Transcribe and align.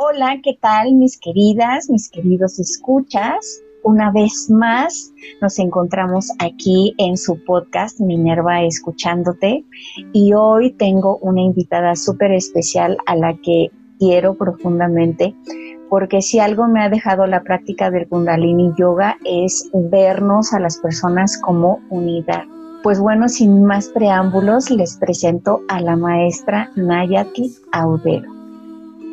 Hola, 0.00 0.38
¿qué 0.44 0.56
tal 0.62 0.94
mis 0.94 1.18
queridas, 1.18 1.90
mis 1.90 2.08
queridos 2.08 2.60
escuchas? 2.60 3.60
Una 3.82 4.12
vez 4.12 4.48
más 4.48 5.12
nos 5.42 5.58
encontramos 5.58 6.30
aquí 6.38 6.94
en 6.98 7.16
su 7.16 7.42
podcast 7.42 7.98
Minerva 7.98 8.62
Escuchándote 8.62 9.64
y 10.12 10.34
hoy 10.34 10.70
tengo 10.70 11.16
una 11.16 11.40
invitada 11.40 11.96
súper 11.96 12.30
especial 12.30 12.96
a 13.06 13.16
la 13.16 13.36
que 13.42 13.72
quiero 13.98 14.38
profundamente 14.38 15.34
porque 15.90 16.22
si 16.22 16.38
algo 16.38 16.68
me 16.68 16.80
ha 16.80 16.90
dejado 16.90 17.26
la 17.26 17.42
práctica 17.42 17.90
del 17.90 18.06
Kundalini 18.06 18.70
Yoga 18.78 19.18
es 19.24 19.68
vernos 19.74 20.52
a 20.52 20.60
las 20.60 20.78
personas 20.78 21.36
como 21.38 21.80
unidad. 21.90 22.44
Pues 22.84 23.00
bueno, 23.00 23.28
sin 23.28 23.64
más 23.64 23.88
preámbulos, 23.88 24.70
les 24.70 24.96
presento 24.96 25.62
a 25.66 25.80
la 25.80 25.96
maestra 25.96 26.70
Nayati 26.76 27.52
Audero. 27.72 28.37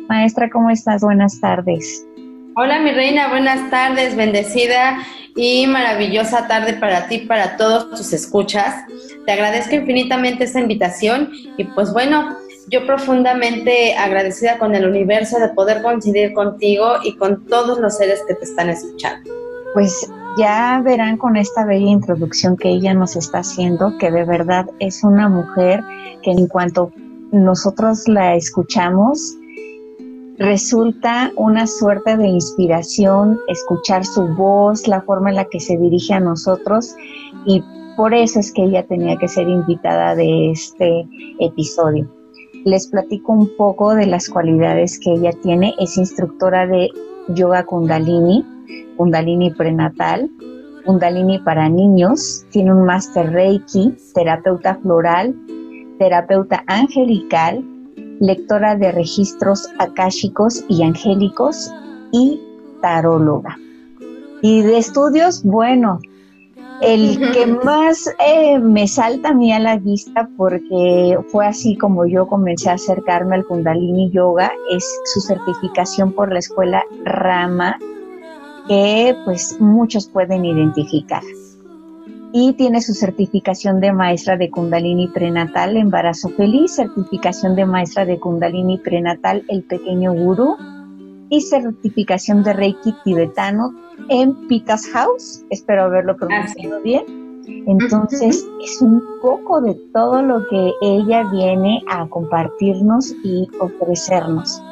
Maestra, 0.08 0.48
¿cómo 0.50 0.70
estás? 0.70 1.02
Buenas 1.02 1.40
tardes. 1.40 2.06
Hola, 2.54 2.80
mi 2.80 2.92
reina, 2.92 3.28
buenas 3.28 3.70
tardes, 3.70 4.16
bendecida 4.16 4.98
y 5.34 5.66
maravillosa 5.66 6.46
tarde 6.46 6.74
para 6.74 7.08
ti, 7.08 7.18
para 7.18 7.56
todos 7.56 7.90
tus 7.90 8.12
escuchas. 8.12 8.84
Te 9.26 9.32
agradezco 9.32 9.74
infinitamente 9.74 10.44
esta 10.44 10.60
invitación 10.60 11.30
y 11.56 11.64
pues 11.64 11.92
bueno, 11.92 12.36
yo 12.68 12.86
profundamente 12.86 13.94
agradecida 13.96 14.58
con 14.58 14.74
el 14.74 14.88
universo 14.88 15.38
de 15.38 15.48
poder 15.48 15.82
coincidir 15.82 16.32
contigo 16.32 16.94
y 17.04 17.16
con 17.16 17.44
todos 17.46 17.78
los 17.78 17.96
seres 17.96 18.22
que 18.26 18.34
te 18.34 18.44
están 18.44 18.70
escuchando. 18.70 19.30
Pues 19.74 20.10
ya 20.38 20.80
verán 20.84 21.16
con 21.16 21.36
esta 21.36 21.64
bella 21.64 21.90
introducción 21.90 22.56
que 22.56 22.68
ella 22.68 22.94
nos 22.94 23.16
está 23.16 23.38
haciendo 23.38 23.98
que 23.98 24.10
de 24.10 24.24
verdad 24.24 24.66
es 24.78 25.02
una 25.04 25.28
mujer 25.28 25.82
que 26.22 26.30
en 26.30 26.46
cuanto 26.46 26.92
nosotros 27.32 28.06
la 28.08 28.34
escuchamos, 28.36 29.36
resulta 30.38 31.32
una 31.36 31.66
suerte 31.66 32.16
de 32.16 32.28
inspiración 32.28 33.38
escuchar 33.48 34.04
su 34.04 34.26
voz, 34.34 34.86
la 34.86 35.00
forma 35.02 35.30
en 35.30 35.36
la 35.36 35.44
que 35.46 35.60
se 35.60 35.76
dirige 35.76 36.14
a 36.14 36.20
nosotros 36.20 36.94
y 37.44 37.62
por 37.96 38.12
eso 38.12 38.40
es 38.40 38.52
que 38.52 38.64
ella 38.64 38.86
tenía 38.86 39.16
que 39.16 39.28
ser 39.28 39.48
invitada 39.48 40.14
de 40.14 40.50
este 40.50 41.08
episodio. 41.40 42.06
Les 42.64 42.88
platico 42.88 43.32
un 43.32 43.56
poco 43.56 43.94
de 43.94 44.06
las 44.06 44.28
cualidades 44.28 44.98
que 44.98 45.12
ella 45.12 45.30
tiene. 45.42 45.74
Es 45.78 45.96
instructora 45.96 46.66
de 46.66 46.90
yoga 47.28 47.64
kundalini, 47.64 48.44
kundalini 48.96 49.50
prenatal, 49.50 50.28
kundalini 50.84 51.38
para 51.38 51.68
niños, 51.68 52.44
tiene 52.50 52.74
un 52.74 52.84
máster 52.84 53.32
reiki, 53.32 53.94
terapeuta 54.14 54.74
floral, 54.82 55.34
terapeuta 55.98 56.64
angelical, 56.66 57.64
lectora 58.20 58.76
de 58.76 58.92
registros 58.92 59.68
akáshicos 59.78 60.64
y 60.68 60.82
angélicos 60.82 61.72
y 62.12 62.40
taróloga. 62.80 63.58
Y 64.42 64.62
de 64.62 64.78
estudios, 64.78 65.42
bueno, 65.42 65.98
el 66.80 67.18
que 67.32 67.46
más 67.46 68.08
eh, 68.18 68.58
me 68.58 68.86
salta 68.86 69.30
a 69.30 69.34
mí 69.34 69.52
a 69.52 69.58
la 69.58 69.78
vista, 69.78 70.28
porque 70.36 71.18
fue 71.28 71.46
así 71.46 71.76
como 71.76 72.06
yo 72.06 72.26
comencé 72.26 72.68
a 72.68 72.74
acercarme 72.74 73.36
al 73.36 73.46
Kundalini 73.46 74.10
Yoga, 74.10 74.52
es 74.70 74.84
su 75.14 75.20
certificación 75.20 76.12
por 76.12 76.32
la 76.32 76.38
escuela 76.38 76.82
Rama, 77.04 77.78
que 78.68 79.16
pues 79.24 79.58
muchos 79.60 80.06
pueden 80.08 80.44
identificar 80.44 81.22
y 82.38 82.52
tiene 82.52 82.82
su 82.82 82.92
certificación 82.92 83.80
de 83.80 83.94
maestra 83.94 84.36
de 84.36 84.50
Kundalini 84.50 85.08
prenatal 85.08 85.74
Embarazo 85.74 86.28
Feliz, 86.28 86.74
certificación 86.74 87.56
de 87.56 87.64
maestra 87.64 88.04
de 88.04 88.20
Kundalini 88.20 88.76
prenatal 88.76 89.42
El 89.48 89.62
Pequeño 89.62 90.12
Gurú 90.12 90.54
y 91.30 91.40
certificación 91.40 92.42
de 92.42 92.52
Reiki 92.52 92.94
tibetano 93.04 93.72
en 94.10 94.48
Pita's 94.48 94.86
House. 94.88 95.46
Espero 95.48 95.84
haberlo 95.84 96.14
pronunciado 96.18 96.82
bien. 96.82 97.04
Entonces, 97.66 98.46
es 98.62 98.82
un 98.82 99.02
poco 99.22 99.62
de 99.62 99.74
todo 99.94 100.20
lo 100.20 100.46
que 100.46 100.72
ella 100.82 101.24
viene 101.32 101.82
a 101.88 102.06
compartirnos 102.06 103.14
y 103.24 103.48
ofrecernos. 103.60 104.62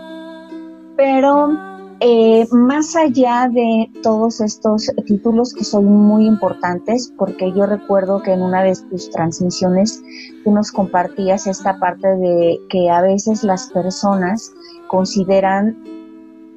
Pero 0.99 1.74
eh, 2.01 2.47
más 2.51 2.97
allá 2.97 3.49
de 3.53 3.91
todos 4.03 4.41
estos 4.41 4.91
títulos 5.07 5.55
que 5.55 5.65
son 5.65 5.85
muy 5.85 6.27
importantes, 6.27 7.13
porque 7.17 7.53
yo 7.53 7.67
recuerdo 7.67 8.23
que 8.23 8.33
en 8.33 8.43
una 8.43 8.63
de 8.63 8.77
tus 8.91 9.11
transmisiones 9.11 10.03
tú 10.43 10.51
nos 10.53 10.73
compartías 10.73 11.47
esta 11.47 11.79
parte 11.79 12.09
de 12.17 12.59
que 12.69 12.91
a 12.91 13.01
veces 13.01 13.45
las 13.45 13.71
personas 13.71 14.53
consideran 14.89 15.77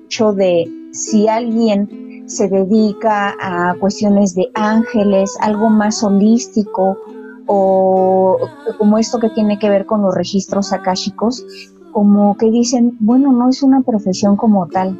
hecho 0.05 0.33
de 0.33 0.65
si 0.91 1.27
alguien 1.27 2.23
se 2.27 2.49
dedica 2.49 3.35
a 3.39 3.75
cuestiones 3.79 4.35
de 4.35 4.49
ángeles, 4.53 5.37
algo 5.39 5.69
más 5.69 6.03
holístico 6.03 6.97
o 7.45 8.37
como 8.77 8.97
esto 8.97 9.19
que 9.19 9.29
tiene 9.29 9.57
que 9.59 9.69
ver 9.69 9.85
con 9.85 10.01
los 10.01 10.13
registros 10.13 10.73
akáshicos, 10.73 11.45
como 11.91 12.35
que 12.37 12.51
dicen, 12.51 12.97
bueno, 12.99 13.31
no 13.31 13.49
es 13.49 13.63
una 13.63 13.81
profesión 13.81 14.35
como 14.35 14.67
tal, 14.67 14.99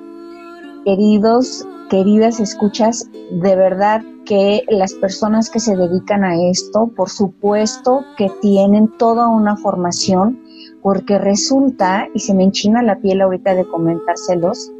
queridos, 0.87 1.67
queridas 1.89 2.39
escuchas, 2.39 3.09
de 3.29 3.57
verdad 3.57 4.01
que 4.25 4.63
las 4.69 4.93
personas 4.93 5.49
que 5.49 5.59
se 5.59 5.75
dedican 5.75 6.23
a 6.23 6.41
esto, 6.49 6.89
por 6.95 7.09
supuesto 7.09 8.05
que 8.17 8.31
tienen 8.41 8.87
toda 8.97 9.27
una 9.27 9.57
formación, 9.57 10.39
porque 10.81 11.17
resulta, 11.17 12.07
y 12.13 12.19
se 12.19 12.33
me 12.33 12.45
enchina 12.45 12.81
la 12.83 13.01
piel 13.01 13.19
ahorita 13.19 13.53
de 13.53 13.67
comentárselos, 13.67 14.71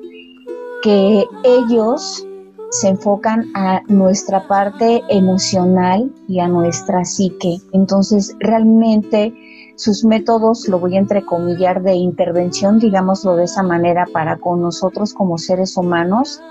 que 0.82 1.26
ellos 1.44 2.26
se 2.70 2.88
enfocan 2.88 3.52
a 3.54 3.82
nuestra 3.90 4.48
parte 4.48 5.04
emocional 5.10 6.10
y 6.30 6.40
a 6.40 6.48
nuestra 6.48 7.04
psique. 7.04 7.58
Entonces, 7.74 8.34
realmente 8.40 9.34
sus 9.78 10.04
métodos, 10.04 10.68
lo 10.68 10.80
voy 10.80 10.96
a 10.96 11.00
entrecomillar, 11.00 11.84
de 11.84 11.94
intervención, 11.94 12.80
digámoslo 12.80 13.36
de 13.36 13.44
esa 13.44 13.62
manera, 13.62 14.08
para 14.12 14.38
con 14.38 14.62
nosotros 14.62 15.14
como 15.14 15.38
seres 15.38 15.78
humanos, 15.78 16.42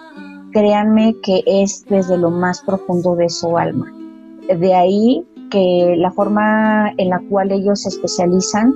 créanme 0.52 1.16
que 1.22 1.42
es 1.44 1.84
desde 1.88 2.16
lo 2.16 2.30
más 2.30 2.62
profundo 2.62 3.16
de 3.16 3.28
su 3.28 3.58
alma. 3.58 3.92
De 4.48 4.74
ahí 4.74 5.26
que 5.50 5.96
la 5.98 6.12
forma 6.12 6.92
en 6.96 7.10
la 7.10 7.20
cual 7.28 7.50
ellos 7.50 7.82
se 7.82 7.88
especializan 7.88 8.74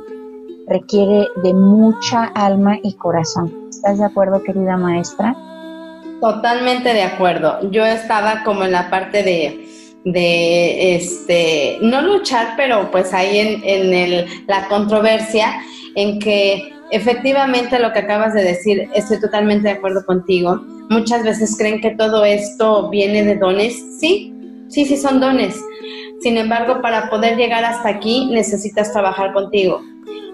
requiere 0.67 1.29
de 1.43 1.55
mucha 1.55 2.25
alma 2.25 2.77
y 2.83 2.95
corazón. 2.95 3.69
¿Estás 3.71 3.99
de 3.99 4.05
acuerdo, 4.05 4.43
querida 4.43 4.77
maestra? 4.77 5.37
Totalmente 6.21 6.93
de 6.93 7.03
acuerdo. 7.03 7.71
Yo 7.71 7.87
estaba 7.87 8.43
como 8.45 8.65
en 8.65 8.73
la 8.73 8.91
parte 8.91 9.23
de 9.23 9.65
de 10.05 10.97
este, 10.97 11.79
no 11.83 12.03
luchar, 12.03 12.55
pero 12.57 12.91
pues 12.91 13.13
ahí 13.13 13.39
en, 13.39 13.63
en 13.65 13.95
el, 13.95 14.27
la 14.47 14.67
controversia 14.69 15.63
en 15.95 16.19
que 16.19 16.73
efectivamente 16.91 17.79
lo 17.79 17.93
que 17.93 18.01
acabas 18.01 18.35
de 18.35 18.43
decir, 18.43 18.89
estoy 18.95 19.21
totalmente 19.21 19.69
de 19.69 19.75
acuerdo 19.75 20.05
contigo. 20.05 20.61
Muchas 20.89 21.23
veces 21.25 21.57
creen 21.57 21.81
que 21.81 21.91
todo 21.91 22.25
esto 22.25 22.89
viene 22.91 23.25
de 23.25 23.37
dones. 23.37 23.75
Sí, 23.99 24.35
sí, 24.69 24.85
sí 24.85 24.97
son 24.97 25.21
dones. 25.21 25.57
Sin 26.21 26.37
embargo, 26.37 26.83
para 26.83 27.09
poder 27.09 27.37
llegar 27.37 27.65
hasta 27.65 27.89
aquí 27.89 28.29
necesitas 28.31 28.93
trabajar 28.93 29.33
contigo 29.33 29.81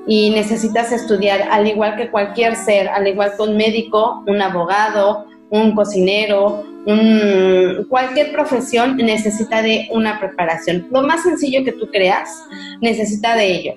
y 0.07 0.31
necesitas 0.31 0.93
estudiar, 0.93 1.49
al 1.51 1.67
igual 1.67 1.97
que 1.97 2.11
cualquier 2.11 2.57
ser, 2.57 2.89
al 2.89 3.07
igual 3.07 3.33
que 3.37 3.43
un 3.43 3.57
médico, 3.57 4.23
un 4.27 4.41
abogado, 4.41 5.27
un 5.51 5.75
cocinero, 5.75 6.65
cualquier 7.89 8.33
profesión 8.33 8.97
necesita 8.97 9.63
de 9.63 9.89
una 9.93 10.21
preparación. 10.21 10.87
Lo 10.91 11.03
más 11.03 11.23
sencillo 11.23 11.65
que 11.65 11.73
tú 11.73 11.89
creas 11.91 12.29
necesita 12.81 13.35
de 13.35 13.53
ello. 13.53 13.75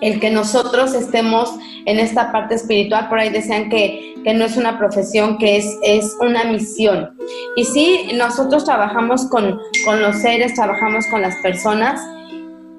El 0.00 0.18
que 0.18 0.30
nosotros 0.30 0.94
estemos 0.94 1.54
en 1.86 2.00
esta 2.00 2.32
parte 2.32 2.56
espiritual, 2.56 3.08
por 3.08 3.20
ahí 3.20 3.30
decían 3.30 3.70
que, 3.70 4.14
que 4.24 4.34
no 4.34 4.44
es 4.44 4.56
una 4.56 4.76
profesión, 4.76 5.38
que 5.38 5.58
es, 5.58 5.78
es 5.84 6.16
una 6.20 6.42
misión. 6.42 7.16
Y 7.54 7.64
sí, 7.64 8.08
nosotros 8.14 8.64
trabajamos 8.64 9.26
con, 9.26 9.60
con 9.84 10.02
los 10.02 10.16
seres, 10.16 10.54
trabajamos 10.54 11.06
con 11.06 11.22
las 11.22 11.36
personas 11.36 12.00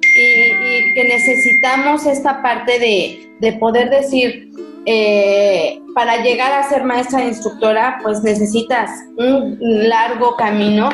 y, 0.01 0.93
que 0.93 1.03
necesitamos 1.05 2.05
esta 2.05 2.41
parte 2.41 2.77
de, 2.77 3.29
de 3.39 3.53
poder 3.53 3.89
decir, 3.89 4.51
eh, 4.85 5.81
para 5.93 6.23
llegar 6.23 6.51
a 6.53 6.67
ser 6.67 6.83
maestra 6.83 7.23
instructora, 7.23 7.99
pues 8.03 8.23
necesitas 8.23 8.89
un 9.17 9.57
largo 9.59 10.35
camino 10.35 10.89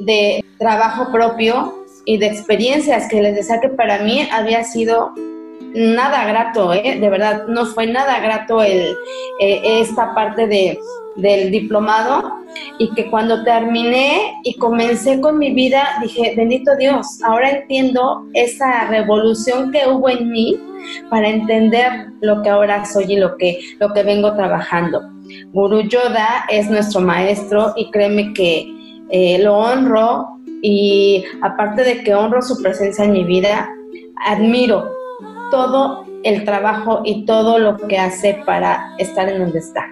de 0.00 0.44
trabajo 0.58 1.10
propio 1.10 1.84
y 2.04 2.18
de 2.18 2.26
experiencias 2.26 3.08
que 3.08 3.22
les 3.22 3.34
decía 3.34 3.60
que 3.60 3.68
para 3.68 3.98
mí 3.98 4.28
había 4.30 4.62
sido 4.64 5.14
nada 5.74 6.24
grato, 6.26 6.72
¿eh? 6.72 6.98
de 7.00 7.10
verdad, 7.10 7.46
no 7.48 7.66
fue 7.66 7.86
nada 7.86 8.20
grato 8.20 8.62
el, 8.62 8.96
eh, 9.40 9.80
esta 9.80 10.14
parte 10.14 10.46
de, 10.46 10.78
del 11.16 11.50
diplomado 11.50 12.32
y 12.78 12.92
que 12.94 13.10
cuando 13.10 13.42
terminé 13.42 14.34
y 14.44 14.56
comencé 14.56 15.20
con 15.20 15.38
mi 15.38 15.52
vida 15.52 15.98
dije, 16.00 16.34
bendito 16.36 16.76
Dios, 16.76 17.20
ahora 17.24 17.50
entiendo 17.50 18.24
esa 18.34 18.86
revolución 18.88 19.72
que 19.72 19.86
hubo 19.88 20.08
en 20.08 20.30
mí 20.30 20.58
para 21.10 21.28
entender 21.28 22.06
lo 22.20 22.42
que 22.42 22.50
ahora 22.50 22.84
soy 22.84 23.12
y 23.12 23.16
lo 23.16 23.36
que, 23.36 23.58
lo 23.80 23.92
que 23.92 24.02
vengo 24.02 24.34
trabajando. 24.34 25.02
Guru 25.52 25.82
Yoda 25.82 26.44
es 26.50 26.68
nuestro 26.70 27.00
maestro 27.00 27.72
y 27.76 27.90
créeme 27.90 28.32
que 28.34 28.66
eh, 29.10 29.38
lo 29.38 29.56
honro 29.56 30.28
y 30.62 31.24
aparte 31.42 31.82
de 31.82 32.02
que 32.02 32.14
honro 32.14 32.42
su 32.42 32.60
presencia 32.62 33.04
en 33.04 33.12
mi 33.12 33.24
vida, 33.24 33.68
admiro 34.26 34.88
todo 35.50 36.04
el 36.22 36.44
trabajo 36.44 37.02
y 37.04 37.24
todo 37.26 37.58
lo 37.58 37.76
que 37.76 37.98
hace 37.98 38.42
para 38.46 38.94
estar 38.98 39.28
en 39.28 39.40
donde 39.40 39.58
está. 39.58 39.86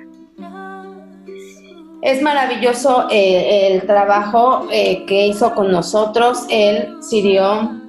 Es 2.03 2.21
maravilloso 2.21 3.07
eh, 3.11 3.69
el 3.71 3.87
trabajo 3.87 4.67
eh, 4.73 5.05
que 5.07 5.29
hizo 5.29 5.55
con 5.55 5.71
nosotros, 5.71 6.47
él, 6.51 6.97
Sirion, 7.01 7.81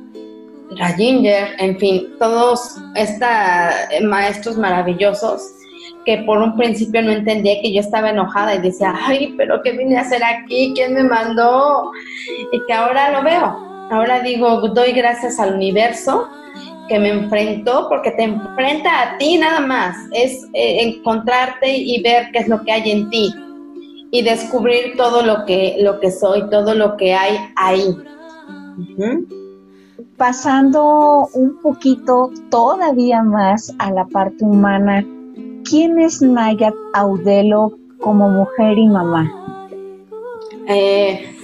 Rajinger, 0.78 1.56
en 1.58 1.80
fin, 1.80 2.14
todos 2.20 2.78
estos 2.96 3.28
maestros 4.04 4.58
maravillosos 4.58 5.42
que 6.06 6.18
por 6.26 6.40
un 6.40 6.56
principio 6.58 7.02
no 7.02 7.12
entendía 7.12 7.62
que 7.62 7.74
yo 7.74 7.80
estaba 7.80 8.10
enojada 8.10 8.56
y 8.56 8.62
decía, 8.62 8.94
ay, 9.06 9.34
pero 9.38 9.62
¿qué 9.64 9.72
vine 9.72 9.98
a 9.98 10.02
hacer 10.02 10.24
aquí? 10.24 10.74
¿Quién 10.76 10.94
me 10.94 11.04
mandó? 11.04 11.92
Y 12.52 12.60
que 12.66 12.74
ahora 12.74 13.12
lo 13.12 13.24
veo. 13.24 13.88
Ahora 13.90 14.20
digo, 14.22 14.68
doy 14.70 14.92
gracias 14.92 15.40
al 15.40 15.56
universo 15.56 16.28
que 16.88 17.00
me 17.00 17.10
enfrentó 17.10 17.88
porque 17.90 18.12
te 18.12 18.24
enfrenta 18.24 19.02
a 19.02 19.18
ti 19.18 19.38
nada 19.38 19.60
más. 19.60 19.96
Es 20.12 20.44
eh, 20.54 20.82
encontrarte 20.82 21.78
y 21.78 22.02
ver 22.02 22.28
qué 22.32 22.40
es 22.40 22.48
lo 22.48 22.62
que 22.64 22.72
hay 22.72 22.92
en 22.92 23.10
ti 23.10 23.34
y 24.14 24.22
descubrir 24.22 24.96
todo 24.96 25.24
lo 25.24 25.44
que, 25.46 25.78
lo 25.80 26.00
que 26.00 26.12
soy, 26.12 26.48
todo 26.52 26.76
lo 26.76 26.98
que 26.98 27.16
hay 27.16 27.36
ahí. 27.56 27.98
Pasando 30.18 31.28
un 31.34 31.60
poquito 31.62 32.30
todavía 32.52 33.24
más 33.24 33.74
a 33.80 33.92
la 33.92 34.06
parte 34.06 34.46
humana, 34.46 35.04
¿quién 35.68 36.00
es 36.00 36.22
Nayat 36.22 36.76
Audelo 36.94 37.76
como 38.00 38.30
mujer 38.30 38.78
y 38.78 38.88
mamá? 38.88 39.32
Eh, 40.68 41.36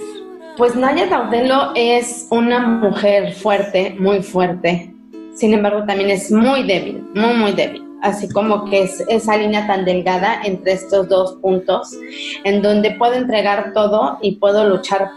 pues 0.56 0.76
Nayat 0.76 1.10
Audelo 1.10 1.72
es 1.74 2.28
una 2.30 2.60
mujer 2.60 3.32
fuerte, 3.32 3.96
muy 3.98 4.22
fuerte. 4.22 4.94
Sin 5.34 5.54
embargo, 5.54 5.84
también 5.86 6.10
es 6.10 6.30
muy 6.30 6.64
débil, 6.64 7.04
muy, 7.14 7.34
muy 7.34 7.52
débil. 7.52 7.84
Así 8.02 8.28
como 8.28 8.64
que 8.64 8.82
es 8.82 9.00
esa 9.08 9.36
línea 9.36 9.66
tan 9.66 9.84
delgada 9.84 10.40
entre 10.44 10.72
estos 10.72 11.08
dos 11.08 11.34
puntos, 11.42 11.90
en 12.44 12.62
donde 12.62 12.92
puedo 12.92 13.14
entregar 13.14 13.72
todo 13.74 14.18
y 14.22 14.36
puedo 14.36 14.66
luchar, 14.66 15.10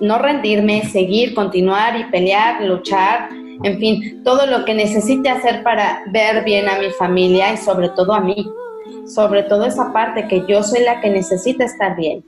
no 0.00 0.18
rendirme, 0.18 0.84
seguir, 0.84 1.34
continuar 1.34 1.98
y 1.98 2.04
pelear, 2.04 2.62
luchar, 2.62 3.30
en 3.62 3.78
fin, 3.78 4.22
todo 4.22 4.46
lo 4.46 4.64
que 4.64 4.74
necesite 4.74 5.30
hacer 5.30 5.62
para 5.62 6.02
ver 6.08 6.44
bien 6.44 6.68
a 6.68 6.78
mi 6.78 6.90
familia 6.90 7.54
y 7.54 7.56
sobre 7.56 7.88
todo 7.90 8.12
a 8.12 8.20
mí. 8.20 8.46
Sobre 9.06 9.42
todo 9.42 9.64
esa 9.64 9.92
parte 9.92 10.26
que 10.28 10.44
yo 10.48 10.62
soy 10.62 10.82
la 10.82 11.00
que 11.00 11.10
necesita 11.10 11.64
estar 11.64 11.94
bien. 11.96 12.24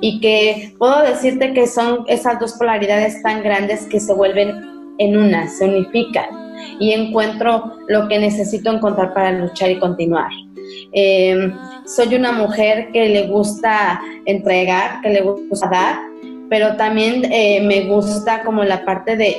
Y 0.00 0.20
que 0.20 0.74
puedo 0.78 1.02
decirte 1.02 1.52
que 1.52 1.66
son 1.66 2.04
esas 2.08 2.38
dos 2.40 2.54
polaridades 2.54 3.22
tan 3.22 3.42
grandes 3.42 3.86
que 3.86 4.00
se 4.00 4.12
vuelven 4.12 4.94
en 4.98 5.16
una, 5.16 5.48
se 5.48 5.64
unifican 5.66 6.43
y 6.78 6.92
encuentro 6.92 7.76
lo 7.88 8.08
que 8.08 8.18
necesito 8.18 8.70
encontrar 8.72 9.14
para 9.14 9.32
luchar 9.32 9.70
y 9.70 9.78
continuar. 9.78 10.30
Em, 10.92 11.54
soy 11.86 12.14
una 12.14 12.32
mujer 12.32 12.88
que 12.92 13.08
le 13.08 13.26
gusta 13.26 14.00
entregar, 14.26 15.00
que 15.02 15.10
le 15.10 15.20
gusta 15.22 15.68
dar, 15.68 15.98
pero 16.48 16.76
también 16.76 17.24
eh, 17.32 17.60
me 17.62 17.82
gusta 17.82 18.42
como 18.42 18.64
la 18.64 18.84
parte 18.84 19.16
de 19.16 19.36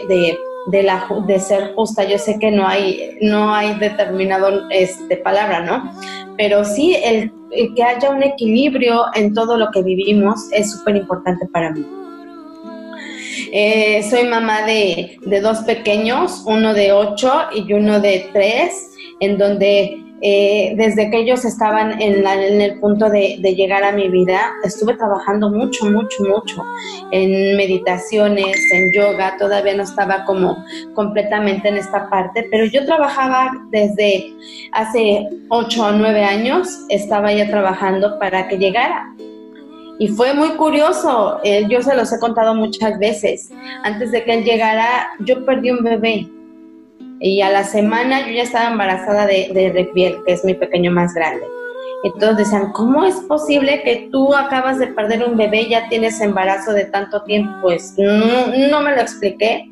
de, 0.66 0.84
la, 0.84 1.08
de 1.26 1.40
ser 1.40 1.74
justa. 1.76 2.04
Yo 2.04 2.18
sé 2.18 2.38
que 2.40 2.52
no 2.52 2.68
hay, 2.68 3.18
no 3.22 3.54
hay 3.54 3.76
determinado 3.76 4.70
este, 4.70 5.18
palabra, 5.18 5.62
¿no? 5.62 5.92
Pero 6.38 6.66
sí, 6.66 6.96
el, 7.04 7.32
que 7.76 7.84
haya 7.84 8.10
un 8.10 8.24
equilibrio 8.24 9.06
en 9.14 9.34
todo 9.34 9.58
lo 9.58 9.72
que 9.72 9.82
vivimos 9.82 10.48
es 10.52 10.72
súper 10.72 10.98
importante 10.98 11.48
para 11.48 11.72
mí. 11.72 11.86
Eh, 13.52 14.04
soy 14.10 14.26
mamá 14.26 14.66
de, 14.66 15.18
de, 15.26 15.42
dos 15.42 15.60
pequeños, 15.60 16.44
uno 16.46 16.74
de 16.74 16.92
ocho 16.92 17.32
y 17.54 17.72
uno 17.74 18.00
de 18.00 18.30
tres, 18.34 18.92
en 19.20 19.38
donde 19.38 20.06
eh, 20.22 20.74
desde 20.78 21.12
que 21.12 21.20
ellos 21.20 21.44
estaban 21.44 22.02
en, 22.02 22.26
el 22.62 22.80
punto 22.80 23.10
de, 23.10 23.38
llegar 23.38 23.84
a 23.84 23.92
mi 23.92 24.10
vida, 24.10 24.54
estuve 24.64 24.96
trabajando 24.96 25.52
mucho, 25.52 25.86
mucho, 25.86 26.24
mucho 26.24 26.64
en 27.12 27.58
meditaciones, 27.58 28.58
en 28.72 28.92
yoga, 28.94 29.36
todavía 29.38 29.76
no 29.76 29.84
estaba 29.84 30.24
como 30.26 30.64
completamente 30.94 31.68
en 31.68 31.78
esta 31.78 32.10
parte, 32.10 32.48
pero 32.50 32.66
yo 32.66 32.86
trabajaba 32.86 33.52
desde 33.70 34.34
hace 34.72 35.28
8 35.50 35.86
o 35.86 35.92
9 35.92 36.24
años, 36.24 36.70
estaba 36.90 37.34
ya 37.34 37.48
trabajando 37.50 38.18
para 38.18 38.48
que 38.48 38.58
llegara. 38.58 39.14
Y 39.98 40.10
fue 40.10 40.34
muy 40.34 40.50
curioso, 40.50 41.40
eh, 41.44 41.66
yo 41.70 41.82
se 41.82 41.96
los 41.96 42.12
he 42.12 42.20
contado 42.20 42.54
muchas 42.54 43.00
veces, 43.00 43.50
antes 43.84 44.12
de 44.12 44.24
que 44.24 44.34
él 44.34 44.44
llegara, 44.44 45.08
yo 45.20 45.46
perdí 45.46 45.72
un 45.72 45.84
bebé 45.84 46.28
y 47.20 47.42
a 47.42 47.50
la 47.50 47.64
semana 47.64 48.28
yo 48.28 48.34
ya 48.34 48.44
estaba 48.44 48.70
embarazada 48.70 49.26
de, 49.26 49.50
de 49.54 49.90
que 49.94 50.18
es 50.28 50.44
mi 50.44 50.54
pequeño 50.54 50.92
más 50.92 51.14
grande. 51.14 51.46
Entonces 52.04 52.38
decían, 52.38 52.72
¿cómo 52.72 53.04
es 53.06 53.16
posible 53.16 53.82
que 53.84 54.10
tú 54.12 54.36
acabas 54.36 54.78
de 54.80 54.88
perder 54.88 55.24
un 55.24 55.38
bebé 55.38 55.62
y 55.62 55.70
ya 55.70 55.90
tienes 55.90 56.22
embarazo 56.22 56.74
de 56.74 56.86
tanto 56.86 57.24
tiempo? 57.24 57.52
Pues 57.62 57.96
no, 57.98 58.48
no 58.70 58.82
me 58.82 58.96
lo 58.96 59.02
expliqué, 59.02 59.72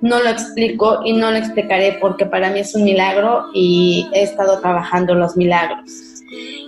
no 0.00 0.20
lo 0.20 0.30
explico 0.30 1.00
y 1.04 1.12
no 1.12 1.30
lo 1.30 1.36
explicaré 1.36 1.98
porque 2.00 2.26
para 2.26 2.50
mí 2.50 2.60
es 2.60 2.74
un 2.74 2.82
milagro 2.82 3.46
y 3.54 4.08
he 4.12 4.22
estado 4.22 4.58
trabajando 4.60 5.14
los 5.14 5.36
milagros. 5.36 5.90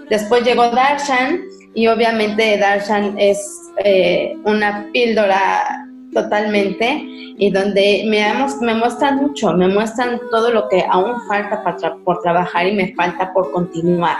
Después 0.08 0.44
llegó 0.44 0.70
Darshan 0.70 1.40
y 1.74 1.86
obviamente 1.86 2.58
Darshan 2.58 3.18
es 3.18 3.70
eh, 3.84 4.36
una 4.44 4.88
píldora 4.92 5.86
totalmente 6.12 7.02
y 7.38 7.50
donde 7.50 8.04
me, 8.06 8.22
me 8.60 8.74
muestran 8.74 9.16
mucho, 9.16 9.52
me 9.54 9.68
muestran 9.68 10.20
todo 10.30 10.50
lo 10.50 10.68
que 10.68 10.84
aún 10.88 11.14
falta 11.26 11.62
por 12.04 12.20
trabajar 12.20 12.66
y 12.66 12.72
me 12.72 12.94
falta 12.94 13.32
por 13.32 13.50
continuar. 13.52 14.16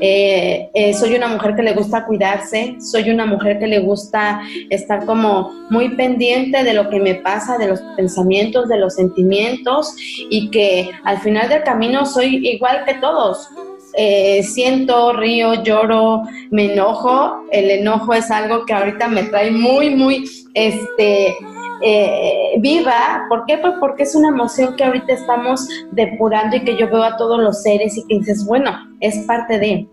Eh, 0.00 0.70
eh, 0.74 0.94
soy 0.94 1.14
una 1.14 1.28
mujer 1.28 1.54
que 1.54 1.62
le 1.62 1.72
gusta 1.72 2.04
cuidarse, 2.04 2.76
soy 2.80 3.10
una 3.10 3.26
mujer 3.26 3.58
que 3.58 3.66
le 3.66 3.78
gusta 3.78 4.40
estar 4.70 5.04
como 5.06 5.50
muy 5.70 5.90
pendiente 5.90 6.64
de 6.64 6.74
lo 6.74 6.90
que 6.90 6.98
me 6.98 7.14
pasa, 7.16 7.58
de 7.58 7.68
los 7.68 7.80
pensamientos, 7.96 8.68
de 8.68 8.78
los 8.78 8.94
sentimientos 8.94 9.94
y 9.98 10.50
que 10.50 10.90
al 11.04 11.18
final 11.18 11.48
del 11.48 11.62
camino 11.62 12.06
soy 12.06 12.46
igual 12.48 12.84
que 12.84 12.94
todos. 12.94 13.48
Eh, 13.96 14.42
siento, 14.42 15.12
río, 15.12 15.62
lloro, 15.62 16.22
me 16.50 16.72
enojo. 16.72 17.44
El 17.52 17.70
enojo 17.70 18.12
es 18.14 18.30
algo 18.30 18.64
que 18.66 18.74
ahorita 18.74 19.08
me 19.08 19.24
trae 19.24 19.50
muy, 19.50 19.94
muy, 19.94 20.24
este, 20.54 21.36
eh, 21.82 22.54
viva. 22.58 23.26
¿Por 23.28 23.44
qué? 23.46 23.58
Pues 23.58 23.74
porque 23.78 24.02
es 24.02 24.14
una 24.14 24.28
emoción 24.28 24.74
que 24.76 24.84
ahorita 24.84 25.12
estamos 25.12 25.68
depurando 25.92 26.56
y 26.56 26.64
que 26.64 26.76
yo 26.76 26.88
veo 26.88 27.04
a 27.04 27.16
todos 27.16 27.38
los 27.38 27.62
seres 27.62 27.96
y 27.96 28.06
que 28.06 28.18
dices, 28.18 28.44
bueno, 28.46 28.70
es 29.00 29.18
parte 29.26 29.58
de. 29.58 29.88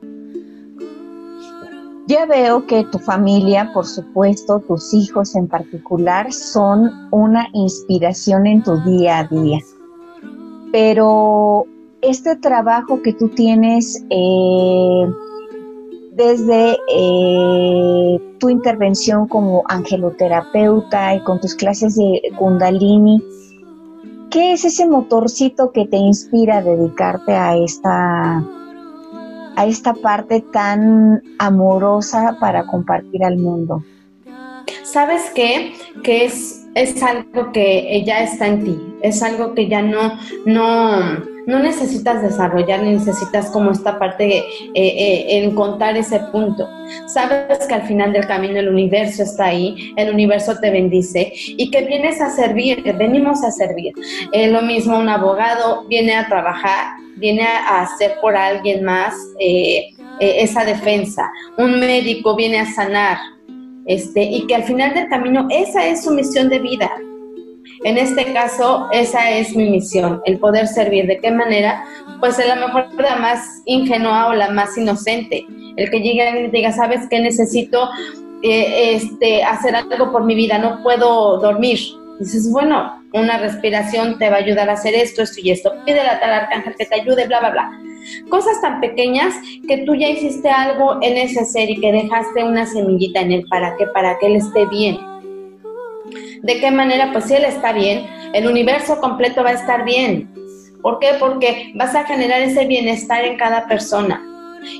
Ya 2.07 2.25
veo 2.25 2.65
que 2.65 2.83
tu 2.85 2.97
familia, 2.97 3.71
por 3.73 3.85
supuesto, 3.85 4.59
tus 4.67 4.93
hijos 4.93 5.35
en 5.35 5.47
particular, 5.47 6.33
son 6.33 7.07
una 7.11 7.47
inspiración 7.53 8.47
en 8.47 8.63
tu 8.63 8.77
día 8.83 9.19
a 9.19 9.23
día. 9.25 9.59
Pero 10.71 11.67
este 12.01 12.35
trabajo 12.35 13.01
que 13.01 13.13
tú 13.13 13.29
tienes 13.29 14.03
eh, 14.09 15.05
desde 16.11 16.77
eh, 16.93 18.19
tu 18.39 18.49
intervención 18.49 19.27
como 19.27 19.63
angeloterapeuta 19.67 21.15
y 21.15 21.23
con 21.23 21.39
tus 21.39 21.55
clases 21.55 21.95
de 21.95 22.21
kundalini, 22.37 23.23
¿qué 24.29 24.53
es 24.53 24.65
ese 24.65 24.87
motorcito 24.87 25.71
que 25.71 25.85
te 25.85 25.97
inspira 25.97 26.57
a 26.57 26.61
dedicarte 26.61 27.33
a 27.33 27.55
esta, 27.55 28.43
a 29.55 29.65
esta 29.65 29.93
parte 29.93 30.41
tan 30.51 31.21
amorosa 31.39 32.37
para 32.39 32.65
compartir 32.65 33.23
al 33.23 33.37
mundo? 33.37 33.83
¿Sabes 34.83 35.31
qué? 35.33 35.73
Que 36.03 36.25
es, 36.25 36.67
es 36.75 37.01
algo 37.01 37.51
que 37.53 38.03
ya 38.05 38.23
está 38.23 38.47
en 38.47 38.63
ti, 38.65 38.95
es 39.01 39.23
algo 39.23 39.53
que 39.53 39.69
ya 39.69 39.81
no, 39.81 40.17
no, 40.45 41.30
no 41.47 41.59
necesitas 41.59 42.21
desarrollar 42.21 42.83
necesitas 42.83 43.49
como 43.51 43.71
esta 43.71 43.97
parte 43.97 44.37
eh, 44.37 44.45
eh, 44.75 45.25
en 45.29 45.55
contar 45.55 45.97
ese 45.97 46.19
punto. 46.31 46.67
Sabes 47.07 47.65
que 47.67 47.73
al 47.73 47.83
final 47.83 48.13
del 48.13 48.27
camino 48.27 48.59
el 48.59 48.69
universo 48.69 49.23
está 49.23 49.45
ahí, 49.45 49.93
el 49.95 50.13
universo 50.13 50.57
te 50.59 50.69
bendice 50.69 51.31
y 51.33 51.71
que 51.71 51.81
vienes 51.85 52.21
a 52.21 52.29
servir, 52.29 52.83
que 52.83 52.93
venimos 52.93 53.43
a 53.43 53.51
servir. 53.51 53.93
Es 54.31 54.51
lo 54.51 54.61
mismo 54.61 54.97
un 54.97 55.09
abogado 55.09 55.85
viene 55.87 56.15
a 56.15 56.27
trabajar, 56.27 56.95
viene 57.17 57.43
a 57.43 57.81
hacer 57.81 58.15
por 58.21 58.35
alguien 58.35 58.83
más 58.83 59.15
eh, 59.39 59.89
esa 60.19 60.63
defensa. 60.65 61.31
Un 61.57 61.79
médico 61.79 62.35
viene 62.35 62.59
a 62.59 62.65
sanar. 62.65 63.17
Este, 63.85 64.21
y 64.21 64.45
que 64.45 64.53
al 64.53 64.63
final 64.63 64.93
del 64.93 65.09
camino 65.09 65.47
esa 65.49 65.87
es 65.87 66.03
su 66.03 66.11
misión 66.11 66.49
de 66.49 66.59
vida, 66.59 66.91
en 67.83 67.97
este 67.97 68.31
caso, 68.31 68.87
esa 68.91 69.31
es 69.31 69.55
mi 69.55 69.69
misión, 69.69 70.21
el 70.25 70.37
poder 70.37 70.67
servir. 70.67 71.07
¿De 71.07 71.19
qué 71.19 71.31
manera? 71.31 71.83
Pues 72.19 72.37
a 72.39 72.55
lo 72.55 72.67
mejor 72.67 72.87
la 72.99 73.15
más 73.15 73.63
ingenua 73.65 74.27
o 74.27 74.33
la 74.33 74.51
más 74.51 74.77
inocente. 74.77 75.45
El 75.75 75.89
que 75.89 75.99
llegue 75.99 76.45
y 76.45 76.51
diga, 76.51 76.71
¿sabes 76.71 77.07
qué? 77.09 77.19
Necesito 77.19 77.89
eh, 78.43 78.93
este, 78.95 79.43
hacer 79.43 79.75
algo 79.75 80.11
por 80.11 80.25
mi 80.25 80.35
vida, 80.35 80.59
no 80.59 80.83
puedo 80.83 81.39
dormir. 81.39 81.79
Dices, 82.19 82.51
bueno, 82.51 83.01
una 83.13 83.39
respiración 83.39 84.19
te 84.19 84.29
va 84.29 84.35
a 84.35 84.39
ayudar 84.39 84.69
a 84.69 84.73
hacer 84.73 84.93
esto, 84.93 85.23
esto 85.23 85.41
y 85.43 85.49
esto. 85.49 85.73
Pídele 85.83 86.07
a 86.07 86.19
tal 86.19 86.33
arcángel 86.33 86.75
que 86.77 86.85
te 86.85 87.01
ayude, 87.01 87.25
bla, 87.25 87.39
bla, 87.39 87.49
bla. 87.49 87.71
Cosas 88.29 88.61
tan 88.61 88.79
pequeñas 88.79 89.33
que 89.67 89.77
tú 89.85 89.95
ya 89.95 90.07
hiciste 90.07 90.49
algo 90.49 90.99
en 91.01 91.17
ese 91.17 91.45
ser 91.45 91.71
y 91.71 91.79
que 91.79 91.91
dejaste 91.91 92.43
una 92.43 92.67
semillita 92.67 93.21
en 93.21 93.31
él 93.31 93.45
para 93.49 93.75
que, 93.77 93.87
para 93.87 94.19
que 94.19 94.27
él 94.27 94.35
esté 94.35 94.67
bien 94.67 95.10
¿De 96.41 96.59
qué 96.59 96.71
manera? 96.71 97.11
Pues 97.11 97.25
si 97.25 97.35
Él 97.35 97.45
está 97.45 97.71
bien, 97.71 98.05
el 98.33 98.47
universo 98.47 98.99
completo 98.99 99.43
va 99.43 99.51
a 99.51 99.53
estar 99.53 99.85
bien. 99.85 100.29
¿Por 100.81 100.97
qué? 100.99 101.09
Porque 101.19 101.71
vas 101.75 101.93
a 101.95 102.05
generar 102.05 102.41
ese 102.41 102.65
bienestar 102.65 103.23
en 103.23 103.37
cada 103.37 103.67
persona 103.67 104.21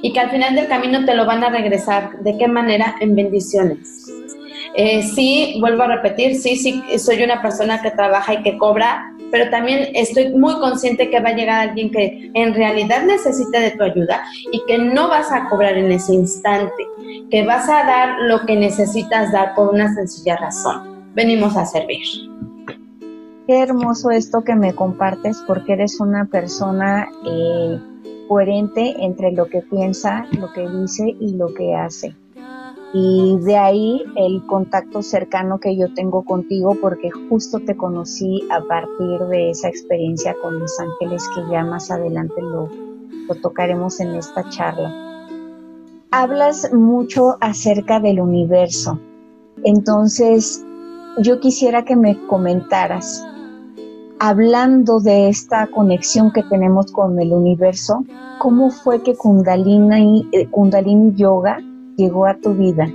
y 0.02 0.12
que 0.12 0.20
al 0.20 0.32
final 0.32 0.56
del 0.56 0.68
camino 0.68 1.06
te 1.06 1.14
lo 1.14 1.26
van 1.26 1.44
a 1.44 1.50
regresar. 1.50 2.18
¿De 2.22 2.38
qué 2.38 2.48
manera? 2.48 2.96
En 3.00 3.16
bendiciones. 3.16 4.12
Eh, 4.74 5.04
sí, 5.04 5.58
vuelvo 5.60 5.84
a 5.84 5.88
repetir, 5.88 6.36
sí, 6.36 6.56
sí, 6.56 6.82
soy 6.98 7.22
una 7.24 7.42
persona 7.42 7.82
que 7.82 7.92
trabaja 7.92 8.36
y 8.36 8.42
que 8.42 8.58
cobra, 8.58 9.14
pero 9.30 9.50
también 9.50 9.90
estoy 9.94 10.30
muy 10.30 10.54
consciente 10.60 11.10
que 11.10 11.20
va 11.20 11.30
a 11.30 11.36
llegar 11.36 11.70
alguien 11.70 11.92
que 11.92 12.32
en 12.34 12.54
realidad 12.54 13.04
necesite 13.04 13.60
de 13.60 13.72
tu 13.72 13.84
ayuda 13.84 14.24
y 14.52 14.64
que 14.68 14.78
no 14.78 15.10
vas 15.10 15.32
a 15.32 15.50
cobrar 15.50 15.78
en 15.78 15.92
ese 15.92 16.14
instante, 16.14 16.88
que 17.30 17.44
vas 17.44 17.68
a 17.68 17.84
dar 17.84 18.22
lo 18.22 18.46
que 18.46 18.56
necesitas 18.56 19.32
dar 19.34 19.56
por 19.56 19.74
una 19.74 19.94
sencilla 19.94 20.38
razón 20.38 20.91
venimos 21.14 21.56
a 21.58 21.66
servir. 21.66 22.06
Qué 23.48 23.60
hermoso 23.60 24.12
esto 24.12 24.44
que 24.44 24.56
me 24.56 24.74
compartes 24.74 25.44
porque 25.48 25.74
eres 25.74 26.00
una 26.00 26.26
persona 26.26 27.10
eh, 27.26 27.80
coherente 28.28 28.96
entre 29.04 29.32
lo 29.32 29.48
que 29.48 29.62
piensa, 29.62 30.26
lo 30.40 30.54
que 30.54 30.68
dice 30.70 31.16
y 31.20 31.34
lo 31.34 31.54
que 31.54 31.76
hace. 31.76 32.16
Y 32.94 33.38
de 33.40 33.58
ahí 33.58 34.04
el 34.16 34.46
contacto 34.46 35.02
cercano 35.02 35.60
que 35.60 35.78
yo 35.78 35.94
tengo 35.94 36.24
contigo 36.24 36.76
porque 36.80 37.10
justo 37.30 37.60
te 37.60 37.76
conocí 37.76 38.48
a 38.52 38.62
partir 38.62 39.20
de 39.30 39.52
esa 39.52 39.70
experiencia 39.70 40.36
con 40.42 40.60
los 40.60 40.78
ángeles 40.80 41.28
que 41.34 41.42
ya 41.52 41.64
más 41.64 41.90
adelante 41.90 42.42
lo, 42.42 42.70
lo 43.28 43.36
tocaremos 43.36 44.00
en 44.02 44.16
esta 44.16 44.48
charla. 44.50 44.94
Hablas 46.12 46.74
mucho 46.74 47.38
acerca 47.40 48.02
del 48.02 48.20
universo. 48.20 49.00
Entonces, 49.64 50.66
yo 51.20 51.40
quisiera 51.40 51.84
que 51.84 51.96
me 51.96 52.18
comentaras, 52.28 53.26
hablando 54.20 55.00
de 55.00 55.30
esta 55.30 55.68
conexión 55.68 56.32
que 56.32 56.44
tenemos 56.44 56.92
con 56.92 57.20
el 57.20 57.34
universo, 57.34 58.06
¿cómo 58.40 58.70
fue 58.70 59.02
que 59.02 59.16
Kundalini, 59.16 60.28
eh, 60.32 60.48
Kundalini 60.48 61.14
Yoga 61.16 61.60
llegó 61.98 62.26
a 62.26 62.36
tu 62.36 62.54
vida? 62.54 62.88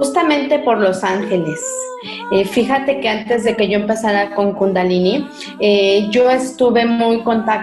Justamente 0.00 0.60
por 0.60 0.78
los 0.78 1.04
ángeles. 1.04 1.60
Eh, 2.32 2.46
fíjate 2.46 3.00
que 3.00 3.08
antes 3.10 3.44
de 3.44 3.54
que 3.54 3.68
yo 3.68 3.78
empezara 3.78 4.34
con 4.34 4.54
Kundalini, 4.54 5.28
eh, 5.58 6.08
yo 6.10 6.30
estuve 6.30 6.86
muy 6.86 7.22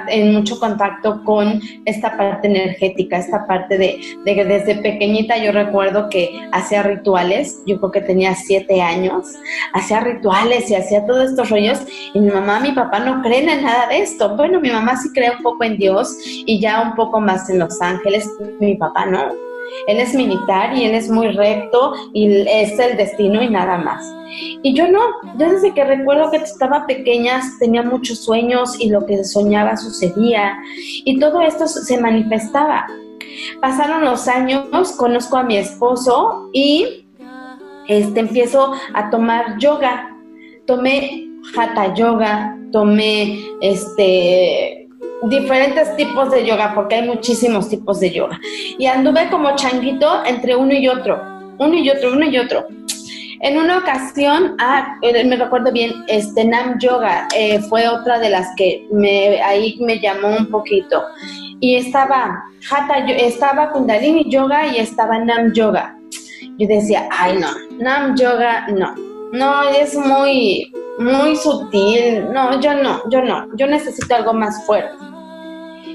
en 0.10 0.34
mucho 0.34 0.60
contacto 0.60 1.24
con 1.24 1.60
esta 1.86 2.16
parte 2.16 2.48
energética, 2.48 3.18
esta 3.18 3.48
parte 3.48 3.80
de, 3.80 4.00
de, 4.24 4.46
desde 4.46 4.76
pequeñita 4.76 5.36
yo 5.38 5.52
recuerdo 5.52 6.10
que 6.10 6.48
hacía 6.52 6.84
rituales, 6.84 7.60
yo 7.66 7.80
creo 7.80 7.92
que 7.92 8.02
tenía 8.02 8.36
siete 8.36 8.84
años, 8.84 9.26
hacía 9.74 10.02
rituales 10.02 10.70
y 10.70 10.76
hacía 10.76 11.08
todos 11.08 11.32
estos 11.32 11.50
rollos 11.50 11.80
y 12.14 12.20
mi 12.20 12.30
mamá, 12.30 12.60
mi 12.60 12.74
papá 12.74 13.00
no 13.00 13.24
creen 13.24 13.50
en 13.50 13.64
nada 13.64 13.88
de 13.88 13.98
esto. 13.98 14.36
Bueno, 14.36 14.60
mi 14.60 14.70
mamá 14.70 14.96
sí 14.98 15.10
cree 15.12 15.32
un 15.32 15.42
poco 15.42 15.64
en 15.64 15.78
Dios 15.78 16.16
y 16.24 16.60
ya 16.60 16.84
un 16.84 16.94
poco 16.94 17.20
más 17.20 17.50
en 17.50 17.58
los 17.58 17.82
ángeles, 17.82 18.30
mi 18.60 18.76
papá 18.76 19.08
no 19.08 19.48
él 19.88 20.00
es 20.00 20.14
militar 20.14 20.76
y 20.76 20.84
él 20.84 20.96
es 20.96 21.10
muy 21.10 21.30
recto 21.30 21.94
y 22.14 22.48
es 22.48 22.78
el 22.80 22.98
destino 22.98 23.42
y 23.42 23.50
nada 23.50 23.78
más. 23.78 24.06
Y 24.62 24.74
yo 24.74 24.88
no, 24.88 25.00
yo 25.38 25.50
desde 25.50 25.74
que 25.74 25.84
recuerdo 25.84 26.32
que 26.32 26.38
estaba 26.38 26.86
pequeña 26.86 27.42
tenía 27.60 27.84
muchos 27.84 28.20
sueños 28.20 28.80
y 28.80 28.90
lo 28.90 29.06
que 29.06 29.24
soñaba 29.24 29.78
sucedía 29.78 30.58
y 30.74 31.20
todo 31.20 31.42
esto 31.42 31.68
se 31.68 32.00
manifestaba. 32.00 32.88
Pasaron 33.62 34.04
los 34.04 34.28
años, 34.28 34.92
conozco 34.98 35.38
a 35.38 35.44
mi 35.44 35.58
esposo 35.58 36.50
y 36.54 37.08
este, 37.88 38.20
empiezo 38.20 38.74
a 38.94 39.10
tomar 39.10 39.58
yoga. 39.60 40.14
Tomé 40.66 41.30
hatha 41.56 41.94
yoga, 41.94 42.58
tomé 42.72 43.40
este 43.62 44.77
diferentes 45.24 45.96
tipos 45.96 46.32
de 46.32 46.46
yoga, 46.46 46.74
porque 46.76 46.96
hay 46.96 47.08
muchísimos 47.08 47.70
tipos 47.70 48.00
de 48.00 48.12
yoga. 48.12 48.40
Y 48.78 48.86
anduve 48.86 49.30
como 49.30 49.56
changuito 49.56 50.26
entre 50.26 50.56
uno 50.56 50.74
y 50.74 50.88
otro, 50.88 51.22
uno 51.58 51.74
y 51.74 51.90
otro, 51.90 52.14
uno 52.14 52.26
y 52.26 52.38
otro. 52.38 52.68
En 53.40 53.58
una 53.58 53.78
ocasión, 53.78 54.56
ah, 54.60 54.98
eh, 55.04 55.24
me 55.24 55.36
recuerdo 55.36 55.72
bien, 55.72 55.92
este 56.08 56.44
Nam 56.44 56.80
Yoga 56.80 57.28
eh, 57.36 57.60
fue 57.70 57.88
otra 57.88 58.18
de 58.18 58.32
las 58.32 58.48
que 58.56 58.88
ahí 59.44 59.78
me 59.80 60.00
llamó 60.00 60.30
un 60.30 60.50
poquito. 60.50 61.04
Y 61.60 61.76
estaba 61.76 62.44
Hatha, 62.70 63.06
estaba 63.06 63.72
Kundalini 63.72 64.30
Yoga 64.30 64.68
y 64.68 64.80
estaba 64.80 65.20
Nam 65.20 65.54
Yoga. 65.54 65.96
Yo 66.58 66.68
decía, 66.68 67.08
ay 67.12 67.38
no, 67.38 67.50
Nam 67.80 68.16
Yoga 68.16 68.68
no, 68.70 68.96
no, 69.32 69.70
es 69.70 69.96
muy, 69.96 70.72
muy 71.00 71.36
sutil. 71.36 72.32
No, 72.32 72.60
yo 72.60 72.74
no, 72.76 73.02
yo 73.10 73.22
no, 73.22 73.48
yo 73.56 73.68
necesito 73.68 74.16
algo 74.16 74.34
más 74.34 74.66
fuerte. 74.66 74.96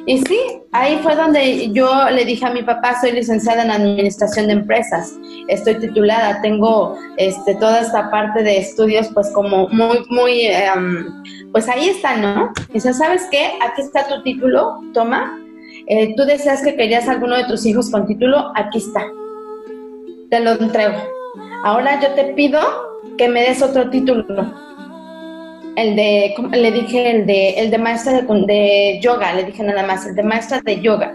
Y 0.05 0.19
sí, 0.19 0.39
ahí 0.73 0.99
fue 1.01 1.15
donde 1.15 1.71
yo 1.71 2.11
le 2.11 2.25
dije 2.25 2.45
a 2.45 2.53
mi 2.53 2.65
papá, 2.65 3.01
soy 3.01 3.13
licenciada 3.13 3.63
en 3.63 3.71
administración 3.71 4.49
de 4.49 4.55
empresas, 4.55 5.15
estoy 5.47 5.77
titulada, 5.77 6.43
tengo 6.43 6.97
este, 7.19 7.55
toda 7.55 7.81
esta 7.81 8.11
parte 8.11 8.43
de 8.43 8.59
estudios 8.59 9.09
pues 9.15 9.31
como 9.31 9.69
muy, 9.69 10.05
muy, 10.11 10.47
em, 10.47 11.07
pues 11.53 11.69
ahí 11.69 11.89
está, 11.89 12.17
¿no? 12.17 12.53
Dice, 12.73 12.93
¿sabes 12.93 13.29
qué? 13.31 13.53
Aquí 13.63 13.83
está 13.83 14.09
tu 14.09 14.21
título, 14.25 14.81
toma. 14.93 15.39
Eh, 15.87 16.15
tú 16.17 16.25
deseas 16.25 16.63
que 16.63 16.75
querías 16.75 17.09
alguno 17.09 17.37
de 17.37 17.45
tus 17.45 17.65
hijos 17.65 17.89
con 17.89 18.07
título, 18.07 18.51
aquí 18.57 18.79
está. 18.79 19.05
Te 20.31 20.41
lo 20.41 20.53
entrego. 20.53 20.99
Ahora 21.63 22.01
yo 22.01 22.13
te 22.15 22.25
pido 22.35 22.61
que 23.17 23.29
me 23.29 23.43
des 23.43 23.63
otro 23.63 23.91
título 23.91 24.25
el 25.77 25.97
de, 25.97 26.35
le 26.53 26.73
dije, 26.73 27.11
el 27.11 27.27
de, 27.27 27.51
el 27.51 27.71
de 27.71 27.79
maestra 27.79 28.23
de, 28.23 29.01
yoga, 29.03 29.35
le 29.35 29.45
dije 29.45 29.63
nada 29.63 29.87
más, 29.87 30.07
el 30.07 30.15
de 30.15 30.23
maestra 30.23 30.61
de 30.65 30.81
yoga. 30.81 31.15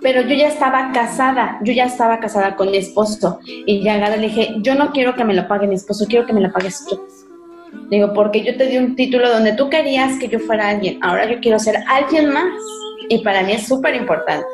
Pero 0.00 0.20
yo 0.22 0.34
ya 0.34 0.48
estaba 0.48 0.92
casada, 0.92 1.58
yo 1.62 1.72
ya 1.72 1.86
estaba 1.86 2.20
casada 2.20 2.56
con 2.56 2.70
mi 2.70 2.76
esposo. 2.76 3.40
Y 3.46 3.82
ya 3.82 3.96
le 4.08 4.18
dije, 4.18 4.56
yo 4.60 4.74
no 4.74 4.92
quiero 4.92 5.14
que 5.14 5.24
me 5.24 5.34
lo 5.34 5.48
pague 5.48 5.66
mi 5.66 5.74
esposo, 5.74 6.06
quiero 6.06 6.26
que 6.26 6.32
me 6.32 6.42
lo 6.42 6.52
pagues 6.52 6.84
tú. 6.86 7.00
Digo, 7.90 8.12
porque 8.12 8.44
yo 8.44 8.56
te 8.56 8.66
di 8.66 8.76
un 8.76 8.94
título 8.96 9.30
donde 9.30 9.54
tú 9.54 9.68
querías 9.68 10.18
que 10.18 10.28
yo 10.28 10.38
fuera 10.38 10.68
alguien, 10.68 10.98
ahora 11.02 11.26
yo 11.26 11.40
quiero 11.40 11.58
ser 11.58 11.76
alguien 11.88 12.32
más. 12.32 12.52
Y 13.08 13.18
para 13.18 13.42
mí 13.42 13.52
es 13.52 13.66
súper 13.66 13.94
importante. 13.94 14.46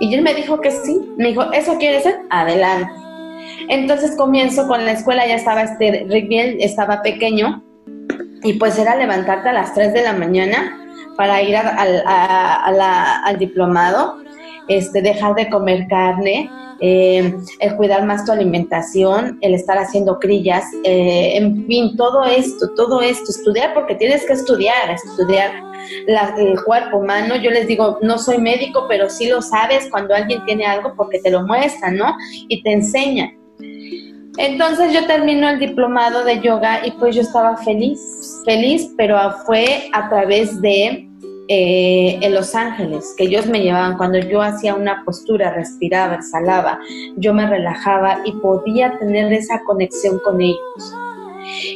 Y 0.00 0.14
él 0.14 0.22
me 0.22 0.34
dijo 0.34 0.60
que 0.60 0.70
sí, 0.70 1.00
me 1.16 1.28
dijo, 1.28 1.50
¿eso 1.52 1.78
quieres 1.78 2.02
ser? 2.02 2.20
Adelante. 2.28 3.05
Entonces 3.68 4.16
comienzo 4.16 4.66
con 4.66 4.84
la 4.84 4.92
escuela, 4.92 5.26
ya 5.26 5.34
estaba 5.34 5.62
este 5.62 6.06
Rick 6.08 6.28
bien, 6.28 6.56
estaba 6.60 7.02
pequeño, 7.02 7.62
y 8.42 8.54
pues 8.54 8.78
era 8.78 8.96
levantarte 8.96 9.48
a 9.48 9.52
las 9.52 9.74
3 9.74 9.92
de 9.92 10.02
la 10.02 10.12
mañana 10.12 10.78
para 11.16 11.42
ir 11.42 11.56
al 11.56 13.38
diplomado, 13.38 14.18
este, 14.68 15.02
dejar 15.02 15.34
de 15.34 15.48
comer 15.48 15.86
carne, 15.88 16.50
eh, 16.80 17.34
el 17.60 17.76
cuidar 17.76 18.04
más 18.04 18.24
tu 18.24 18.32
alimentación, 18.32 19.38
el 19.40 19.54
estar 19.54 19.78
haciendo 19.78 20.18
crillas, 20.18 20.64
eh, 20.84 21.36
en 21.36 21.66
fin, 21.66 21.96
todo 21.96 22.24
esto, 22.24 22.68
todo 22.76 23.00
esto, 23.00 23.30
estudiar 23.30 23.72
porque 23.72 23.94
tienes 23.94 24.26
que 24.26 24.34
estudiar, 24.34 24.90
estudiar 24.90 25.52
el 26.36 26.62
cuerpo 26.64 26.98
humano. 26.98 27.36
Yo 27.36 27.50
les 27.50 27.66
digo, 27.66 27.98
no 28.02 28.18
soy 28.18 28.38
médico, 28.38 28.86
pero 28.88 29.08
sí 29.08 29.28
lo 29.28 29.40
sabes 29.40 29.88
cuando 29.90 30.14
alguien 30.14 30.44
tiene 30.44 30.66
algo 30.66 30.92
porque 30.96 31.18
te 31.20 31.30
lo 31.30 31.46
muestra, 31.46 31.90
¿no? 31.90 32.14
Y 32.48 32.62
te 32.62 32.72
enseña. 32.72 33.32
Entonces 34.38 34.92
yo 34.92 35.06
termino 35.06 35.48
el 35.48 35.58
diplomado 35.58 36.24
de 36.24 36.40
yoga 36.40 36.86
y 36.86 36.90
pues 36.92 37.14
yo 37.14 37.22
estaba 37.22 37.56
feliz, 37.56 38.00
feliz, 38.44 38.92
pero 38.96 39.18
fue 39.46 39.88
a 39.92 40.08
través 40.10 40.60
de 40.60 41.08
eh, 41.48 42.28
Los 42.30 42.54
Ángeles, 42.54 43.14
que 43.16 43.24
ellos 43.24 43.46
me 43.46 43.60
llevaban 43.60 43.96
cuando 43.96 44.18
yo 44.18 44.42
hacía 44.42 44.74
una 44.74 45.04
postura, 45.04 45.54
respiraba, 45.54 46.16
exhalaba, 46.16 46.78
yo 47.16 47.32
me 47.32 47.46
relajaba 47.46 48.20
y 48.24 48.32
podía 48.32 48.98
tener 48.98 49.32
esa 49.32 49.62
conexión 49.64 50.18
con 50.18 50.40
ellos. 50.42 50.94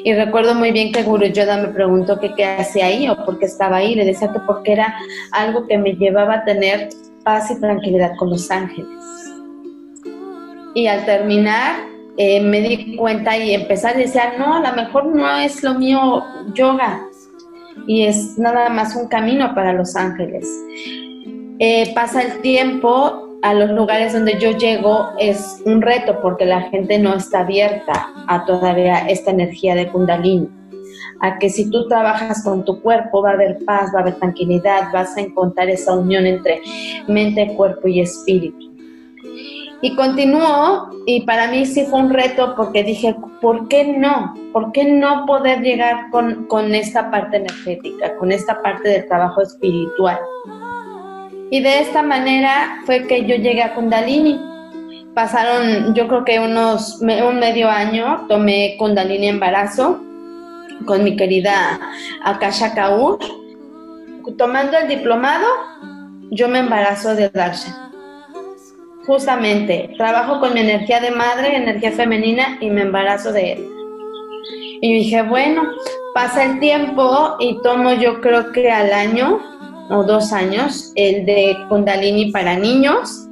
Y 0.04 0.12
recuerdo 0.14 0.54
muy 0.54 0.72
bien 0.72 0.92
que 0.92 1.02
Guru 1.02 1.26
Yoda 1.26 1.56
me 1.56 1.68
preguntó 1.68 2.18
que 2.18 2.34
qué 2.34 2.44
hacía 2.44 2.86
ahí 2.86 3.08
o 3.08 3.24
por 3.24 3.38
qué 3.38 3.46
estaba 3.46 3.76
ahí. 3.76 3.94
Le 3.94 4.04
decía 4.04 4.32
que 4.32 4.40
porque 4.40 4.72
era 4.72 4.96
algo 5.30 5.66
que 5.66 5.78
me 5.78 5.92
llevaba 5.92 6.34
a 6.34 6.44
tener 6.44 6.88
paz 7.24 7.50
y 7.50 7.60
tranquilidad 7.60 8.12
con 8.18 8.30
los 8.30 8.50
ángeles. 8.50 8.88
Y 10.74 10.86
al 10.86 11.04
terminar, 11.04 11.76
eh, 12.16 12.40
me 12.40 12.60
di 12.60 12.96
cuenta 12.96 13.36
y 13.36 13.54
empezar 13.54 13.96
y 13.96 14.02
decía, 14.02 14.34
no, 14.38 14.54
a 14.54 14.60
lo 14.60 14.76
mejor 14.76 15.06
no 15.06 15.36
es 15.36 15.62
lo 15.62 15.74
mío 15.74 16.24
yoga 16.54 17.00
y 17.86 18.02
es 18.04 18.38
nada 18.38 18.68
más 18.68 18.94
un 18.96 19.08
camino 19.08 19.54
para 19.54 19.72
los 19.72 19.96
ángeles. 19.96 20.46
Eh, 21.58 21.92
pasa 21.94 22.22
el 22.22 22.40
tiempo, 22.40 23.26
a 23.42 23.54
los 23.54 23.70
lugares 23.70 24.12
donde 24.12 24.38
yo 24.38 24.50
llego 24.52 25.10
es 25.18 25.62
un 25.64 25.80
reto 25.80 26.20
porque 26.20 26.44
la 26.44 26.62
gente 26.62 26.98
no 26.98 27.14
está 27.14 27.40
abierta 27.40 28.08
a 28.26 28.44
todavía 28.44 29.08
esta 29.08 29.30
energía 29.30 29.74
de 29.74 29.88
kundalini. 29.88 30.48
A 31.22 31.38
que 31.38 31.50
si 31.50 31.70
tú 31.70 31.86
trabajas 31.88 32.42
con 32.44 32.64
tu 32.64 32.80
cuerpo 32.80 33.22
va 33.22 33.30
a 33.30 33.34
haber 33.34 33.58
paz, 33.64 33.90
va 33.94 34.00
a 34.00 34.02
haber 34.02 34.16
tranquilidad, 34.16 34.90
vas 34.92 35.16
a 35.16 35.20
encontrar 35.20 35.68
esa 35.68 35.94
unión 35.94 36.26
entre 36.26 36.60
mente, 37.08 37.54
cuerpo 37.56 37.88
y 37.88 38.00
espíritu. 38.00 38.69
Y 39.82 39.96
continuó 39.96 40.90
y 41.06 41.22
para 41.22 41.48
mí 41.48 41.64
sí 41.64 41.86
fue 41.86 42.00
un 42.00 42.10
reto 42.10 42.54
porque 42.54 42.84
dije, 42.84 43.16
¿por 43.40 43.66
qué 43.68 43.84
no? 43.84 44.34
¿Por 44.52 44.72
qué 44.72 44.84
no 44.84 45.24
poder 45.24 45.62
llegar 45.62 46.10
con, 46.10 46.46
con 46.46 46.74
esta 46.74 47.10
parte 47.10 47.38
energética, 47.38 48.14
con 48.16 48.30
esta 48.30 48.60
parte 48.60 48.90
del 48.90 49.08
trabajo 49.08 49.40
espiritual? 49.40 50.18
Y 51.50 51.62
de 51.62 51.80
esta 51.80 52.02
manera 52.02 52.82
fue 52.84 53.06
que 53.06 53.24
yo 53.24 53.36
llegué 53.36 53.62
a 53.62 53.74
Kundalini. 53.74 54.38
Pasaron, 55.14 55.94
yo 55.94 56.06
creo 56.08 56.24
que 56.24 56.38
unos, 56.38 57.00
un 57.00 57.38
medio 57.40 57.70
año, 57.70 58.26
tomé 58.28 58.76
Kundalini 58.78 59.28
embarazo 59.28 59.98
con 60.84 61.02
mi 61.04 61.16
querida 61.16 61.80
Akasha 62.22 62.74
Kaur. 62.74 63.18
Tomando 64.36 64.76
el 64.76 64.88
diplomado, 64.88 65.46
yo 66.30 66.48
me 66.48 66.58
embarazo 66.58 67.14
de 67.14 67.30
Darshan 67.30 67.89
justamente, 69.10 69.90
trabajo 69.96 70.38
con 70.38 70.54
mi 70.54 70.60
energía 70.60 71.00
de 71.00 71.10
madre, 71.10 71.56
energía 71.56 71.90
femenina 71.90 72.58
y 72.60 72.70
me 72.70 72.82
embarazo 72.82 73.32
de 73.32 73.54
él. 73.54 73.68
Y 74.80 74.94
dije, 74.94 75.22
bueno, 75.22 75.64
pasa 76.14 76.44
el 76.44 76.60
tiempo 76.60 77.34
y 77.40 77.60
tomo 77.60 77.92
yo 77.94 78.20
creo 78.20 78.52
que 78.52 78.70
al 78.70 78.92
año 78.92 79.40
o 79.90 80.04
dos 80.04 80.32
años 80.32 80.92
el 80.94 81.26
de 81.26 81.56
Kundalini 81.68 82.30
para 82.30 82.54
niños 82.54 83.26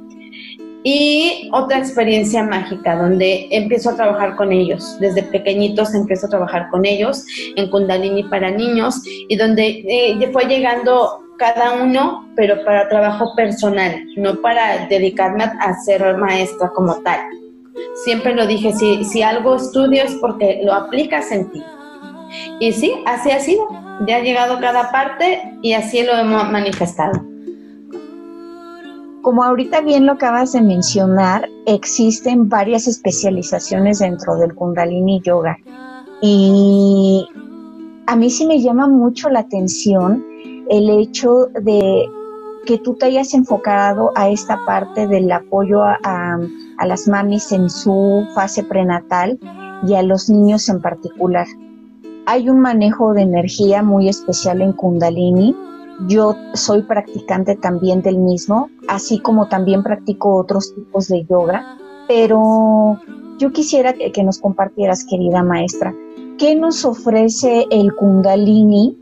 y 0.83 1.49
otra 1.53 1.77
experiencia 1.77 2.43
mágica 2.43 2.97
donde 2.97 3.47
empiezo 3.49 3.91
a 3.91 3.95
trabajar 3.95 4.35
con 4.35 4.51
ellos. 4.51 4.97
Desde 4.99 5.23
pequeñitos 5.23 5.95
empiezo 5.95 6.27
a 6.27 6.29
trabajar 6.29 6.67
con 6.71 6.85
ellos 6.85 7.23
en 7.55 7.69
Kundalini 7.69 8.23
para 8.25 8.51
niños 8.51 9.01
y 9.05 9.33
donde 9.37 9.81
eh, 9.87 10.29
fue 10.33 10.43
llegando 10.43 11.28
cada 11.39 11.81
uno, 11.81 12.27
pero 12.35 12.63
para 12.63 12.87
trabajo 12.89 13.33
personal, 13.35 13.95
no 14.17 14.39
para 14.41 14.85
dedicarme 14.87 15.45
a 15.45 15.73
ser 15.81 16.17
maestra 16.17 16.69
como 16.75 16.95
tal. 16.97 17.19
Siempre 18.03 18.35
lo 18.35 18.45
dije, 18.45 18.73
si, 18.73 19.21
algo 19.23 19.55
estudio 19.55 20.03
es 20.03 20.13
porque 20.15 20.61
lo 20.63 20.73
aplicas 20.73 21.31
en 21.31 21.49
ti. 21.49 21.63
Y 22.59 22.71
sí, 22.73 22.93
así 23.05 23.31
ha 23.31 23.39
sido. 23.39 23.67
Ya 24.05 24.17
ha 24.17 24.21
llegado 24.21 24.59
cada 24.59 24.91
parte 24.91 25.41
y 25.61 25.73
así 25.73 26.03
lo 26.03 26.13
hemos 26.13 26.49
manifestado. 26.51 27.19
Como 29.21 29.43
ahorita 29.43 29.81
bien 29.81 30.05
lo 30.05 30.13
acabas 30.13 30.53
de 30.53 30.61
mencionar, 30.61 31.49
existen 31.65 32.47
varias 32.47 32.87
especializaciones 32.87 33.99
dentro 33.99 34.35
del 34.35 34.53
Kundalini 34.55 35.21
Yoga. 35.21 35.57
Y 36.21 37.27
a 38.07 38.15
mí 38.15 38.29
sí 38.29 38.45
me 38.45 38.61
llama 38.61 38.87
mucho 38.87 39.29
la 39.29 39.39
atención 39.39 40.28
el 40.69 40.89
hecho 40.89 41.47
de 41.61 42.07
que 42.65 42.77
tú 42.77 42.93
te 42.93 43.07
hayas 43.07 43.33
enfocado 43.33 44.11
a 44.15 44.29
esta 44.29 44.59
parte 44.65 45.07
del 45.07 45.31
apoyo 45.31 45.81
a, 45.83 46.39
las 46.85 47.07
mamis 47.07 47.51
en 47.51 47.69
su 47.69 48.25
fase 48.35 48.63
prenatal 48.63 49.39
y 49.87 49.95
a 49.95 50.03
los 50.03 50.29
niños 50.29 50.69
en 50.69 50.81
particular. 50.81 51.47
Hay 52.25 52.47
un 52.47 52.59
manejo 52.59 53.13
de 53.13 53.23
energía 53.23 53.81
muy 53.81 54.07
especial 54.07 54.61
en 54.61 54.73
Kundalini. 54.73 55.55
Yo 56.07 56.35
soy 56.53 56.83
practicante 56.83 57.55
también 57.55 58.01
del 58.01 58.19
mismo, 58.19 58.69
así 58.87 59.19
como 59.19 59.47
también 59.47 59.81
practico 59.81 60.35
otros 60.35 60.73
tipos 60.75 61.07
de 61.07 61.25
yoga, 61.25 61.77
pero 62.07 62.99
yo 63.39 63.51
quisiera 63.51 63.93
que, 63.93 64.11
que 64.11 64.23
nos 64.23 64.39
compartieras, 64.39 65.05
querida 65.05 65.41
maestra, 65.43 65.93
¿qué 66.37 66.55
nos 66.55 66.85
ofrece 66.85 67.65
el 67.71 67.95
Kundalini 67.95 68.98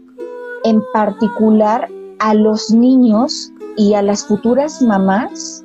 en 0.68 0.84
particular 0.92 1.88
a 2.20 2.34
los 2.34 2.72
niños 2.72 3.52
y 3.78 3.94
a 3.94 4.02
las 4.02 4.26
futuras 4.26 4.82
mamás 4.82 5.64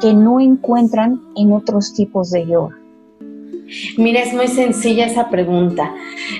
que 0.00 0.14
no 0.14 0.40
encuentran 0.40 1.20
en 1.36 1.52
otros 1.52 1.92
tipos 1.94 2.30
de 2.30 2.46
yoga? 2.46 2.76
Mira, 3.96 4.22
es 4.22 4.32
muy 4.32 4.48
sencilla 4.48 5.06
esa 5.06 5.30
pregunta. 5.30 5.92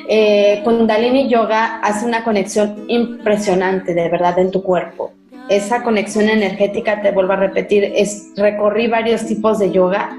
Eh, 0.09 0.61
Kundalini 0.65 1.29
Yoga 1.29 1.81
hace 1.81 2.07
una 2.07 2.25
conexión 2.25 2.85
impresionante, 2.89 3.95
de 3.95 4.09
verdad, 4.09 4.39
en 4.39 4.51
tu 4.51 4.63
cuerpo. 4.63 5.13
Esa 5.49 5.83
conexión 5.83 6.29
energética, 6.29 7.03
te 7.03 7.13
vuelvo 7.13 7.33
a 7.33 7.37
repetir, 7.37 7.85
es 7.85 8.31
recorrí 8.37 8.87
varios 8.89 9.27
tipos 9.27 9.59
de 9.59 9.73
yoga 9.73 10.11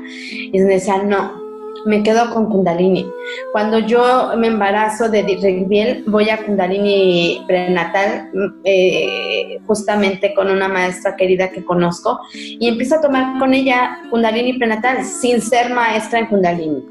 y 0.52 0.58
me 0.60 0.74
decía, 0.74 1.04
no, 1.04 1.41
me 1.86 2.04
quedo 2.04 2.34
con 2.34 2.50
Kundalini. 2.50 3.06
Cuando 3.52 3.80
yo 3.80 4.32
me 4.38 4.48
embarazo 4.48 5.10
de 5.10 5.24
Rigbiel, 5.24 6.04
voy 6.08 6.30
a 6.30 6.44
Kundalini 6.46 7.44
prenatal, 7.48 8.30
eh, 8.64 9.60
justamente 9.66 10.34
con 10.34 10.50
una 10.50 10.68
maestra 10.68 11.16
querida 11.16 11.50
que 11.50 11.64
conozco, 11.64 12.20
y 12.34 12.68
empiezo 12.68 12.96
a 12.96 13.02
tomar 13.02 13.40
con 13.40 13.54
ella 13.54 14.00
Kundalini 14.10 14.54
prenatal, 14.54 15.04
sin 15.04 15.42
ser 15.42 15.74
maestra 15.74 16.20
en 16.20 16.28
Kundalini. 16.28 16.84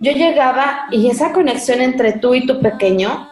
Yo 0.00 0.12
llegaba 0.12 0.86
y 0.90 1.08
esa 1.08 1.32
conexión 1.32 1.80
entre 1.80 2.12
tú 2.12 2.34
y 2.34 2.46
tu 2.46 2.60
pequeño, 2.60 3.28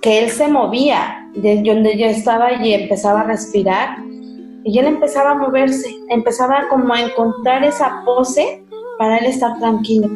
que 0.00 0.20
él 0.20 0.30
se 0.30 0.48
movía 0.48 1.28
de 1.34 1.62
donde 1.62 1.98
yo 1.98 2.06
estaba 2.06 2.62
y 2.62 2.72
empezaba 2.74 3.20
a 3.20 3.24
respirar, 3.24 3.98
y 4.64 4.78
él 4.78 4.86
empezaba 4.86 5.32
a 5.32 5.34
moverse, 5.34 5.94
empezaba 6.08 6.68
como 6.70 6.94
a 6.94 7.02
encontrar 7.02 7.64
esa 7.64 8.02
pose 8.04 8.63
para 8.98 9.18
él 9.18 9.26
estar 9.26 9.58
tranquilo. 9.58 10.08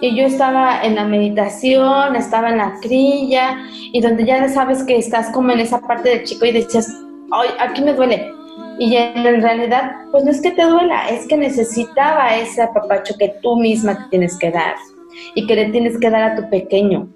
Y 0.00 0.16
yo 0.16 0.26
estaba 0.26 0.82
en 0.82 0.94
la 0.94 1.04
meditación, 1.04 2.14
estaba 2.16 2.50
en 2.50 2.58
la 2.58 2.74
crilla, 2.80 3.58
y 3.92 4.00
donde 4.00 4.24
ya 4.24 4.48
sabes 4.48 4.84
que 4.84 4.96
estás 4.96 5.30
como 5.30 5.50
en 5.50 5.60
esa 5.60 5.80
parte 5.80 6.10
del 6.10 6.24
chico 6.24 6.46
y 6.46 6.52
decías, 6.52 6.92
ay, 7.32 7.48
aquí 7.58 7.82
me 7.82 7.92
duele. 7.92 8.32
Y 8.78 8.96
en 8.96 9.42
realidad, 9.42 9.92
pues 10.10 10.24
no 10.24 10.30
es 10.30 10.40
que 10.40 10.50
te 10.50 10.64
duela, 10.64 11.08
es 11.08 11.26
que 11.26 11.36
necesitaba 11.36 12.36
ese 12.36 12.62
apapacho 12.62 13.14
que 13.18 13.34
tú 13.42 13.56
misma 13.56 14.08
tienes 14.10 14.36
que 14.38 14.50
dar 14.50 14.74
y 15.34 15.46
que 15.46 15.54
le 15.54 15.66
tienes 15.66 15.98
que 15.98 16.10
dar 16.10 16.22
a 16.22 16.36
tu 16.36 16.48
pequeño. 16.50 17.08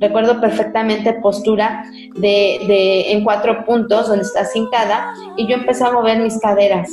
Recuerdo 0.00 0.40
perfectamente 0.40 1.12
postura 1.14 1.84
de, 2.16 2.60
de 2.66 3.12
en 3.12 3.24
cuatro 3.24 3.64
puntos 3.64 4.08
donde 4.08 4.22
estás 4.22 4.54
hincada 4.54 5.14
y 5.36 5.46
yo 5.46 5.54
empecé 5.54 5.84
a 5.84 5.92
mover 5.92 6.18
mis 6.18 6.38
caderas 6.38 6.90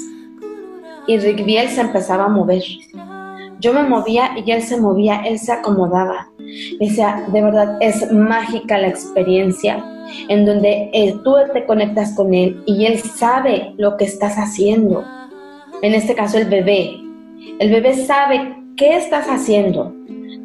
y 1.08 1.18
Rick 1.18 1.70
se 1.70 1.82
empezaba 1.82 2.26
a 2.26 2.30
mover 2.30 2.64
yo 3.62 3.74
me 3.74 3.84
movía 3.84 4.32
y 4.44 4.52
él 4.52 4.64
se 4.64 4.80
movía, 4.82 5.22
él 5.24 5.38
se 5.40 5.52
acomodaba. 5.52 6.30
Decía, 6.80 7.26
de 7.32 7.42
verdad, 7.42 7.78
es 7.80 8.12
mágica 8.12 8.78
la 8.80 8.88
experiencia 8.88 9.86
en 10.28 10.46
donde 10.46 10.90
eh, 10.94 11.16
tú 11.24 11.36
te 11.54 11.66
conectas 11.66 12.14
con 12.16 12.34
él 12.34 12.62
y 12.66 12.86
él 12.86 13.00
sabe 13.00 13.74
lo 13.78 13.98
que 13.98 14.06
estás 14.06 14.36
haciendo. 14.36 15.06
En 15.82 15.94
este 15.94 16.16
caso, 16.16 16.38
el 16.40 16.50
bebé. 16.50 17.00
El 17.60 17.72
bebé 17.72 17.94
sabe 17.94 18.56
qué 18.76 18.98
estás 18.98 19.28
haciendo. 19.28 19.94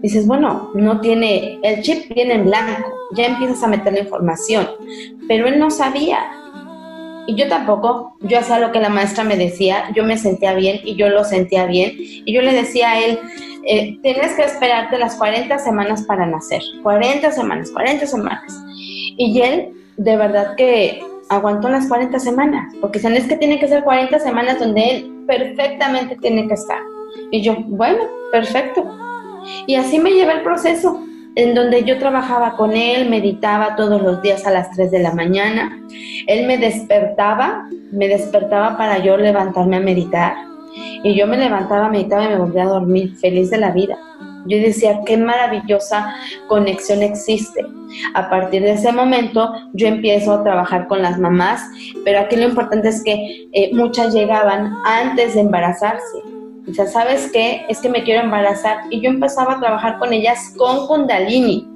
Dices, 0.03 0.27
bueno, 0.27 0.71
no 0.75 1.01
tiene, 1.01 1.59
el 1.63 1.83
chip 1.83 2.15
viene 2.15 2.35
en 2.35 2.45
blanco, 2.45 2.85
ya 3.17 3.27
empiezas 3.27 3.63
a 3.63 3.69
meter 3.69 3.95
la 3.95 4.01
información, 4.01 4.69
pero 5.27 5.49
él 5.49 5.59
no 5.59 5.71
sabía 5.71 6.19
y 7.27 7.35
yo 7.35 7.49
tampoco, 7.49 8.17
yo 8.21 8.39
hacía 8.39 8.59
lo 8.59 8.73
que 8.73 8.81
la 8.81 8.89
maestra 8.89 9.25
me 9.25 9.37
decía, 9.37 9.91
yo 9.95 10.05
me 10.05 10.17
sentía 10.17 10.55
bien 10.55 10.81
y 10.85 10.95
yo 10.95 11.09
lo 11.09 11.25
sentía 11.25 11.67
bien. 11.67 11.93
Y 11.97 12.33
yo 12.33 12.41
le 12.41 12.53
decía 12.53 12.93
a 12.93 13.01
él, 13.01 13.19
eh, 13.65 13.99
tienes 14.03 14.35
que 14.35 14.45
esperarte 14.45 14.97
las 14.99 15.17
40 15.17 15.59
semanas 15.59 16.03
para 16.03 16.27
nacer. 16.27 16.63
40 16.83 17.33
semanas, 17.33 17.71
40 17.73 18.07
semanas. 18.07 18.65
Y 19.17 19.41
él, 19.41 19.73
de 19.97 20.17
verdad 20.17 20.55
que 20.57 21.03
aguantó 21.29 21.69
las 21.69 21.89
40 21.89 22.19
semanas, 22.21 22.73
porque 22.81 22.99
es 22.99 23.27
que 23.27 23.37
tiene 23.37 23.59
que 23.59 23.67
ser 23.67 23.83
40 23.83 24.19
semanas 24.21 24.61
donde 24.61 24.91
él 24.91 25.25
perfectamente 25.27 26.17
tiene 26.17 26.47
que 26.47 26.55
estar. 26.55 26.79
Y 27.33 27.43
yo, 27.43 27.57
bueno, 27.67 28.05
perfecto. 28.31 28.85
Y 29.67 29.75
así 29.75 29.99
me 29.99 30.11
lleva 30.13 30.35
el 30.35 30.43
proceso, 30.43 31.01
en 31.37 31.55
donde 31.55 31.85
yo 31.85 31.99
trabajaba 31.99 32.57
con 32.57 32.77
él, 32.77 33.09
meditaba 33.11 33.77
todos 33.77 34.01
los 34.03 34.23
días 34.23 34.47
a 34.47 34.51
las 34.51 34.71
3 34.71 34.91
de 34.91 35.01
la 35.01 35.13
mañana. 35.13 35.79
Él 36.27 36.47
me 36.47 36.57
despertaba, 36.57 37.69
me 37.93 38.09
despertaba 38.09 38.77
para 38.79 38.99
yo 38.99 39.19
levantarme 39.19 39.77
a 39.77 39.81
meditar. 39.81 40.35
Y 41.05 41.15
yo 41.15 41.27
me 41.27 41.37
levantaba, 41.37 41.91
meditaba 41.91 42.25
y 42.25 42.29
me 42.29 42.39
volvía 42.39 42.63
a 42.63 42.69
dormir, 42.69 43.17
feliz 43.19 43.51
de 43.51 43.59
la 43.59 43.71
vida. 43.71 43.99
Yo 44.47 44.59
decía, 44.59 45.01
qué 45.05 45.19
maravillosa 45.19 46.15
conexión 46.49 47.03
existe. 47.03 47.67
A 48.15 48.31
partir 48.31 48.63
de 48.63 48.73
ese 48.73 48.93
momento 48.93 49.53
yo 49.75 49.89
empiezo 49.89 50.33
a 50.33 50.43
trabajar 50.43 50.87
con 50.87 51.03
las 51.03 51.19
mamás, 51.19 51.63
pero 52.05 52.21
aquí 52.21 52.37
lo 52.37 52.45
importante 52.45 52.89
es 52.89 53.03
que 53.05 53.49
eh, 53.53 53.71
muchas 53.75 54.15
llegaban 54.15 54.75
antes 54.87 55.35
de 55.35 55.41
embarazarse. 55.41 56.36
O 56.69 56.75
sea, 56.75 56.87
¿sabes 56.87 57.31
qué? 57.33 57.65
Es 57.69 57.81
que 57.81 57.89
me 57.89 58.03
quiero 58.03 58.23
embarazar. 58.23 58.79
Y 58.91 59.01
yo 59.01 59.11
empezaba 59.11 59.55
a 59.55 59.61
trabajar 59.61 59.99
con 59.99 60.13
ellas 60.13 60.53
con 60.57 60.87
Kundalini, 60.87 61.69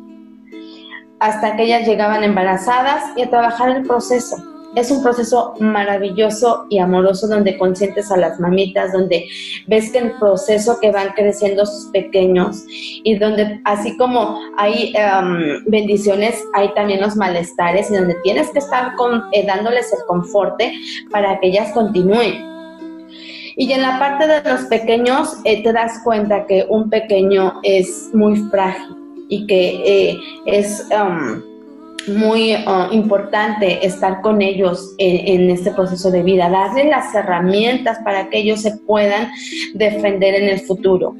hasta 1.20 1.57
que 1.57 1.64
ellas 1.64 1.87
llegaban 1.87 2.24
embarazadas 2.24 3.05
y 3.16 3.22
a 3.22 3.31
trabajar 3.31 3.70
el 3.76 3.83
proceso 3.83 4.37
es 4.74 4.90
un 4.90 5.03
proceso 5.03 5.55
maravilloso 5.59 6.66
y 6.68 6.79
amoroso 6.79 7.26
donde 7.26 7.59
consientes 7.59 8.11
a 8.11 8.16
las 8.16 8.38
mamitas, 8.38 8.92
donde 8.92 9.26
ves 9.66 9.90
que 9.90 9.98
el 9.98 10.12
proceso 10.12 10.79
que 10.81 10.92
van 10.92 11.11
creciendo 11.11 11.66
sus 11.66 11.90
pequeños 11.90 12.64
y 12.68 13.16
donde 13.18 13.61
así 13.64 13.96
como 13.96 14.38
hay 14.57 14.92
em, 14.94 15.64
bendiciones, 15.66 16.42
hay 16.55 16.72
también 16.74 17.00
los 17.00 17.16
malestares 17.16 17.90
y 17.90 17.94
donde 17.94 18.14
tienes 18.22 18.50
que 18.50 18.61
estar 18.61 18.94
con, 18.94 19.24
eh, 19.33 19.44
dándoles 19.44 19.92
el 19.92 20.05
conforte 20.07 20.72
para 21.11 21.38
que 21.40 21.48
ellas 21.48 21.72
continúen. 21.72 22.48
Y 23.61 23.70
en 23.75 23.83
la 23.83 23.99
parte 23.99 24.27
de 24.27 24.42
los 24.51 24.62
pequeños 24.62 25.37
eh, 25.44 25.62
te 25.62 25.70
das 25.70 26.01
cuenta 26.03 26.46
que 26.46 26.64
un 26.70 26.88
pequeño 26.88 27.61
es 27.62 28.09
muy 28.14 28.37
frágil 28.51 28.96
y 29.29 29.46
que 29.46 29.83
eh, 29.85 30.18
es... 30.46 30.88
Em, 30.90 31.42
muy 32.09 32.55
uh, 32.55 32.90
importante 32.92 33.87
estar 33.87 34.23
con 34.23 34.40
ellos 34.40 34.94
en, 34.96 35.51
este 35.51 35.70
proceso 35.73 36.11
de 36.11 36.23
vida, 36.23 36.49
darle 36.49 36.85
las 36.85 37.14
herramientas 37.14 37.99
para 38.03 38.31
que 38.31 38.38
ellos 38.38 38.62
se 38.62 38.79
puedan 38.87 39.31
defender 39.75 40.35
en 40.35 40.49
el 40.49 40.61
futuro. 40.61 41.14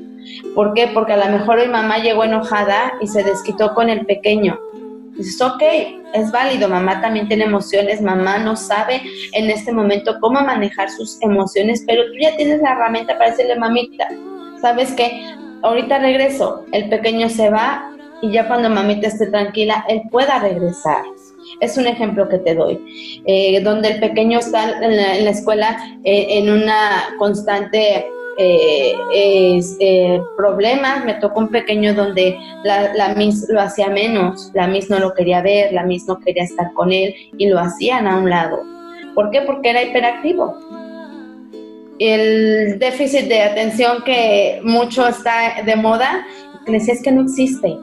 ¿Por 0.55 0.73
qué? 0.73 0.89
Porque 0.93 1.13
a 1.13 1.19
lo 1.19 1.39
mejor 1.39 1.61
mi 1.61 1.71
mamá 1.71 1.99
llegó 1.99 2.25
enojada 2.25 2.95
y 3.03 3.09
se 3.09 3.23
desquitó 3.23 3.75
con 3.75 3.91
el 3.91 4.07
pequeño. 4.07 4.59
Dices, 5.17 5.41
ok, 5.41 5.63
es 6.15 6.31
válido, 6.33 6.69
mamá 6.69 7.01
también 7.01 7.29
tiene 7.29 7.45
emociones, 7.45 8.01
mamá 8.01 8.39
no 8.39 8.57
sabe 8.57 9.03
en 9.33 9.51
este 9.51 9.73
momento 9.73 10.17
cómo 10.21 10.41
manejar 10.41 10.91
sus 10.91 11.21
emociones, 11.23 11.85
pero 11.87 12.05
tú 12.07 12.19
ya 12.21 12.37
tienes 12.37 12.61
la 12.61 12.73
herramienta 12.73 13.19
para 13.19 13.31
decirle, 13.31 13.57
mamita, 13.57 14.09
¿sabes 14.61 14.93
qué? 14.93 15.23
Ahorita 15.63 15.99
regreso, 15.99 16.65
el 16.73 16.89
pequeño 16.89 17.29
se 17.29 17.51
va, 17.51 17.91
y 18.23 18.33
ya 18.33 18.47
cuando 18.49 18.69
mamita 18.69 19.09
esté 19.09 19.27
tranquila, 19.27 19.85
él 19.89 20.03
pueda 20.11 20.39
regresar. 20.39 21.05
Es 21.61 21.77
un 21.77 21.87
ejemplo 21.87 22.29
que 22.29 22.39
te 22.39 22.55
doy, 22.55 23.23
eh, 23.27 23.61
donde 23.63 23.89
el 23.89 24.01
pequeño 24.01 24.39
está 24.39 24.85
en 24.85 25.25
la, 25.25 25.31
escuela 25.31 25.77
eh, 26.05 26.27
en 26.39 26.51
una 26.51 27.15
constante 27.19 28.07
eh, 28.39 30.21
problema. 30.37 31.03
Me 31.05 31.15
tocó 31.15 31.41
un 31.41 31.49
pequeño 31.49 31.95
donde 31.95 32.39
la, 32.65 32.95
la 32.95 33.15
Miss 33.15 33.47
lo 33.49 33.61
hacía 33.61 33.89
menos, 33.89 34.51
la 34.55 34.67
Miss 34.67 34.91
no 34.91 34.99
lo 34.99 35.15
quería 35.15 35.43
ver, 35.43 35.73
la 35.73 35.85
Miss 35.85 36.07
no 36.07 36.19
quería 36.19 36.45
estar 36.45 36.73
con 36.75 36.93
él 36.93 37.15
y 37.37 37.49
lo 37.49 37.59
hacían 37.59 38.07
a 38.07 38.17
un 38.19 38.31
lado. 38.31 38.63
¿Por 39.15 39.31
qué? 39.31 39.43
Porque 39.43 39.71
era 39.71 39.83
hiperactivo. 39.83 40.57
El 41.99 42.79
déficit 42.79 43.27
de 43.27 43.43
atención 43.43 44.03
que 44.05 44.61
mucho 44.63 45.07
está 45.07 45.63
de 45.65 45.77
moda, 45.77 46.27
que 46.65 46.73
decía 46.73 46.95
es 46.95 47.03
que 47.03 47.13
no 47.13 47.23
existe 47.23 47.77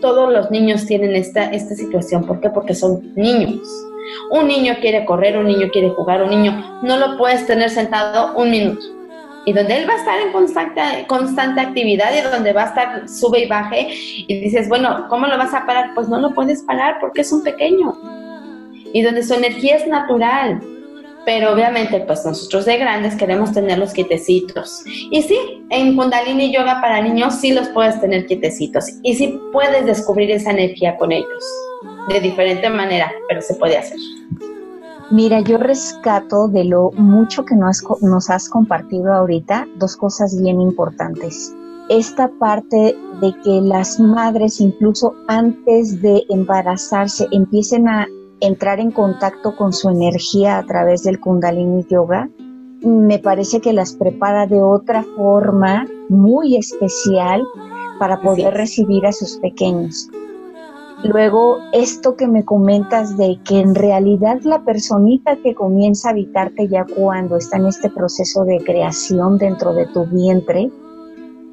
todos 0.00 0.32
los 0.32 0.50
niños 0.50 0.86
tienen 0.86 1.14
esta, 1.14 1.44
esta 1.44 1.74
situación. 1.74 2.24
¿Por 2.24 2.40
qué? 2.40 2.50
Porque 2.50 2.74
son 2.74 3.12
niños. 3.14 3.68
Un 4.30 4.48
niño 4.48 4.74
quiere 4.80 5.04
correr, 5.04 5.36
un 5.36 5.46
niño 5.46 5.68
quiere 5.72 5.90
jugar, 5.90 6.22
un 6.22 6.30
niño 6.30 6.80
no 6.82 6.96
lo 6.96 7.16
puedes 7.16 7.46
tener 7.46 7.70
sentado 7.70 8.36
un 8.36 8.50
minuto. 8.50 8.80
Y 9.50 9.52
donde 9.52 9.78
él 9.78 9.88
va 9.88 9.94
a 9.94 9.96
estar 9.96 10.20
en 10.20 10.30
constante, 10.30 10.80
constante 11.08 11.60
actividad 11.60 12.12
y 12.16 12.20
donde 12.20 12.52
va 12.52 12.62
a 12.62 12.66
estar 12.66 13.08
sube 13.08 13.40
y 13.40 13.48
baje 13.48 13.88
y 13.90 14.40
dices, 14.42 14.68
bueno, 14.68 15.08
¿cómo 15.08 15.26
lo 15.26 15.36
vas 15.36 15.52
a 15.52 15.66
parar? 15.66 15.90
Pues 15.92 16.08
no 16.08 16.20
lo 16.20 16.32
puedes 16.32 16.62
parar 16.62 16.98
porque 17.00 17.22
es 17.22 17.32
un 17.32 17.42
pequeño. 17.42 17.92
Y 18.92 19.02
donde 19.02 19.24
su 19.24 19.34
energía 19.34 19.74
es 19.74 19.88
natural 19.88 20.60
pero 21.24 21.52
obviamente 21.52 22.00
pues 22.00 22.24
nosotros 22.24 22.64
de 22.64 22.78
grandes 22.78 23.16
queremos 23.16 23.52
tenerlos 23.52 23.92
quietecitos. 23.92 24.84
Y 24.86 25.20
sí, 25.22 25.64
en 25.70 25.96
Kundalini 25.96 26.52
Yoga 26.52 26.80
para 26.80 27.02
niños 27.02 27.34
sí 27.40 27.52
los 27.52 27.68
puedes 27.70 28.00
tener 28.00 28.26
quietecitos 28.26 28.86
y 29.02 29.16
sí 29.16 29.38
puedes 29.52 29.84
descubrir 29.84 30.30
esa 30.30 30.52
energía 30.52 30.96
con 30.96 31.10
ellos 31.10 31.44
de 32.08 32.20
diferente 32.20 32.70
manera, 32.70 33.12
pero 33.28 33.42
se 33.42 33.54
puede 33.54 33.76
hacer. 33.76 33.98
Mira, 35.10 35.40
yo 35.40 35.58
rescato 35.58 36.46
de 36.46 36.62
lo 36.64 36.92
mucho 36.92 37.44
que 37.44 37.56
nos, 37.56 37.82
nos 38.00 38.30
has 38.30 38.48
compartido 38.48 39.12
ahorita 39.12 39.66
dos 39.76 39.96
cosas 39.96 40.40
bien 40.40 40.60
importantes. 40.60 41.52
Esta 41.88 42.30
parte 42.38 42.96
de 43.20 43.34
que 43.42 43.60
las 43.60 43.98
madres 43.98 44.60
incluso 44.60 45.14
antes 45.26 46.00
de 46.00 46.22
embarazarse 46.28 47.26
empiecen 47.32 47.88
a 47.88 48.06
entrar 48.38 48.78
en 48.78 48.92
contacto 48.92 49.56
con 49.56 49.72
su 49.72 49.90
energía 49.90 50.58
a 50.58 50.64
través 50.64 51.02
del 51.02 51.18
kundalini 51.18 51.84
yoga, 51.90 52.30
me 52.82 53.18
parece 53.18 53.60
que 53.60 53.72
las 53.72 53.94
prepara 53.94 54.46
de 54.46 54.62
otra 54.62 55.04
forma 55.16 55.86
muy 56.08 56.56
especial 56.56 57.42
para 57.98 58.20
poder 58.22 58.54
recibir 58.54 59.04
a 59.06 59.12
sus 59.12 59.38
pequeños. 59.38 60.08
Luego, 61.02 61.58
esto 61.72 62.14
que 62.14 62.26
me 62.26 62.44
comentas 62.44 63.16
de 63.16 63.38
que 63.44 63.60
en 63.60 63.74
realidad 63.74 64.40
la 64.42 64.64
personita 64.64 65.36
que 65.36 65.54
comienza 65.54 66.08
a 66.08 66.12
habitarte 66.12 66.68
ya 66.68 66.84
cuando 66.84 67.36
está 67.36 67.56
en 67.56 67.66
este 67.66 67.88
proceso 67.88 68.44
de 68.44 68.58
creación 68.58 69.38
dentro 69.38 69.72
de 69.72 69.86
tu 69.86 70.04
vientre, 70.04 70.70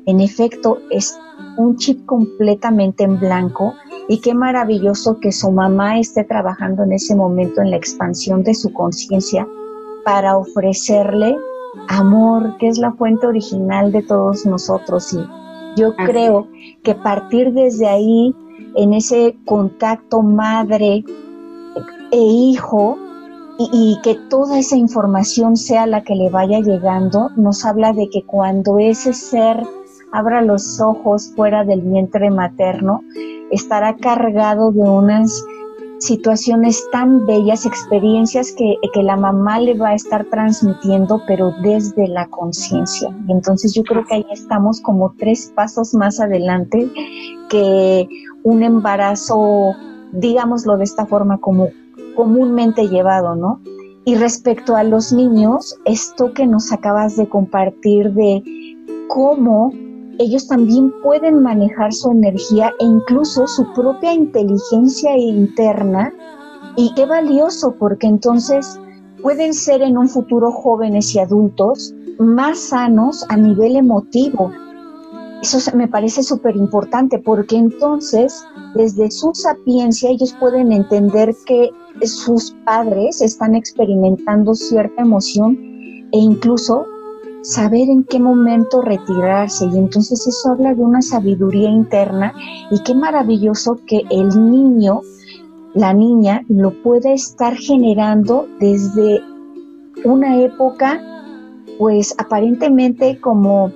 en 0.05 0.19
efecto 0.19 0.79
es 0.89 1.17
un 1.57 1.77
chip 1.77 2.05
completamente 2.05 3.03
en 3.03 3.19
blanco 3.19 3.73
y 4.07 4.19
qué 4.19 4.33
maravilloso 4.33 5.19
que 5.19 5.31
su 5.31 5.51
mamá 5.51 5.99
esté 5.99 6.23
trabajando 6.23 6.83
en 6.83 6.93
ese 6.93 7.15
momento 7.15 7.61
en 7.61 7.71
la 7.71 7.77
expansión 7.77 8.43
de 8.43 8.53
su 8.53 8.71
conciencia 8.73 9.47
para 10.03 10.37
ofrecerle 10.37 11.35
amor, 11.87 12.57
que 12.57 12.67
es 12.67 12.77
la 12.77 12.91
fuente 12.93 13.27
original 13.27 13.91
de 13.91 14.03
todos 14.03 14.45
nosotros. 14.45 15.13
Y 15.13 15.19
yo 15.79 15.95
creo 15.95 16.47
que 16.83 16.95
partir 16.95 17.53
desde 17.53 17.87
ahí, 17.87 18.33
en 18.75 18.93
ese 18.93 19.35
contacto 19.45 20.21
madre 20.21 21.03
e 22.11 22.19
hijo, 22.19 22.97
y, 23.59 23.99
que 24.03 24.15
toda 24.29 24.59
esa 24.59 24.77
información 24.77 25.57
sea 25.57 25.87
la 25.87 26.03
que 26.03 26.15
le 26.15 26.29
vaya 26.29 26.59
llegando, 26.59 27.29
nos 27.35 27.65
habla 27.65 27.91
de 27.91 28.07
que 28.09 28.23
cuando 28.23 28.77
ese 28.77 29.13
ser 29.13 29.63
abra 30.11 30.41
los 30.41 30.79
ojos 30.79 31.33
fuera 31.35 31.63
del 31.63 31.81
vientre 31.81 32.29
materno, 32.29 33.01
estará 33.51 33.95
cargado 33.95 34.71
de 34.71 34.81
unas 34.81 35.43
situaciones 35.99 36.83
tan 36.91 37.25
bellas, 37.25 37.65
experiencias 37.65 38.53
que, 38.53 38.75
la 39.01 39.15
mamá 39.15 39.59
le 39.59 39.75
va 39.75 39.89
a 39.89 39.93
estar 39.93 40.25
transmitiendo, 40.25 41.21
pero 41.27 41.53
desde 41.61 42.07
la 42.07 42.27
conciencia. 42.27 43.15
Entonces 43.27 43.73
yo 43.73 43.83
creo 43.83 44.03
que 44.05 44.15
ahí 44.15 44.25
estamos 44.31 44.81
como 44.81 45.13
tres 45.17 45.51
pasos 45.55 45.93
más 45.93 46.19
adelante 46.19 46.89
que 47.49 48.07
un 48.43 48.63
embarazo, 48.63 49.73
digámoslo 50.11 50.77
de 50.77 50.83
esta 50.83 51.05
forma, 51.05 51.37
como 51.37 51.69
comúnmente 52.15 52.87
llevado, 52.87 53.35
¿no? 53.35 53.61
Y 54.03 54.15
respecto 54.15 54.75
a 54.75 54.83
los 54.83 55.13
niños, 55.13 55.75
esto 55.85 56.33
que 56.33 56.47
nos 56.47 56.71
acabas 56.71 57.17
de 57.17 57.29
compartir 57.29 58.13
de 58.13 58.41
cómo 59.07 59.71
ellos 60.19 60.47
también 60.47 60.93
pueden 61.03 61.41
manejar 61.41 61.93
su 61.93 62.11
energía 62.11 62.73
e 62.79 62.85
incluso 62.85 63.47
su 63.47 63.71
propia 63.73 64.13
inteligencia 64.13 65.15
interna. 65.17 66.13
Y 66.75 66.93
qué 66.95 67.05
valioso, 67.05 67.75
porque 67.77 68.07
entonces 68.07 68.79
pueden 69.21 69.53
ser 69.53 69.81
en 69.81 69.97
un 69.97 70.07
futuro 70.07 70.51
jóvenes 70.51 71.13
y 71.15 71.19
adultos 71.19 71.93
más 72.19 72.59
sanos 72.59 73.25
a 73.29 73.37
nivel 73.37 73.75
emotivo. 73.75 74.51
Eso 75.41 75.59
me 75.75 75.87
parece 75.87 76.23
súper 76.23 76.55
importante 76.55 77.19
porque 77.19 77.55
entonces 77.55 78.43
desde 78.73 79.11
su 79.11 79.31
sapiencia 79.33 80.09
ellos 80.09 80.35
pueden 80.39 80.71
entender 80.71 81.35
que 81.45 81.69
sus 82.03 82.55
padres 82.65 83.21
están 83.21 83.55
experimentando 83.55 84.55
cierta 84.55 85.01
emoción 85.01 85.55
e 86.11 86.17
incluso 86.17 86.85
saber 87.47 87.89
en 87.89 88.03
qué 88.03 88.19
momento 88.19 88.81
retirarse 88.81 89.65
y 89.65 89.77
entonces 89.77 90.27
eso 90.27 90.51
habla 90.51 90.73
de 90.73 90.81
una 90.81 91.01
sabiduría 91.01 91.69
interna 91.69 92.33
y 92.69 92.83
qué 92.83 92.93
maravilloso 92.93 93.79
que 93.87 94.03
el 94.09 94.27
niño, 94.51 95.01
la 95.73 95.93
niña, 95.93 96.43
lo 96.49 96.71
pueda 96.83 97.13
estar 97.13 97.55
generando 97.55 98.47
desde 98.59 99.21
una 100.03 100.41
época 100.41 101.01
pues 101.77 102.13
aparentemente 102.17 103.17
como 103.21 103.71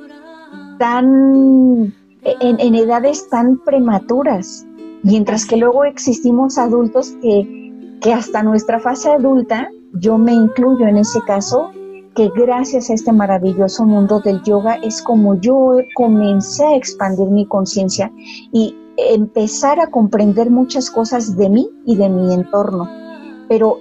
tan 0.77 1.93
en, 2.23 2.75
edades 2.75 3.29
tan 3.29 3.57
prematuras, 3.59 4.65
mientras 5.01 5.45
que 5.45 5.55
luego 5.55 5.85
existimos 5.85 6.57
adultos 6.57 7.15
que, 7.21 7.97
que 8.01 8.13
hasta 8.13 8.43
nuestra 8.43 8.79
fase 8.79 9.11
adulta, 9.11 9.69
yo 9.93 10.17
me 10.17 10.33
incluyo 10.33 10.87
en 10.87 10.97
ese 10.97 11.21
caso, 11.21 11.71
que 12.15 12.29
gracias 12.35 12.89
a 12.89 12.93
este 12.93 13.11
maravilloso 13.11 13.85
mundo 13.85 14.19
del 14.19 14.41
yoga 14.43 14.75
es 14.75 15.01
como 15.01 15.35
yo 15.35 15.77
comencé 15.95 16.65
a 16.65 16.75
expandir 16.75 17.29
mi 17.29 17.45
conciencia 17.45 18.11
y 18.51 18.75
empezar 18.97 19.79
a 19.79 19.87
comprender 19.87 20.49
muchas 20.49 20.89
cosas 20.89 21.37
de 21.37 21.49
mí 21.49 21.69
y 21.85 21.95
de 21.95 22.09
mi 22.09 22.33
entorno. 22.33 22.89
Pero 23.47 23.77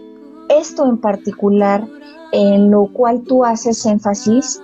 esto 0.48 0.86
en 0.86 0.98
particular, 0.98 1.86
en 2.32 2.70
lo 2.70 2.92
cual 2.92 3.22
tú 3.22 3.44
haces 3.44 3.84
énfasis, 3.84 4.62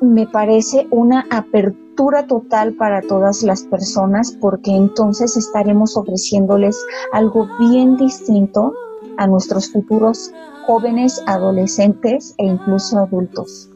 me 0.00 0.26
parece 0.26 0.86
una 0.90 1.26
apertura 1.30 2.26
total 2.26 2.74
para 2.74 3.00
todas 3.00 3.42
las 3.42 3.62
personas 3.64 4.36
porque 4.40 4.72
entonces 4.72 5.36
estaremos 5.36 5.96
ofreciéndoles 5.96 6.84
algo 7.12 7.48
bien 7.58 7.96
distinto 7.96 8.74
a 9.18 9.26
nuestros 9.26 9.70
futuros 9.70 10.32
jóvenes, 10.66 11.22
adolescentes 11.26 12.34
e 12.38 12.46
incluso 12.46 12.98
adultos. 12.98 13.70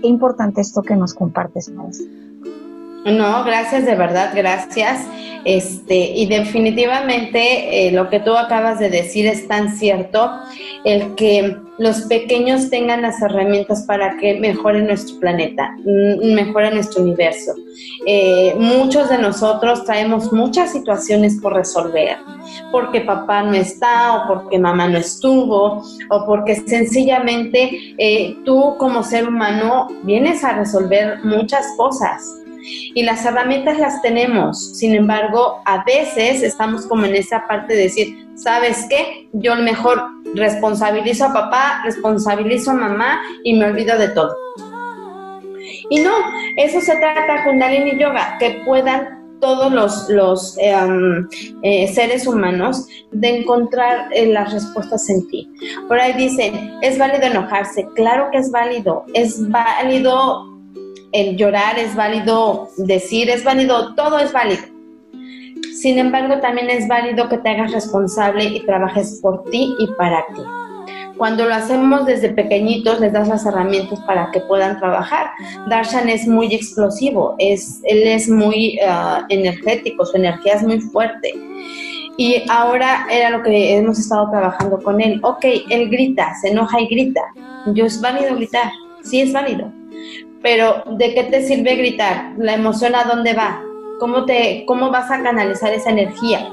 Qué 0.00 0.08
importante 0.08 0.60
esto 0.60 0.82
que 0.82 0.96
nos 0.96 1.14
compartes, 1.14 1.68
maestra. 1.70 2.21
No, 3.04 3.42
gracias, 3.44 3.84
de 3.84 3.96
verdad, 3.96 4.32
gracias. 4.34 5.06
Este, 5.44 5.96
y 5.96 6.26
definitivamente 6.26 7.88
eh, 7.88 7.90
lo 7.90 8.08
que 8.08 8.20
tú 8.20 8.36
acabas 8.36 8.78
de 8.78 8.90
decir 8.90 9.26
es 9.26 9.48
tan 9.48 9.76
cierto, 9.76 10.30
el 10.84 11.16
que 11.16 11.56
los 11.78 12.02
pequeños 12.02 12.70
tengan 12.70 13.02
las 13.02 13.20
herramientas 13.20 13.82
para 13.88 14.16
que 14.18 14.38
mejore 14.38 14.82
nuestro 14.82 15.18
planeta, 15.18 15.74
mm, 15.84 16.32
mejore 16.32 16.72
nuestro 16.72 17.02
universo. 17.02 17.54
Eh, 18.06 18.54
muchos 18.56 19.08
de 19.08 19.18
nosotros 19.18 19.84
traemos 19.84 20.32
muchas 20.32 20.70
situaciones 20.70 21.40
por 21.42 21.54
resolver, 21.54 22.18
porque 22.70 23.00
papá 23.00 23.42
no 23.42 23.54
está 23.54 24.18
o 24.18 24.28
porque 24.28 24.60
mamá 24.60 24.86
no 24.86 24.98
estuvo 24.98 25.82
o 26.08 26.26
porque 26.26 26.54
sencillamente 26.54 27.94
eh, 27.98 28.36
tú 28.44 28.76
como 28.78 29.02
ser 29.02 29.26
humano 29.26 29.88
vienes 30.04 30.44
a 30.44 30.52
resolver 30.52 31.18
muchas 31.24 31.66
cosas 31.76 32.41
y 32.62 33.02
las 33.02 33.24
herramientas 33.24 33.78
las 33.78 34.02
tenemos. 34.02 34.76
Sin 34.76 34.94
embargo, 34.94 35.60
a 35.64 35.84
veces 35.84 36.42
estamos 36.42 36.86
como 36.86 37.04
en 37.04 37.14
esa 37.14 37.46
parte 37.46 37.74
de 37.74 37.84
decir, 37.84 38.26
¿sabes 38.34 38.86
qué? 38.88 39.28
Yo 39.32 39.56
mejor 39.56 40.02
responsabilizo 40.34 41.26
a 41.26 41.32
papá, 41.32 41.82
responsabilizo 41.84 42.70
a 42.70 42.74
mamá 42.74 43.20
y 43.44 43.54
me 43.54 43.66
olvido 43.66 43.98
de 43.98 44.08
todo. 44.08 44.34
Y 45.90 46.00
no, 46.00 46.12
eso 46.56 46.80
se 46.80 46.96
trata 46.96 47.44
Kundalini 47.44 47.98
Yoga, 47.98 48.36
que 48.38 48.62
puedan 48.64 49.22
todos 49.42 49.72
los, 49.72 50.08
los 50.08 50.56
em, 50.58 51.28
eh, 51.62 51.88
seres 51.88 52.26
humanos 52.26 52.86
de 53.10 53.40
encontrar 53.40 54.08
eh, 54.12 54.26
las 54.26 54.52
respuestas 54.52 55.10
en 55.10 55.26
ti. 55.28 55.50
Por 55.88 55.98
ahí 55.98 56.12
dicen, 56.12 56.78
es 56.80 56.96
válido 56.96 57.26
enojarse, 57.26 57.86
claro 57.96 58.28
que 58.30 58.38
es 58.38 58.50
válido, 58.52 59.04
es 59.14 59.50
válido 59.50 60.51
el 61.12 61.36
llorar 61.36 61.78
es 61.78 61.94
válido, 61.94 62.70
decir 62.76 63.30
es 63.30 63.44
válido, 63.44 63.94
todo 63.94 64.18
es 64.18 64.32
válido. 64.32 64.62
Sin 65.74 65.98
embargo, 65.98 66.40
también 66.40 66.70
es 66.70 66.88
válido 66.88 67.28
que 67.28 67.38
te 67.38 67.50
hagas 67.50 67.72
responsable 67.72 68.44
y 68.44 68.64
trabajes 68.64 69.18
por 69.22 69.44
ti 69.50 69.74
y 69.78 69.86
para 69.98 70.24
ti. 70.34 70.42
Cuando 71.16 71.44
lo 71.46 71.54
hacemos 71.54 72.06
desde 72.06 72.30
pequeñitos, 72.30 72.98
les 73.00 73.12
das 73.12 73.28
las 73.28 73.44
herramientas 73.46 74.00
para 74.00 74.30
que 74.32 74.40
puedan 74.40 74.78
trabajar. 74.78 75.30
Darshan 75.68 76.08
es 76.08 76.26
muy 76.26 76.54
explosivo, 76.54 77.36
es, 77.38 77.80
él 77.84 78.02
es 78.04 78.28
muy 78.28 78.78
ah, 78.86 79.24
energético, 79.28 80.06
su 80.06 80.16
energía 80.16 80.54
es 80.54 80.62
muy 80.62 80.80
fuerte. 80.80 81.32
Y 82.16 82.42
ahora 82.48 83.06
era 83.10 83.30
lo 83.30 83.42
que 83.42 83.76
hemos 83.76 83.98
estado 83.98 84.30
trabajando 84.30 84.82
con 84.82 85.00
él. 85.00 85.20
Ok, 85.22 85.44
él 85.70 85.90
grita, 85.90 86.34
se 86.40 86.48
enoja 86.48 86.80
y 86.80 86.86
grita. 86.86 87.22
Yo 87.66 87.86
es 87.86 88.00
válido 88.00 88.34
gritar, 88.34 88.70
sí 89.02 89.20
es 89.20 89.32
válido 89.32 89.72
pero 90.42 90.82
¿de 90.86 91.14
qué 91.14 91.24
te 91.24 91.42
sirve 91.42 91.76
gritar? 91.76 92.32
¿La 92.38 92.54
emoción 92.54 92.94
a 92.94 93.04
dónde 93.04 93.32
va? 93.32 93.62
¿Cómo, 93.98 94.24
te, 94.24 94.64
¿Cómo 94.66 94.90
vas 94.90 95.10
a 95.12 95.22
canalizar 95.22 95.72
esa 95.72 95.90
energía? 95.90 96.48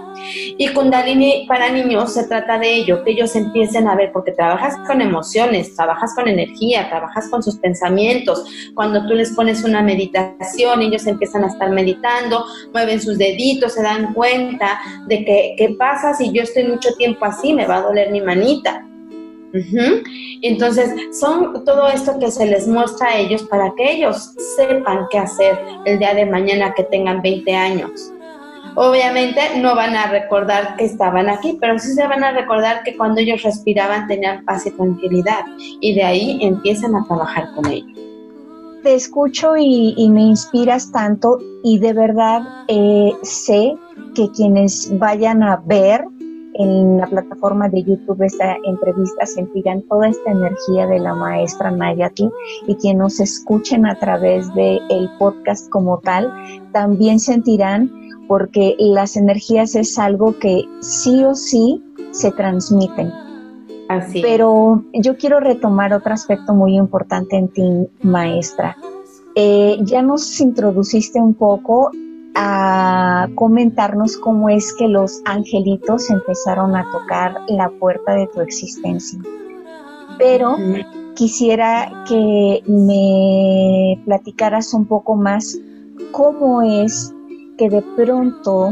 Y 0.57 0.67
Kundalini 0.67 1.45
para 1.47 1.71
niños 1.71 2.13
se 2.13 2.27
trata 2.27 2.59
de 2.59 2.71
ello, 2.71 3.03
que 3.03 3.11
ellos 3.11 3.35
empiecen 3.35 3.87
a 3.87 3.95
ver, 3.95 4.11
porque 4.11 4.33
trabajas 4.33 4.75
con 4.85 5.01
emociones, 5.01 5.75
trabajas 5.75 6.13
con 6.13 6.27
energía, 6.27 6.89
trabajas 6.89 7.27
con 7.29 7.41
sus 7.41 7.55
pensamientos. 7.55 8.45
Cuando 8.75 9.07
tú 9.07 9.15
les 9.15 9.31
pones 9.31 9.63
una 9.63 9.81
meditación, 9.81 10.83
ellos 10.83 11.07
empiezan 11.07 11.43
a 11.43 11.47
estar 11.47 11.71
meditando, 11.71 12.45
mueven 12.71 13.01
sus 13.01 13.17
deditos, 13.17 13.73
se 13.73 13.81
dan 13.81 14.13
cuenta 14.13 14.79
de 15.07 15.25
que, 15.25 15.55
¿qué 15.57 15.69
pasa 15.69 16.13
si 16.13 16.31
yo 16.31 16.43
estoy 16.43 16.65
mucho 16.65 16.93
tiempo 16.97 17.25
así? 17.25 17.53
Me 17.53 17.65
va 17.65 17.77
a 17.77 17.81
doler 17.81 18.11
mi 18.11 18.21
manita 18.21 18.88
entonces, 20.41 20.91
son 21.19 21.63
todo 21.65 21.87
esto 21.89 22.19
que 22.19 22.31
se 22.31 22.45
les 22.45 22.67
muestra 22.67 23.09
a 23.09 23.17
ellos 23.17 23.43
para 23.43 23.73
que 23.75 23.91
ellos 23.93 24.33
sepan 24.55 25.07
qué 25.11 25.19
hacer 25.19 25.59
el 25.85 25.99
día 25.99 26.13
de 26.13 26.25
mañana 26.25 26.73
que 26.75 26.83
tengan 26.83 27.21
20 27.21 27.55
años. 27.55 28.11
Obviamente 28.75 29.41
no 29.57 29.75
van 29.75 29.95
a 29.95 30.07
recordar 30.07 30.75
que 30.77 30.85
estaban 30.85 31.27
aquí, 31.29 31.57
pero 31.59 31.77
sí 31.79 31.93
se 31.93 32.07
van 32.07 32.23
a 32.23 32.31
recordar 32.31 32.83
que 32.83 32.95
cuando 32.95 33.19
ellos 33.19 33.41
respiraban 33.41 34.07
tenían 34.07 34.45
paz 34.45 34.65
y 34.67 34.71
tranquilidad 34.71 35.45
y 35.81 35.95
de 35.95 36.03
ahí 36.03 36.39
empiezan 36.41 36.95
a 36.95 37.03
trabajar 37.05 37.49
con 37.55 37.65
ellos. 37.65 37.97
Te 38.83 38.95
escucho 38.95 39.57
y, 39.57 40.09
me 40.09 40.21
inspiras 40.21 40.91
tanto 40.91 41.39
y 41.63 41.79
de 41.79 41.91
verdad 41.91 42.41
eh, 42.69 43.11
sé 43.23 43.75
que 44.15 44.29
quienes 44.31 44.97
vayan 44.97 45.43
a 45.43 45.61
ver 45.65 46.05
en 46.59 46.97
la 46.97 47.07
plataforma 47.07 47.69
de 47.69 47.83
YouTube 47.83 48.21
esta 48.21 48.57
entrevista 48.65 49.25
sentirán 49.25 49.81
toda 49.83 50.09
esta 50.09 50.31
energía 50.31 50.85
de 50.87 50.99
la 50.99 51.15
maestra 51.15 51.71
Nayati 51.71 52.29
y 52.67 52.75
quien 52.75 52.97
nos 52.97 53.19
escuchen 53.21 53.85
a 53.85 53.97
través 53.97 54.53
de 54.53 54.79
el 54.89 55.09
podcast 55.17 55.69
como 55.69 55.99
tal 55.99 56.31
también 56.73 57.19
sentirán 57.19 57.89
porque 58.27 58.75
las 58.77 59.15
energías 59.15 59.73
es 59.75 59.97
algo 59.97 60.37
que 60.37 60.65
sí 60.81 61.23
o 61.23 61.33
sí 61.33 61.83
se 62.11 62.31
transmiten. 62.31 63.11
Así. 63.87 64.21
Pero 64.21 64.83
yo 64.93 65.17
quiero 65.17 65.39
retomar 65.39 65.93
otro 65.93 66.13
aspecto 66.13 66.53
muy 66.53 66.75
importante 66.75 67.37
en 67.37 67.47
ti, 67.47 67.89
maestra. 68.03 68.77
Eh, 69.33 69.77
ya 69.81 70.01
nos 70.01 70.39
introduciste 70.41 71.19
un 71.19 71.33
poco 71.33 71.89
a 72.41 73.27
comentarnos 73.35 74.15
cómo 74.15 74.47
es 74.47 74.73
que 74.73 74.87
los 74.87 75.21
angelitos 75.25 76.09
empezaron 76.09 76.73
a 76.73 76.89
tocar 76.89 77.35
la 77.49 77.69
puerta 77.69 78.13
de 78.13 78.27
tu 78.27 78.39
existencia. 78.39 79.19
Pero 80.17 80.55
quisiera 81.15 82.05
que 82.07 82.63
me 82.65 84.01
platicaras 84.05 84.73
un 84.73 84.85
poco 84.85 85.15
más 85.15 85.59
cómo 86.11 86.61
es 86.61 87.13
que 87.57 87.69
de 87.69 87.81
pronto 87.97 88.69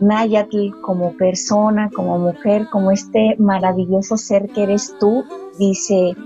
Nayatl 0.00 0.70
como 0.80 1.12
persona, 1.12 1.88
como 1.94 2.18
mujer, 2.18 2.66
como 2.72 2.90
este 2.90 3.36
maravilloso 3.38 4.16
ser 4.16 4.48
que 4.48 4.64
eres 4.64 4.92
tú, 4.98 5.22
dice, 5.56 6.16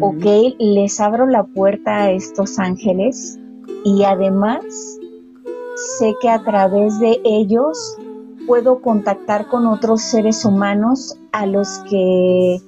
ok, 0.00 0.54
les 0.60 1.00
abro 1.00 1.26
la 1.26 1.42
puerta 1.42 2.04
a 2.04 2.10
estos 2.12 2.60
ángeles 2.60 3.36
y 3.84 4.04
además 4.04 4.99
sé 5.98 6.14
que 6.20 6.28
a 6.28 6.42
través 6.42 6.98
de 7.00 7.20
ellos 7.24 7.96
puedo 8.46 8.80
contactar 8.80 9.48
con 9.48 9.66
otros 9.66 10.02
seres 10.02 10.44
humanos 10.44 11.16
a 11.32 11.46
los 11.46 11.78
que 11.90 12.58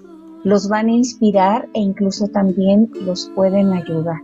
los 0.45 0.69
van 0.69 0.89
a 0.89 0.93
inspirar 0.93 1.69
e 1.75 1.81
incluso 1.81 2.29
también 2.29 2.91
los 3.05 3.31
pueden 3.35 3.73
ayudar. 3.73 4.21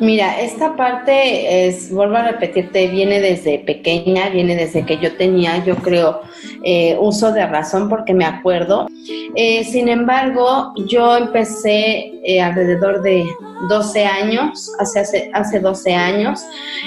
Mira, 0.00 0.40
esta 0.40 0.76
parte 0.76 1.66
es, 1.66 1.90
vuelvo 1.92 2.16
a 2.16 2.22
repetirte, 2.22 2.86
viene 2.86 3.20
desde 3.20 3.58
pequeña, 3.58 4.28
viene 4.28 4.54
desde 4.54 4.86
que 4.86 4.98
yo 4.98 5.16
tenía, 5.16 5.64
yo 5.64 5.74
creo, 5.76 6.20
eh, 6.62 6.96
uso 7.00 7.32
de 7.32 7.44
razón 7.46 7.88
porque 7.88 8.14
me 8.14 8.24
acuerdo. 8.24 8.86
Eh, 9.34 9.64
sin 9.64 9.88
embargo, 9.88 10.72
yo 10.86 11.16
empecé 11.16 12.12
eh, 12.24 12.40
alrededor 12.40 13.02
de 13.02 13.24
12 13.68 14.04
años, 14.04 14.72
hace, 14.78 15.00
hace, 15.00 15.30
hace 15.34 15.58
12 15.58 15.92
años. 15.92 16.44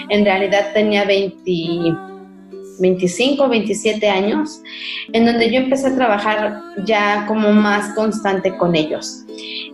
En 0.09 0.23
realidad 0.23 0.71
tenía 0.73 1.03
20 1.03 2.10
25, 2.81 3.47
27 3.47 4.09
años, 4.09 4.61
en 5.13 5.25
donde 5.25 5.51
yo 5.51 5.59
empecé 5.59 5.87
a 5.87 5.95
trabajar 5.95 6.61
ya 6.85 7.25
como 7.27 7.51
más 7.51 7.93
constante 7.95 8.57
con 8.57 8.75
ellos. 8.75 9.25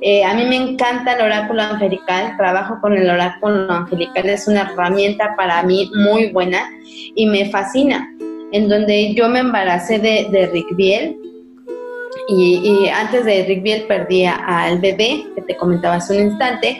Eh, 0.01 0.23
a 0.23 0.33
mí 0.35 0.45
me 0.45 0.55
encanta 0.55 1.13
el 1.13 1.25
oráculo 1.25 1.63
angelical, 1.63 2.35
trabajo 2.37 2.77
con 2.81 2.95
el 2.95 3.09
oráculo 3.09 3.71
angelical, 3.71 4.29
es 4.29 4.47
una 4.47 4.61
herramienta 4.61 5.33
para 5.35 5.63
mí 5.63 5.89
muy 5.95 6.31
buena 6.31 6.69
y 7.15 7.25
me 7.25 7.49
fascina, 7.49 8.07
en 8.51 8.69
donde 8.69 9.13
yo 9.15 9.27
me 9.29 9.39
embaracé 9.39 9.97
de, 9.99 10.49
Rick 10.53 10.75
Biel, 10.75 11.17
y, 12.29 12.87
antes 12.89 13.23
de 13.25 13.45
Rick 13.45 13.63
Biel 13.63 13.83
perdí 13.83 14.25
al 14.25 14.79
bebé, 14.79 15.25
que 15.33 15.41
te 15.41 15.55
comentaba 15.55 15.99
un 16.09 16.15
instante, 16.15 16.77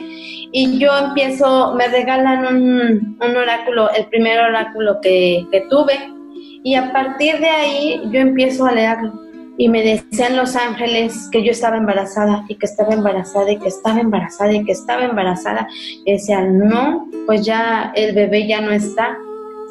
y 0.51 0.77
yo 0.77 0.95
empiezo, 0.97 1.73
me 1.73 1.87
regalan 1.87 2.45
un, 2.45 3.17
oráculo, 3.35 3.89
el 3.93 4.05
primer 4.05 4.39
oráculo 4.39 4.99
que 5.01 5.65
tuve, 5.69 6.16
y 6.63 6.75
a 6.75 6.91
partir 6.91 7.39
de 7.39 7.49
ahí 7.49 8.01
yo 8.11 8.19
empiezo 8.19 8.65
a 8.65 8.71
leerlo 8.71 9.27
y 9.57 9.69
me 9.69 9.81
decían 9.81 10.37
los 10.37 10.55
ángeles 10.55 11.29
que 11.31 11.43
yo 11.43 11.51
estaba 11.51 11.77
embarazada 11.77 12.45
y 12.47 12.55
que 12.55 12.67
estaba 12.67 12.93
embarazada 12.93 13.51
y 13.51 13.57
que 13.57 13.67
estaba 13.67 13.99
embarazada 13.99 14.53
y 14.53 14.63
que 14.63 14.71
estaba 14.71 15.03
embarazada. 15.03 15.67
Y 16.05 16.13
decían, 16.13 16.59
no, 16.59 17.09
pues 17.25 17.43
ya 17.43 17.91
el 17.95 18.13
bebé 18.13 18.47
ya 18.47 18.61
no 18.61 18.71
está. 18.71 19.17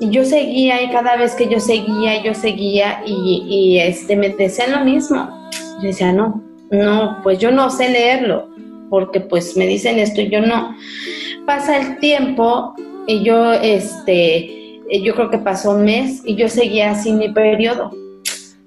Y 0.01 0.11
yo 0.11 0.25
seguía 0.25 0.83
y 0.83 0.91
cada 0.91 1.17
vez 1.17 1.35
que 1.37 1.49
yo 1.49 1.61
seguía, 1.61 2.23
yo 2.23 2.35
seguía 2.35 3.01
y, 3.07 3.45
y 3.49 3.79
este, 3.79 4.17
me 4.17 4.31
decían 4.31 4.73
lo 4.73 4.85
mismo. 4.85 5.31
Yo 5.81 5.87
decía, 5.87 6.13
no, 6.13 6.43
no, 6.71 7.21
pues 7.23 7.39
yo 7.39 7.53
no 7.53 7.71
sé 7.71 7.89
leerlo, 7.89 8.49
porque 8.91 9.21
pues 9.21 9.57
me 9.57 9.67
dicen 9.67 10.01
esto 10.01 10.21
y 10.21 10.31
yo 10.31 10.41
no. 10.41 10.77
Pasa 11.47 11.79
el 11.79 11.99
tiempo 11.99 12.75
y 13.07 13.23
yo, 13.23 13.53
este, 13.53 14.66
yo 14.91 15.15
creo 15.15 15.31
que 15.31 15.39
pasó 15.39 15.73
un 15.73 15.85
mes 15.85 16.23
y 16.25 16.37
yo 16.37 16.49
seguía 16.49 16.95
sin 16.95 17.19
mi 17.19 17.33
periodo 17.33 17.91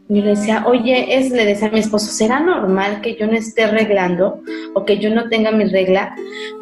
y 0.09 0.21
le 0.21 0.31
decía, 0.31 0.63
oye, 0.65 1.17
es, 1.17 1.29
le 1.29 1.45
decía 1.45 1.67
a 1.67 1.71
mi 1.71 1.79
esposo, 1.79 2.11
¿será 2.11 2.39
normal 2.39 3.01
que 3.01 3.15
yo 3.15 3.27
no 3.27 3.33
esté 3.33 3.65
arreglando 3.65 4.41
o 4.73 4.83
que 4.83 4.97
yo 4.97 5.13
no 5.13 5.29
tenga 5.29 5.51
mi 5.51 5.65
regla? 5.65 6.15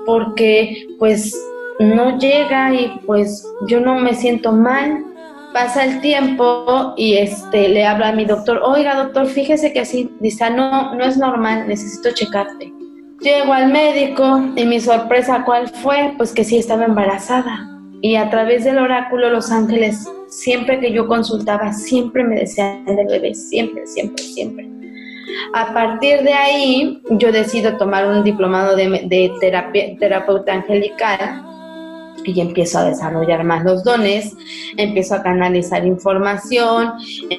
Porque 0.06 0.86
pues 1.00 1.34
no 1.80 2.20
llega 2.20 2.74
y 2.74 3.00
pues 3.06 3.48
yo 3.68 3.80
no 3.80 4.00
me 4.00 4.14
siento 4.14 4.52
mal. 4.52 5.06
Pasa 5.54 5.86
el 5.86 6.02
tiempo 6.02 6.94
y 6.98 7.16
este 7.16 7.70
le 7.70 7.86
habla 7.86 8.10
a 8.10 8.12
mi 8.12 8.26
doctor, 8.26 8.60
oiga 8.64 8.96
doctor, 8.96 9.28
fíjese 9.28 9.72
que 9.72 9.80
así, 9.80 10.12
dice, 10.20 10.44
ah, 10.44 10.50
no, 10.50 10.94
no 10.94 11.06
es 11.06 11.18
normal, 11.18 11.70
necesito 11.70 12.12
checarte. 12.12 12.74
Llego 13.22 13.54
al 13.54 13.72
médico 13.72 14.42
y 14.58 14.66
mi 14.66 14.82
sorpresa, 14.82 15.44
¿cuál 15.46 15.70
fue? 15.70 16.14
Pues 16.18 16.34
que 16.34 16.44
sí 16.44 16.58
estaba 16.58 16.84
embarazada. 16.84 17.77
Y 18.02 18.16
a 18.16 18.30
través 18.30 18.64
del 18.64 18.78
oráculo 18.78 19.30
Los 19.30 19.52
Ángeles 19.52 20.08
siempre 20.28 20.80
que 20.80 20.92
yo 20.92 21.08
consultaba, 21.08 21.74
siempre 21.74 22.24
me 22.24 22.36
decían 22.36 22.86
del 22.86 23.08
bebé, 23.08 23.34
siempre, 23.34 23.86
siempre, 23.88 24.24
siempre. 24.24 24.70
A 25.54 25.74
partir 25.74 26.24
de 26.24 26.34
ahí, 26.34 27.02
yo 27.12 27.32
decido 27.32 27.78
tomar 27.78 28.08
un 28.08 28.24
diplomado 28.24 28.76
de, 28.76 29.32
terapia, 29.40 29.98
terapeuta 30.00 30.54
angelical 30.54 31.44
y 32.24 32.42
empiezo 32.42 32.80
a 32.80 32.86
desarrollar 32.86 33.44
más 33.44 33.64
los 33.64 33.84
dones, 33.84 34.36
empiezo 34.76 35.16
a 35.16 35.24
canalizar 35.24 35.86
información, 35.86 36.94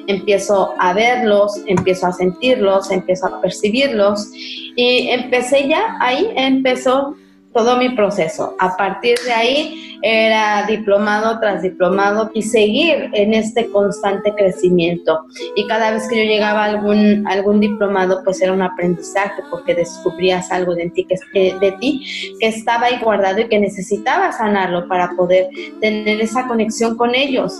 empiezo 0.07 0.73
a 0.79 0.93
verlos, 0.93 1.61
empiezo 1.67 2.07
a 2.07 2.13
sentirlos, 2.13 2.89
empiezo 2.89 3.27
a 3.27 3.41
percibirlos 3.41 4.31
y 4.75 5.09
empecé 5.09 5.67
ya, 5.67 5.97
ahí 5.99 6.31
empezó 6.35 7.15
todo 7.53 7.77
mi 7.77 7.89
proceso. 7.89 8.55
A 8.59 8.75
partir 8.77 9.17
de 9.25 9.31
ahí 9.31 9.97
era 10.01 10.65
diplomado 10.65 11.39
tras 11.39 11.61
diplomado 11.61 12.29
y 12.33 12.41
seguir 12.41 13.09
en 13.13 13.33
este 13.33 13.69
constante 13.71 14.33
crecimiento. 14.33 15.25
Y 15.55 15.67
cada 15.67 15.91
vez 15.91 16.07
que 16.07 16.17
yo 16.17 16.23
llegaba 16.23 16.63
a 16.63 16.65
algún, 16.65 17.27
algún 17.27 17.59
diplomado, 17.59 18.21
pues 18.23 18.41
era 18.41 18.53
un 18.53 18.61
aprendizaje 18.61 19.41
porque 19.49 19.75
descubrías 19.75 20.51
algo 20.51 20.75
de 20.75 20.89
ti, 20.91 21.05
que, 21.05 21.55
de 21.59 21.71
ti 21.73 22.35
que 22.39 22.47
estaba 22.47 22.87
ahí 22.87 22.99
guardado 23.03 23.41
y 23.41 23.47
que 23.49 23.59
necesitaba 23.59 24.31
sanarlo 24.31 24.87
para 24.87 25.11
poder 25.15 25.49
tener 25.81 26.21
esa 26.21 26.47
conexión 26.47 26.95
con 26.95 27.15
ellos. 27.15 27.59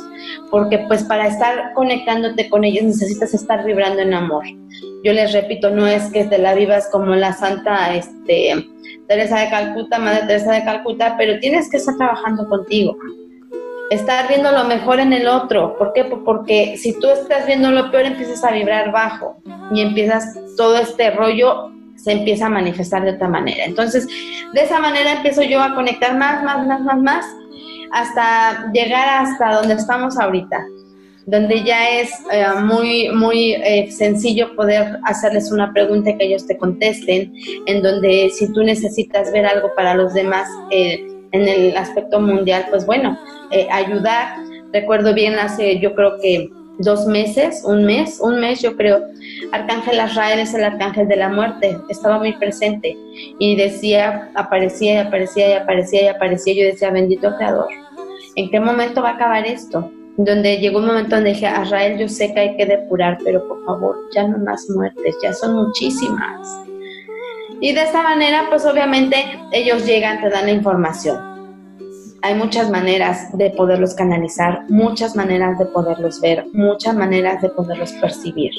Porque 0.52 0.80
pues 0.88 1.04
para 1.04 1.28
estar 1.28 1.74
conectándote 1.74 2.50
con 2.50 2.64
ellos 2.64 2.84
necesitas 2.84 3.34
estar 3.34 3.66
vibrando 3.66 4.02
en 4.02 4.14
amor. 4.14 4.46
Yo 5.04 5.14
les 5.14 5.32
repito, 5.34 5.70
no 5.70 5.88
es 5.88 6.12
que 6.12 6.26
te 6.26 6.38
la 6.38 6.54
vivas 6.54 6.90
como 6.92 7.16
la 7.16 7.34
santa, 7.34 7.96
este, 7.96 8.68
Teresa 9.10 9.40
de 9.40 9.50
Calcuta, 9.50 9.98
Madre 9.98 10.28
Teresa 10.28 10.54
de 10.54 10.64
Calcuta, 10.64 11.16
pero 11.18 11.40
tienes 11.40 11.68
que 11.70 11.78
estar 11.78 11.98
trabajando 11.98 12.48
contigo. 12.48 12.96
Estar 13.90 14.28
viendo 14.28 14.52
lo 14.52 14.66
mejor 14.66 15.00
en 15.00 15.14
el 15.14 15.28
otro. 15.28 15.76
¿Por 15.80 15.94
qué? 15.94 16.06
Porque 16.06 16.78
si 16.78 16.98
tú 17.00 17.10
estás 17.10 17.48
viendo 17.48 17.72
lo 17.72 17.90
peor, 17.90 18.06
empiezas 18.06 18.44
a 18.44 18.52
vibrar 18.52 18.92
bajo 18.92 19.42
y 19.74 19.82
empiezas 19.82 20.40
todo 20.56 20.78
este 20.78 21.10
rollo 21.10 21.72
se 21.96 22.14
empieza 22.14 22.46
a 22.46 22.50
manifestar 22.50 23.04
de 23.04 23.12
otra 23.12 23.28
manera. 23.28 23.66
Entonces, 23.66 24.08
de 24.54 24.62
esa 24.62 24.80
manera 24.80 25.12
empiezo 25.14 25.42
yo 25.42 25.62
a 25.62 25.76
conectar 25.76 26.16
más, 26.18 26.42
más, 26.44 26.66
más, 26.66 26.80
más, 26.80 27.02
más, 27.02 27.26
hasta 27.92 28.72
llegar 28.72 29.26
hasta 29.26 29.56
donde 29.56 29.74
estamos 29.74 30.18
ahorita 30.18 30.66
donde 31.30 31.64
ya 31.64 32.00
es 32.00 32.12
eh, 32.32 32.46
muy, 32.64 33.10
muy 33.10 33.54
eh, 33.54 33.92
sencillo 33.92 34.56
poder 34.56 34.98
hacerles 35.04 35.52
una 35.52 35.72
pregunta 35.72 36.18
que 36.18 36.26
ellos 36.26 36.48
te 36.48 36.58
contesten, 36.58 37.32
en 37.68 37.82
donde 37.84 38.32
si 38.32 38.52
tú 38.52 38.64
necesitas 38.64 39.32
ver 39.32 39.46
algo 39.46 39.70
para 39.76 39.94
los 39.94 40.14
demás 40.14 40.48
eh, 40.72 41.06
en 41.32 41.48
el 41.48 41.78
aspecto 41.78 42.20
mundial, 42.20 42.66
pues 42.72 42.86
bueno, 42.86 43.18
ayudar. 43.72 44.38
Recuerdo 44.74 45.14
bien 45.14 45.38
hace, 45.38 45.80
yo 45.80 45.94
creo 45.94 46.20
que 46.20 46.50
dos 46.80 47.06
meses, 47.06 47.64
un 47.66 47.86
mes, 47.86 48.20
un 48.20 48.40
mes 48.40 48.62
yo 48.62 48.76
creo, 48.76 49.04
Arcángel 49.52 50.00
Azrael 50.00 50.40
es 50.40 50.54
el 50.54 50.64
arcángel 50.64 51.08
de 51.08 51.16
la 51.16 51.30
muerte, 51.30 51.78
estaba 51.90 52.18
muy 52.18 52.34
presente 52.34 52.96
y 53.38 53.56
decía, 53.56 54.32
aparecía 54.36 54.94
y 54.96 54.98
aparecía 54.98 55.50
y 55.50 55.54
aparecía 55.54 56.04
y 56.04 56.08
aparecía, 56.08 56.54
yo 56.54 56.66
decía, 56.66 56.90
bendito 56.90 57.36
Creador, 57.38 57.68
¿en 58.36 58.50
qué 58.50 58.60
momento 58.60 59.02
va 59.04 59.10
a 59.10 59.14
acabar 59.14 59.46
esto? 59.46 59.92
Donde 60.26 60.58
llegó 60.58 60.80
un 60.80 60.88
momento 60.88 61.16
donde 61.16 61.32
dije, 61.32 61.50
Israel, 61.64 61.98
yo 61.98 62.10
sé 62.10 62.34
que 62.34 62.40
hay 62.42 62.58
que 62.58 62.66
depurar, 62.66 63.18
pero 63.24 63.48
por 63.48 63.64
favor, 63.64 63.96
ya 64.14 64.28
no 64.28 64.38
más 64.40 64.70
muertes, 64.70 65.16
ya 65.24 65.32
son 65.32 65.54
muchísimas. 65.54 66.60
Y 67.62 67.74
de 67.74 67.84
esta 67.84 68.04
manera, 68.04 68.48
pues 68.50 68.66
obviamente 68.66 69.16
ellos 69.54 69.86
llegan, 69.86 70.20
te 70.20 70.30
dan 70.30 70.48
la 70.48 70.52
información. 70.52 71.18
Hay 72.22 72.36
muchas 72.36 72.70
maneras 72.70 73.30
de 73.38 73.50
poderlos 73.52 73.96
canalizar, 73.96 74.66
muchas 74.68 75.16
maneras 75.16 75.58
de 75.58 75.68
poderlos 75.68 76.20
ver, 76.20 76.46
muchas 76.52 76.96
maneras 76.96 77.42
de 77.42 77.50
poderlos 77.50 77.94
percibir. 77.94 78.52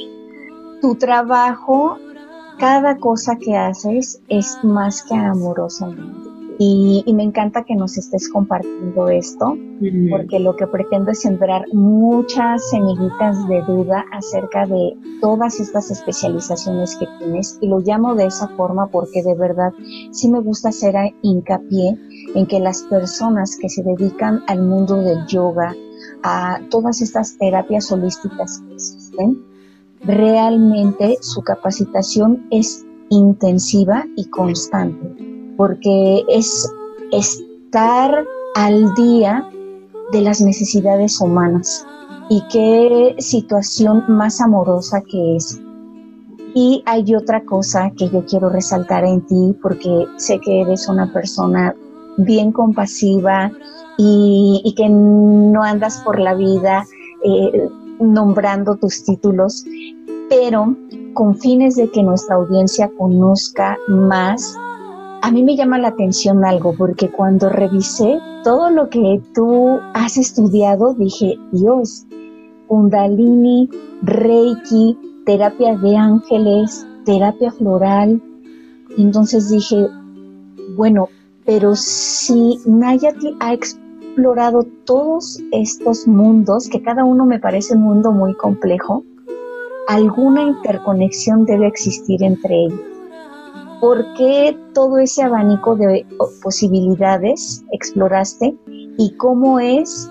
Tu 0.81 0.95
trabajo, 0.95 1.99
cada 2.59 2.97
cosa 2.97 3.37
que 3.37 3.55
haces 3.55 4.23
es 4.29 4.59
más 4.65 5.03
que 5.03 5.15
amorosamente 5.15 6.40
y, 6.63 7.11
me 7.15 7.23
encanta 7.23 7.65
que 7.65 7.75
nos 7.75 7.97
estés 7.97 8.29
compartiendo 8.29 9.09
esto, 9.09 9.57
porque 10.11 10.39
lo 10.39 10.57
que 10.57 10.67
pretendo 10.67 11.11
es 11.11 11.23
sembrar 11.23 11.65
muchas 11.73 12.69
semillitas 12.69 13.49
de 13.49 13.63
duda 13.63 14.05
acerca 14.13 14.67
de 14.67 14.95
todas 15.23 15.59
estas 15.59 15.91
especializaciones 15.91 16.97
que 16.97 17.07
tienes. 17.19 17.57
Y 17.63 17.69
lo 17.69 17.81
llamo 17.81 18.15
de 18.15 18.27
esa 18.27 18.47
forma 18.59 18.89
porque 18.89 19.23
de 19.23 19.35
verdad 19.37 19.73
sí 20.11 20.31
me 20.31 20.41
gusta 20.41 20.69
hacer 20.69 20.95
hincapié 21.23 21.97
en 22.35 22.47
que 22.47 22.61
las 22.61 22.83
personas 22.83 23.57
que 23.57 23.71
se 23.71 23.83
dedican 23.83 24.43
al 24.47 24.61
mundo 24.61 24.97
del 24.97 25.25
yoga, 25.29 25.75
a 26.23 26.61
todas 26.69 27.01
estas 27.01 27.39
terapias 27.39 27.91
holísticas 27.91 28.61
que 28.67 28.75
existen, 28.75 29.43
realmente 30.03 31.17
su 31.23 31.41
capacitación 31.41 32.47
es 32.51 32.85
intensiva 33.09 34.05
y 34.15 34.27
constante 34.27 35.30
porque 35.61 36.25
es 36.27 36.73
estar 37.13 38.25
al 38.55 38.95
día 38.95 39.47
de 40.11 40.23
las 40.23 40.41
necesidades 40.41 41.21
humanas 41.21 41.87
y 42.31 42.43
qué 42.51 43.15
situación 43.19 44.05
más 44.09 44.41
amorosa 44.41 45.03
que 45.03 45.37
es. 45.37 45.61
Y 46.55 46.83
hay 46.87 47.15
otra 47.15 47.45
cosa 47.45 47.93
que 47.95 48.09
yo 48.09 48.25
quiero 48.25 48.49
resaltar 48.49 49.05
en 49.05 49.21
ti 49.27 49.55
porque 49.61 50.07
sé 50.17 50.41
que 50.41 50.63
eres 50.63 50.89
una 50.89 51.13
persona 51.13 51.75
bien 52.17 52.53
compasiva 52.53 53.53
y, 53.99 54.73
que 54.79 54.89
no 54.89 55.63
andas 55.63 55.99
por 55.99 56.21
la 56.21 56.33
vida 56.33 56.87
eh, 57.23 57.69
nombrando 58.01 58.77
tus 58.77 59.05
títulos, 59.05 59.67
pero 60.31 60.75
con 61.13 61.37
fines 61.37 61.77
de 61.77 61.91
que 61.91 62.03
nuestra 62.03 62.37
audiencia 62.37 62.91
conozca 62.97 63.77
más 63.89 64.57
a 65.23 65.31
mí 65.31 65.43
me 65.43 65.57
llama 65.57 65.79
la 65.79 65.89
atención 65.89 66.45
algo, 66.45 66.75
porque 66.77 67.11
cuando 67.11 67.49
revisé 67.49 68.19
todo 68.43 68.71
lo 68.71 68.89
que 68.89 69.21
tú 69.35 69.79
has 69.95 70.17
estudiado, 70.17 70.95
dije, 70.95 71.39
Dios, 71.53 72.07
Kundalini, 72.67 73.69
Reiki, 74.03 74.99
terapia 75.27 75.77
de 75.77 75.97
ángeles, 75.97 76.87
terapia 77.05 77.51
floral. 77.53 78.23
Entonces 78.97 79.51
dije, 79.51 79.87
bueno, 80.77 81.09
pero 81.45 81.75
si 81.75 82.59
Nayati 82.67 83.37
ha 83.41 83.53
explorado 83.53 84.65
todos 84.85 85.41
estos 85.53 86.07
mundos, 86.07 86.69
que 86.69 86.83
cada 86.83 87.05
uno 87.05 87.27
me 87.27 87.39
parece 87.41 87.75
un 87.75 87.83
mundo 87.83 88.13
muy 88.13 88.35
complejo, 88.35 89.05
alguna 89.89 90.43
interconexión 90.43 91.45
debe 91.45 91.67
existir 91.67 92.23
entre 92.23 92.67
ellos. 92.67 92.90
¿Por 93.81 94.13
qué 94.15 94.57
todo 94.75 94.99
ese 94.99 95.23
abanico 95.23 95.75
de 95.75 96.05
posibilidades 96.43 97.65
exploraste 97.73 98.55
y 98.99 99.15
cómo 99.17 99.59
es? 99.59 100.09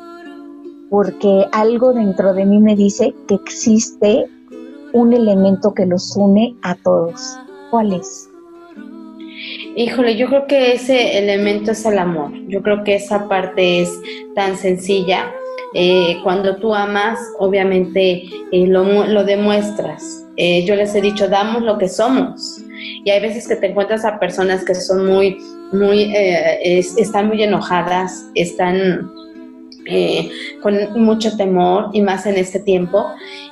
Porque 0.90 1.46
algo 1.52 1.94
dentro 1.94 2.34
de 2.34 2.46
mí 2.46 2.60
me 2.60 2.76
dice 2.76 3.14
que 3.28 3.36
existe 3.36 4.26
un 4.94 5.14
elemento 5.14 5.74
que 5.76 5.86
los 5.86 6.16
une 6.18 6.56
a 6.64 6.74
todos. 6.76 7.38
¿Cuál 7.70 7.94
es? 7.94 8.28
Híjole, 9.76 10.18
yo 10.18 10.28
creo 10.28 10.48
que 10.48 10.74
ese 10.74 11.20
elemento 11.20 11.72
es 11.72 11.86
el 11.86 12.00
amor. 12.00 12.32
Yo 12.48 12.62
creo 12.64 12.84
que 12.84 12.96
esa 12.96 13.28
parte 13.30 13.82
es 13.82 14.02
tan 14.34 14.58
sencilla. 14.58 15.32
Eh, 15.76 16.18
cuando 16.24 16.58
tú 16.58 16.74
amas, 16.74 17.20
obviamente 17.38 18.24
eh, 18.52 18.68
lo, 18.68 18.84
lo, 19.06 19.24
demuestras. 19.24 20.26
Eh, 20.36 20.66
yo 20.66 20.76
les 20.76 20.96
he 20.96 21.02
dicho, 21.02 21.28
damos 21.28 21.62
lo 21.62 21.78
que 21.78 21.88
somos. 21.88 22.64
Y 23.04 23.10
hay 23.10 23.22
veces 23.22 23.48
que 23.48 23.56
te 23.56 23.68
encuentras 23.68 24.06
a 24.06 24.20
personas 24.20 24.64
que 24.64 24.76
son 24.76 25.06
muy, 25.06 25.38
muy, 25.72 26.14
están 26.16 27.28
muy 27.28 27.42
enojadas, 27.44 28.30
están 28.36 29.10
con 30.62 30.76
mucho 31.02 31.36
temor 31.38 31.90
y 31.94 32.02
más 32.02 32.26
en 32.26 32.36
este 32.36 32.60
tiempo. 32.60 33.06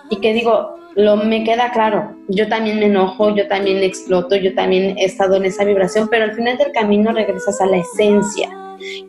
Y 0.09 0.17
que 0.17 0.33
digo, 0.33 0.77
lo 0.97 1.15
me 1.15 1.43
queda 1.43 1.71
claro, 1.71 2.15
yo 2.27 2.47
también 2.49 2.79
me 2.79 2.87
enojo, 2.87 3.35
yo 3.35 3.47
también 3.47 3.83
exploto, 3.83 4.35
yo 4.35 4.55
también 4.55 4.97
he 4.97 5.05
estado 5.05 5.35
en 5.35 5.45
esa 5.45 5.63
vibración, 5.63 6.07
pero 6.09 6.23
al 6.23 6.33
final 6.33 6.57
del 6.57 6.71
camino 6.71 7.11
regresas 7.11 7.61
a 7.61 7.67
la 7.67 7.77
esencia, 7.77 8.49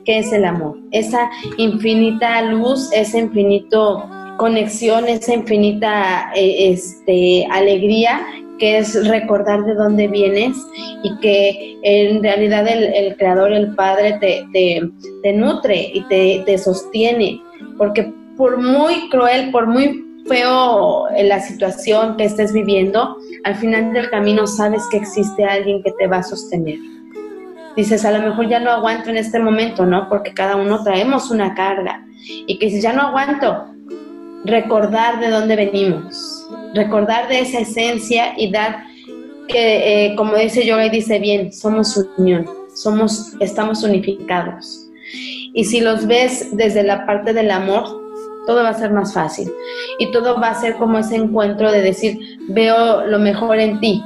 que 0.05 0.19
es 0.19 0.31
el 0.35 0.45
amor, 0.45 0.77
esa 0.91 1.31
infinita 1.57 2.43
luz, 2.43 2.91
esa 2.93 3.19
infinito 3.19 4.07
conexión, 4.37 5.09
esa 5.09 5.33
infinita 5.33 6.31
eh, 6.35 6.73
este, 6.73 7.47
alegría 7.51 8.21
que 8.59 8.79
es 8.79 9.09
recordar 9.09 9.65
de 9.65 9.75
dónde 9.75 10.09
vienes 10.09 10.57
y 11.03 11.17
que 11.19 11.79
en 11.83 12.23
realidad 12.23 12.67
el, 12.69 13.17
creador, 13.17 13.53
el 13.53 13.75
padre, 13.75 14.19
te, 14.21 15.33
nutre 15.33 15.91
y 15.95 16.03
te, 16.09 16.43
te 16.45 16.59
sostiene, 16.59 17.41
porque 17.77 18.13
por 18.37 18.59
muy 18.59 19.09
cruel, 19.11 19.51
por 19.51 19.67
muy 19.67 20.05
feo 20.29 21.07
la 21.23 21.41
situación 21.41 22.17
que 22.17 22.25
estés 22.25 22.53
viviendo, 22.53 23.17
al 23.45 23.57
final 23.57 23.93
del 23.93 24.11
camino 24.11 24.47
sabes 24.47 24.83
que 24.91 24.99
existe 24.99 25.45
alguien 25.45 25.83
que 25.83 25.93
te 25.99 26.07
va 26.07 26.19
a 26.19 26.23
sostener. 26.23 26.79
Dices, 27.77 28.05
a 28.05 28.11
lo 28.11 28.21
mejor 28.21 28.49
ya 28.49 28.61
no 28.61 28.71
aguanto 28.71 29.11
en 29.11 29.17
este 29.19 29.39
momento, 29.39 29.87
¿no? 29.87 30.09
Porque 30.09 30.35
cada 30.35 30.57
uno 30.57 30.83
traemos 30.83 31.31
una 31.31 31.55
carga. 31.55 32.05
Y 32.47 32.59
que 32.59 32.67
dices, 32.67 32.83
ya 32.83 32.93
no 32.93 33.03
aguanto. 33.03 33.67
Recordar 34.45 35.21
de 35.21 35.31
dónde 35.31 35.57
venimos, 35.57 36.48
recordar 36.75 37.29
de 37.29 37.41
esa 37.41 37.61
esencia 37.61 38.35
y 38.37 38.51
dar 38.51 38.85
que, 39.49 40.07
eh, 40.07 40.17
como 40.17 40.37
dice 40.37 40.67
Yoga 40.67 40.87
y 40.87 40.91
dice 40.91 41.19
bien, 41.19 41.53
somos 41.53 41.97
unión, 42.17 42.47
somos, 42.75 43.35
estamos 43.41 43.83
unificados. 43.83 44.87
Y 45.55 45.65
si 45.65 45.81
los 45.81 46.07
ves 46.07 46.57
desde 46.57 46.83
la 46.83 47.07
parte 47.07 47.33
del 47.33 47.51
amor, 47.51 47.85
todo 48.47 48.63
va 48.63 48.71
a 48.71 48.75
ser 48.75 48.93
más 48.93 49.13
fácil 49.13 49.51
y 49.99 50.11
todo 50.11 50.41
va 50.41 50.49
a 50.49 50.61
ser 50.61 50.77
como 50.77 50.99
ese 50.99 51.17
encuentro 51.17 51.71
de 51.71 51.83
decir, 51.83 52.19
veo 52.49 53.07
lo 53.07 53.19
mejor 53.19 53.59
en 53.59 53.81
ti. 53.81 54.03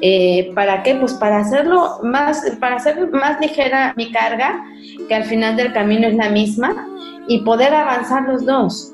Eh, 0.00 0.52
¿Para 0.54 0.82
qué? 0.82 0.94
Pues 0.94 1.14
para 1.14 1.38
hacerlo 1.38 2.00
más, 2.02 2.42
para 2.60 2.76
hacer 2.76 3.10
más 3.10 3.40
ligera 3.40 3.94
mi 3.96 4.10
carga, 4.10 4.64
que 5.08 5.14
al 5.14 5.24
final 5.24 5.56
del 5.56 5.72
camino 5.72 6.06
es 6.06 6.14
la 6.14 6.30
misma, 6.30 6.86
y 7.28 7.40
poder 7.40 7.74
avanzar 7.74 8.28
los 8.28 8.44
dos. 8.44 8.92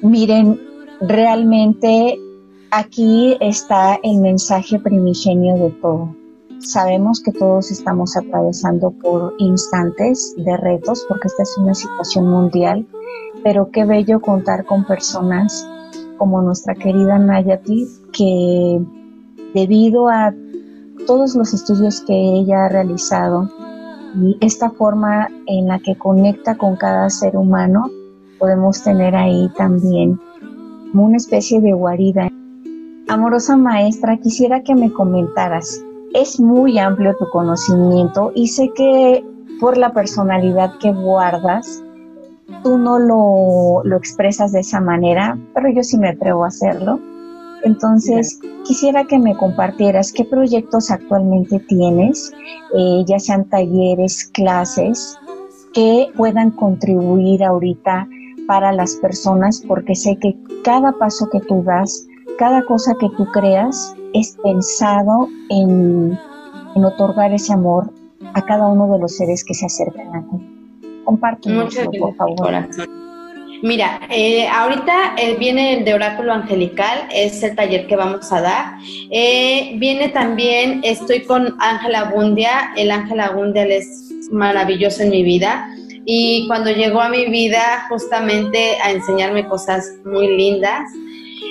Miren, 0.00 0.60
realmente 1.02 2.18
aquí 2.70 3.36
está 3.40 3.98
el 4.02 4.18
mensaje 4.18 4.78
primigenio 4.78 5.56
de 5.56 5.70
todo. 5.82 6.16
Sabemos 6.58 7.20
que 7.20 7.32
todos 7.32 7.70
estamos 7.70 8.16
atravesando 8.16 8.90
por 8.90 9.34
instantes 9.38 10.34
de 10.36 10.56
retos, 10.56 11.04
porque 11.08 11.28
esta 11.28 11.42
es 11.42 11.58
una 11.58 11.74
situación 11.74 12.28
mundial 12.28 12.86
pero 13.42 13.70
qué 13.70 13.84
bello 13.84 14.20
contar 14.20 14.64
con 14.64 14.84
personas 14.84 15.66
como 16.18 16.42
nuestra 16.42 16.74
querida 16.74 17.18
Nayati, 17.18 17.88
que 18.12 18.80
debido 19.54 20.08
a 20.08 20.32
todos 21.06 21.34
los 21.34 21.52
estudios 21.52 22.00
que 22.02 22.14
ella 22.14 22.66
ha 22.66 22.68
realizado 22.68 23.50
y 24.14 24.36
esta 24.40 24.70
forma 24.70 25.28
en 25.46 25.68
la 25.68 25.78
que 25.80 25.96
conecta 25.96 26.56
con 26.56 26.76
cada 26.76 27.10
ser 27.10 27.36
humano, 27.36 27.90
podemos 28.38 28.82
tener 28.82 29.16
ahí 29.16 29.50
también 29.56 30.20
una 31.00 31.16
especie 31.16 31.60
de 31.60 31.72
guarida. 31.72 32.28
Amorosa 33.08 33.56
maestra, 33.56 34.18
quisiera 34.18 34.62
que 34.62 34.74
me 34.74 34.92
comentaras, 34.92 35.82
es 36.14 36.38
muy 36.38 36.78
amplio 36.78 37.16
tu 37.16 37.28
conocimiento 37.30 38.32
y 38.34 38.48
sé 38.48 38.70
que 38.74 39.24
por 39.60 39.78
la 39.78 39.92
personalidad 39.92 40.78
que 40.78 40.92
guardas, 40.92 41.82
tú 42.62 42.78
no 42.78 42.98
lo, 42.98 43.96
expresas 43.96 44.52
de 44.52 44.60
esa 44.60 44.80
manera, 44.80 45.38
pero 45.54 45.70
yo 45.70 45.82
sí 45.82 45.98
me 45.98 46.10
atrevo 46.10 46.44
a 46.44 46.48
hacerlo. 46.48 47.00
Entonces, 47.64 48.40
quisiera 48.64 49.04
que 49.04 49.18
me 49.18 49.36
compartieras 49.36 50.12
qué 50.12 50.24
proyectos 50.24 50.90
actualmente 50.90 51.60
tienes, 51.60 52.32
eh, 52.74 53.04
ya 53.06 53.18
sean 53.20 53.48
talleres, 53.48 54.24
clases, 54.34 55.16
que 55.72 56.08
puedan 56.16 56.50
contribuir 56.50 57.44
ahorita 57.44 58.08
para 58.46 58.72
las 58.72 58.96
personas, 58.96 59.62
porque 59.66 59.94
sé 59.94 60.16
que 60.20 60.36
cada 60.64 60.92
paso 60.92 61.28
que 61.30 61.40
tú 61.40 61.62
das, 61.64 62.06
cada 62.38 62.62
cosa 62.64 62.94
que 63.00 63.08
tú 63.16 63.26
creas, 63.32 63.94
es 64.14 64.36
pensado 64.42 65.28
en, 65.50 66.18
en 66.74 66.84
otorgar 66.84 67.32
ese 67.32 67.52
amor 67.52 67.90
a 68.34 68.42
cada 68.42 68.66
uno 68.66 68.92
de 68.92 69.00
los 69.00 69.16
seres 69.16 69.44
que 69.44 69.54
se 69.54 69.66
acercan 69.66 70.14
a 70.14 70.22
ti. 70.22 70.52
Compártenos, 71.04 71.74
por 71.98 72.14
favor. 72.16 72.68
Mira, 73.62 74.00
eh, 74.10 74.48
ahorita 74.48 75.14
eh, 75.16 75.36
viene 75.38 75.78
el 75.78 75.84
de 75.84 75.94
Oráculo 75.94 76.32
Angelical, 76.32 77.06
es 77.12 77.44
el 77.44 77.54
taller 77.54 77.86
que 77.86 77.94
vamos 77.94 78.32
a 78.32 78.40
dar. 78.40 78.74
Eh, 79.10 79.74
viene 79.76 80.08
también, 80.08 80.80
estoy 80.82 81.20
con 81.22 81.54
Ángela 81.60 82.10
Bundia, 82.10 82.72
el 82.76 82.90
Ángela 82.90 83.30
Bundia 83.30 83.64
es 83.66 84.10
maravilloso 84.32 85.04
en 85.04 85.10
mi 85.10 85.22
vida. 85.22 85.68
Y 86.04 86.46
cuando 86.48 86.70
llegó 86.70 87.00
a 87.00 87.08
mi 87.08 87.26
vida 87.26 87.86
justamente 87.88 88.76
a 88.82 88.90
enseñarme 88.90 89.46
cosas 89.46 89.92
muy 90.04 90.28
lindas, 90.36 90.82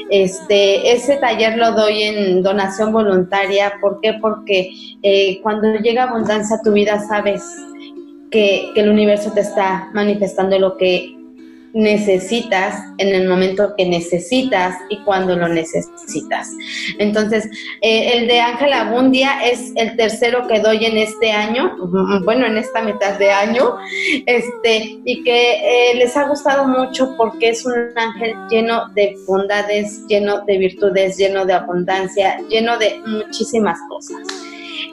este, 0.09 0.91
ese 0.91 1.17
taller 1.17 1.57
lo 1.57 1.71
doy 1.71 2.03
en 2.03 2.43
donación 2.43 2.91
voluntaria. 2.91 3.73
¿Por 3.79 4.01
qué? 4.01 4.13
Porque 4.21 4.71
cuando 5.41 5.75
llega 5.75 6.03
abundancia 6.03 6.57
a 6.57 6.61
tu 6.61 6.73
vida, 6.73 6.99
sabes 7.07 7.43
que, 8.31 8.71
el 8.75 8.89
universo 8.89 9.31
te 9.33 9.41
está 9.41 9.89
manifestando 9.93 10.57
lo 10.57 10.77
que 10.77 11.15
necesitas 11.73 12.75
en 12.97 13.09
el 13.09 13.27
momento 13.27 13.73
que 13.77 13.85
necesitas 13.85 14.75
y 14.89 14.97
cuando 15.03 15.35
lo 15.35 15.47
necesitas. 15.47 16.49
Entonces, 16.99 17.45
eh, 17.81 18.17
el 18.17 18.27
de 18.27 18.39
Ángela 18.39 18.91
Bundia 18.91 19.45
es 19.45 19.71
el 19.75 19.95
tercero 19.95 20.47
que 20.47 20.59
doy 20.59 20.85
en 20.85 20.97
este 20.97 21.31
año, 21.31 21.75
bueno, 22.23 22.45
en 22.45 22.57
esta 22.57 22.81
mitad 22.81 23.17
de 23.17 23.31
año, 23.31 23.77
este, 24.25 24.99
y 25.05 25.23
que 25.23 25.91
eh, 25.91 25.95
les 25.95 26.15
ha 26.17 26.27
gustado 26.27 26.67
mucho 26.67 27.15
porque 27.17 27.49
es 27.49 27.65
un 27.65 27.73
ángel 27.95 28.33
lleno 28.49 28.89
de 28.93 29.15
bondades, 29.27 30.05
lleno 30.07 30.41
de 30.45 30.57
virtudes, 30.57 31.17
lleno 31.17 31.45
de 31.45 31.53
abundancia, 31.53 32.37
lleno 32.49 32.77
de 32.77 32.99
muchísimas 33.05 33.79
cosas. 33.89 34.19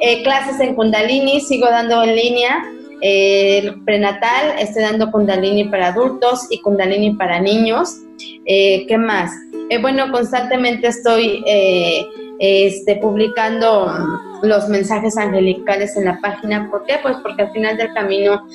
Eh, 0.01 0.23
clases 0.23 0.61
en 0.61 0.75
Kundalini, 0.75 1.41
sigo 1.41 1.67
dando 1.67 2.03
en 2.03 2.15
línea 2.15 2.65
el 3.01 3.83
prenatal, 3.85 4.55
estoy 4.59 4.83
dando 4.83 5.11
Kundalini 5.11 5.65
para 5.65 5.89
adultos 5.89 6.47
y 6.51 6.61
Kundalini 6.61 7.15
para 7.15 7.41
niños. 7.41 7.99
Eh, 8.45 8.87
¿Qué 8.87 8.99
más? 8.99 9.31
Eh, 9.71 9.79
bueno, 9.81 10.11
constantemente 10.11 10.89
estoy 10.89 11.45
eh, 11.47 12.07
este, 12.41 12.97
publicando 12.97 13.93
los 14.43 14.69
mensajes 14.69 15.17
angelicales 15.17 15.97
en 15.97 16.07
la 16.07 16.19
página. 16.21 16.69
¿Por 16.71 16.85
qué? 16.85 16.95
Pues 17.03 17.17
porque 17.23 17.43
al 17.43 17.53
final 17.53 17.77
del 17.77 17.93
camino, 17.93 18.47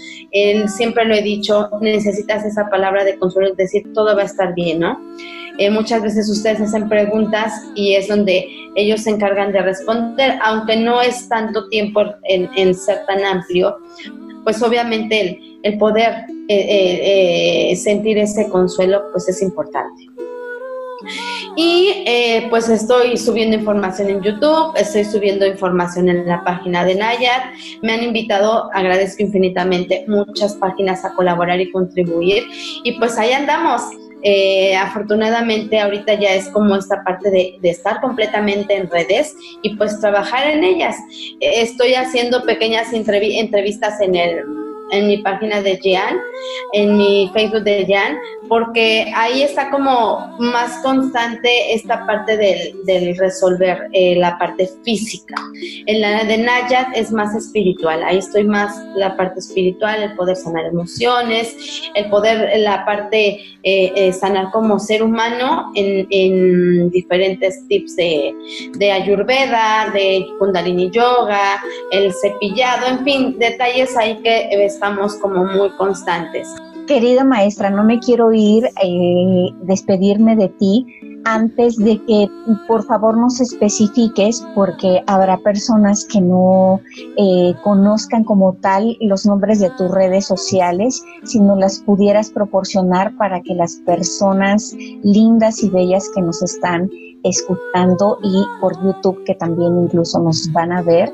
siempre 0.68 1.06
lo 1.06 1.14
he 1.14 1.22
dicho, 1.22 1.70
necesitas 1.82 2.46
esa 2.46 2.70
palabra 2.70 3.04
de 3.04 3.18
consuelo, 3.18 3.50
es 3.50 3.58
decir, 3.58 3.92
todo 3.94 4.16
va 4.16 4.24
a 4.24 4.26
estar 4.26 4.54
bien, 4.54 4.80
¿no? 4.80 5.00
muchas 5.70 6.02
veces 6.02 6.28
ustedes 6.32 6.60
hacen 6.62 6.90
preguntas 6.90 7.54
y 7.76 7.94
es 7.94 8.08
donde 8.08 8.50
ellos 8.76 9.02
se 9.02 9.12
encargan 9.12 9.52
de 9.52 9.62
responder, 9.62 10.40
aunque 10.42 10.78
no 10.78 11.00
es 11.00 11.30
tanto 11.30 11.70
tiempo 11.70 12.02
en, 12.24 12.50
en 12.56 12.74
ser 12.74 13.06
tan 13.06 13.24
amplio, 13.24 13.78
pues 14.44 14.62
obviamente 14.62 15.40
el, 15.64 15.78
poder 15.78 16.26
eh, 16.48 16.56
eh, 16.56 17.72
eh, 17.72 17.76
sentir 17.76 18.18
ese 18.18 18.50
consuelo 18.50 19.04
pues 19.12 19.28
es 19.30 19.42
importante. 19.42 20.08
Y 21.58 22.06
pues 22.50 22.70
estoy 22.70 23.18
subiendo 23.18 23.58
información 23.58 24.10
en 24.10 24.22
YouTube, 24.22 24.74
estoy 24.78 25.04
subiendo 25.04 25.46
información 25.46 26.08
en 26.08 26.26
la 26.26 26.44
página 26.46 26.86
de 26.86 26.96
Nayar. 26.96 27.52
Me 27.82 27.94
han 27.94 28.04
invitado, 28.04 28.70
agradezco 28.74 29.22
infinitamente, 29.22 30.06
muchas 30.08 30.56
páginas 30.56 31.04
a 31.04 31.14
colaborar 31.14 31.60
y 31.60 31.70
contribuir. 31.72 32.44
Y 32.84 32.94
pues 33.00 33.18
ahí 33.18 33.34
andamos. 33.34 33.82
Afortunadamente 34.80 35.80
ahorita 35.80 36.14
ya 36.16 36.34
es 36.34 36.48
como 36.50 36.76
esta 36.76 37.04
parte 37.04 37.30
de, 37.30 37.58
de, 37.62 37.70
estar 37.70 38.00
completamente 38.02 38.76
en 38.76 38.90
redes 38.90 39.36
y 39.62 39.76
pues 39.76 40.00
trabajar 40.00 40.48
en 40.48 40.64
ellas. 40.64 40.96
estoy 41.40 41.96
haciendo 41.96 42.44
pequeñas 42.44 42.94
entrevistas 42.94 44.00
en 44.02 44.16
el 44.16 44.63
en 44.94 45.08
mi 45.08 45.18
página 45.18 45.62
de 45.62 45.80
Jean, 45.84 46.18
en 46.74 46.98
mi 46.98 47.30
Facebook 47.34 47.64
de 47.64 47.86
Jean, 47.86 48.18
porque 48.48 49.12
ahí 49.16 49.42
está 49.42 49.70
como 49.72 50.36
más 50.40 50.82
constante 50.84 51.74
esta 51.74 52.06
parte 52.06 52.38
del, 52.38 53.18
resolver 53.18 53.90
eh, 53.94 54.16
la 54.16 54.38
parte 54.38 54.70
física. 54.84 55.36
En 55.86 56.02
la 56.02 56.24
de 56.24 56.38
Nayat 56.38 56.96
es 56.96 57.12
más 57.12 57.36
espiritual, 57.36 58.04
ahí 58.04 58.18
estoy 58.20 58.44
más 58.44 58.76
la 58.96 59.16
parte 59.18 59.40
espiritual, 59.40 60.04
el 60.04 60.16
poder 60.16 60.36
sanar 60.36 60.66
emociones, 60.66 61.56
el 61.96 62.10
poder, 62.10 62.60
la 62.60 62.86
parte 62.86 63.40
eh, 63.64 63.92
eh, 63.96 64.14
sanar 64.14 64.52
como 64.52 64.80
ser 64.80 65.02
humano 65.04 65.72
en, 65.76 66.06
en 66.10 66.90
diferentes 66.92 67.68
tips 67.68 67.96
de, 67.96 68.36
de 68.78 68.92
ayurveda, 68.92 69.90
de 69.94 70.28
kundalini 70.38 70.92
yoga, 70.92 71.62
el 71.92 72.14
cepillado, 72.14 72.88
en 72.88 73.04
fin, 73.04 73.40
detalles 73.40 73.96
ahí 73.98 74.18
que 74.24 74.50
estamos 74.84 75.16
como 75.16 75.46
muy 75.46 75.70
constantes. 75.78 76.54
Querida 76.88 77.24
maestra, 77.24 77.70
no 77.70 77.86
me 77.86 78.00
quiero 78.00 78.34
ir, 78.34 78.66
eh, 78.84 79.50
despedirme 79.62 80.36
de 80.36 80.50
ti 80.50 80.86
antes 81.24 81.78
de 81.78 82.04
que 82.04 82.28
por 82.68 82.84
favor 82.84 83.16
nos 83.16 83.40
especifiques, 83.40 84.46
porque 84.54 85.02
habrá 85.08 85.38
personas 85.38 86.06
que 86.12 86.20
no 86.20 86.82
eh, 87.16 87.54
conozcan 87.64 88.26
como 88.26 88.56
tal 88.56 88.98
los 89.00 89.26
nombres 89.26 89.62
de 89.62 89.70
tus 89.70 89.90
redes 89.90 90.26
sociales, 90.26 91.02
si 91.24 91.40
no 91.40 91.56
las 91.56 91.80
pudieras 91.80 92.30
proporcionar 92.30 93.16
para 93.16 93.40
que 93.42 93.56
las 93.56 93.78
personas 93.86 94.76
lindas 95.02 95.64
y 95.64 95.70
bellas 95.70 96.10
que 96.14 96.22
nos 96.22 96.44
están 96.44 96.90
escuchando 97.24 98.18
y 98.22 98.44
por 98.60 98.74
YouTube 98.84 99.24
que 99.24 99.36
también 99.36 99.80
incluso 99.86 100.20
nos 100.20 100.52
van 100.52 100.74
a 100.74 100.82
ver, 100.82 101.10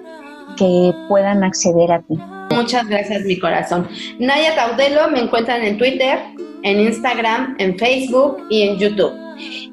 que 0.60 0.94
puedan 1.08 1.44
acceder 1.44 1.92
a 1.92 2.02
ti. 2.02 2.16
Muchas 2.52 2.88
gracias, 2.88 3.24
mi 3.24 3.40
corazón. 3.40 3.88
Naya 4.20 4.56
Caudelo 4.56 5.10
me 5.10 5.22
encuentran 5.22 5.64
en 5.64 5.78
Twitter, 5.78 6.20
en 6.64 6.80
Instagram, 6.82 7.56
en 7.58 7.78
Facebook 7.78 8.44
y 8.50 8.64
en 8.64 8.78
YouTube. 8.78 9.14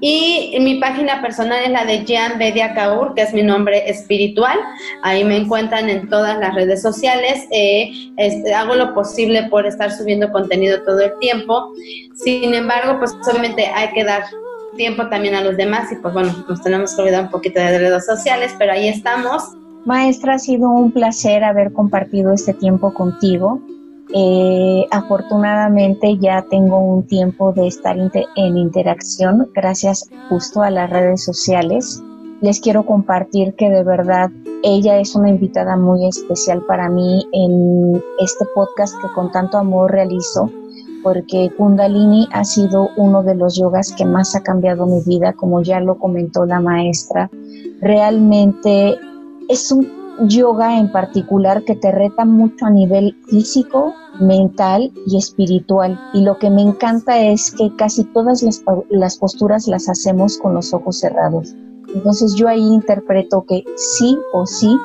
Y 0.01 0.57
mi 0.61 0.77
página 0.77 1.21
personal 1.21 1.65
es 1.65 1.71
la 1.71 1.85
de 1.85 2.05
Jean 2.05 2.39
Bedia 2.39 2.73
Kaur, 2.75 3.15
que 3.15 3.23
es 3.23 3.35
mi 3.35 3.43
nombre 3.43 3.91
espiritual. 3.91 4.57
Ahí 5.03 5.25
me 5.25 5.39
encuentran 5.39 5.89
en 5.89 6.09
todas 6.09 6.39
las 6.39 6.55
redes 6.55 6.83
sociales. 6.83 7.49
Eh, 7.51 7.91
este, 8.17 8.55
hago 8.55 8.77
lo 8.77 8.95
posible 8.95 9.45
por 9.51 9.67
estar 9.67 9.91
subiendo 9.91 10.31
contenido 10.31 10.83
todo 10.85 11.01
el 11.01 11.19
tiempo. 11.19 11.73
Sin 12.15 12.55
embargo, 12.55 12.99
pues 13.01 13.13
obviamente 13.29 13.67
hay 13.67 13.93
que 13.93 14.05
dar 14.05 14.23
tiempo 14.77 15.09
también 15.09 15.35
a 15.35 15.41
los 15.41 15.57
demás 15.57 15.91
y 15.91 15.97
pues 15.97 16.15
bueno, 16.15 16.45
nos 16.49 16.63
tenemos 16.63 16.95
que 16.95 17.03
olvidar 17.03 17.23
un 17.23 17.31
poquito 17.31 17.59
de 17.59 17.79
redes 17.79 18.07
sociales, 18.07 18.55
pero 18.59 18.73
ahí 18.73 18.89
estamos. 18.89 19.43
Maestra, 19.87 20.35
ha 20.35 20.39
sido 20.41 20.69
un 20.69 20.91
placer 20.91 21.45
haber 21.45 21.73
compartido 21.73 22.33
este 22.33 22.53
tiempo 22.53 22.93
contigo. 22.93 23.61
Eh, 24.13 24.85
afortunadamente 24.91 26.19
ya 26.19 26.45
tengo 26.51 26.79
un 26.81 27.07
tiempo 27.07 27.53
de 27.53 27.69
estar 27.69 27.97
en 27.97 28.57
interacción 28.57 29.49
gracias 29.55 30.11
justo 30.29 30.63
a 30.63 30.71
las 30.71 30.91
redes 30.91 31.25
sociales. 31.25 32.03
Les 32.41 32.61
quiero 32.61 32.85
compartir 32.85 33.55
que 33.55 33.71
de 33.71 33.85
verdad 33.85 34.31
ella 34.65 34.99
es 34.99 35.15
una 35.15 35.31
invitada 35.31 35.77
muy 35.77 36.09
especial 36.09 36.63
para 36.67 36.89
mí 36.89 37.25
en 37.33 38.03
este 38.19 38.45
podcast 38.57 39.01
que 39.01 39.13
con 39.15 39.31
tanto 39.31 39.57
amor 39.57 39.93
realizo 39.93 40.51
porque 41.05 41.53
Kundalini 41.57 42.27
ha 42.33 42.43
sido 42.43 42.91
uno 42.97 43.23
de 43.23 43.37
los 43.37 43.57
yogas 43.57 43.95
que 43.97 44.05
más 44.05 44.35
ha 44.35 44.43
cambiado 44.43 44.87
mi 44.87 45.01
vida, 45.07 45.35
como 45.35 45.63
ya 45.63 45.79
lo 45.79 45.97
comentó 45.99 46.45
la 46.45 46.59
maestra. 46.59 47.31
Realmente 47.81 48.99
es 49.49 49.71
un 49.73 50.07
yoga 50.29 50.79
en 50.79 50.91
particular 50.91 51.65
que 51.65 51.77
te 51.77 51.93
reta 51.93 52.25
mucho 52.25 52.67
a 52.67 52.71
nivel 52.71 53.17
físico, 53.29 53.95
mental 54.21 54.93
y 55.07 55.19
espiritual. 55.19 55.99
Y 56.15 56.23
lo 56.23 56.39
que 56.39 56.51
me 56.51 56.63
encanta 56.63 57.21
es 57.21 57.51
que 57.51 57.75
casi 57.77 58.05
todas 58.05 58.43
las, 58.91 59.19
posturas 59.19 59.67
las 59.67 59.89
hacemos 59.89 60.39
con 60.39 60.55
los 60.55 60.73
ojos 60.73 60.99
cerrados. 61.01 61.55
Entonces 61.95 62.35
yo 62.35 62.49
ahí 62.49 62.63
interpreto 62.63 63.45
que 63.47 63.65
sí 63.77 64.17
o 64.33 64.47
sí 64.47 64.77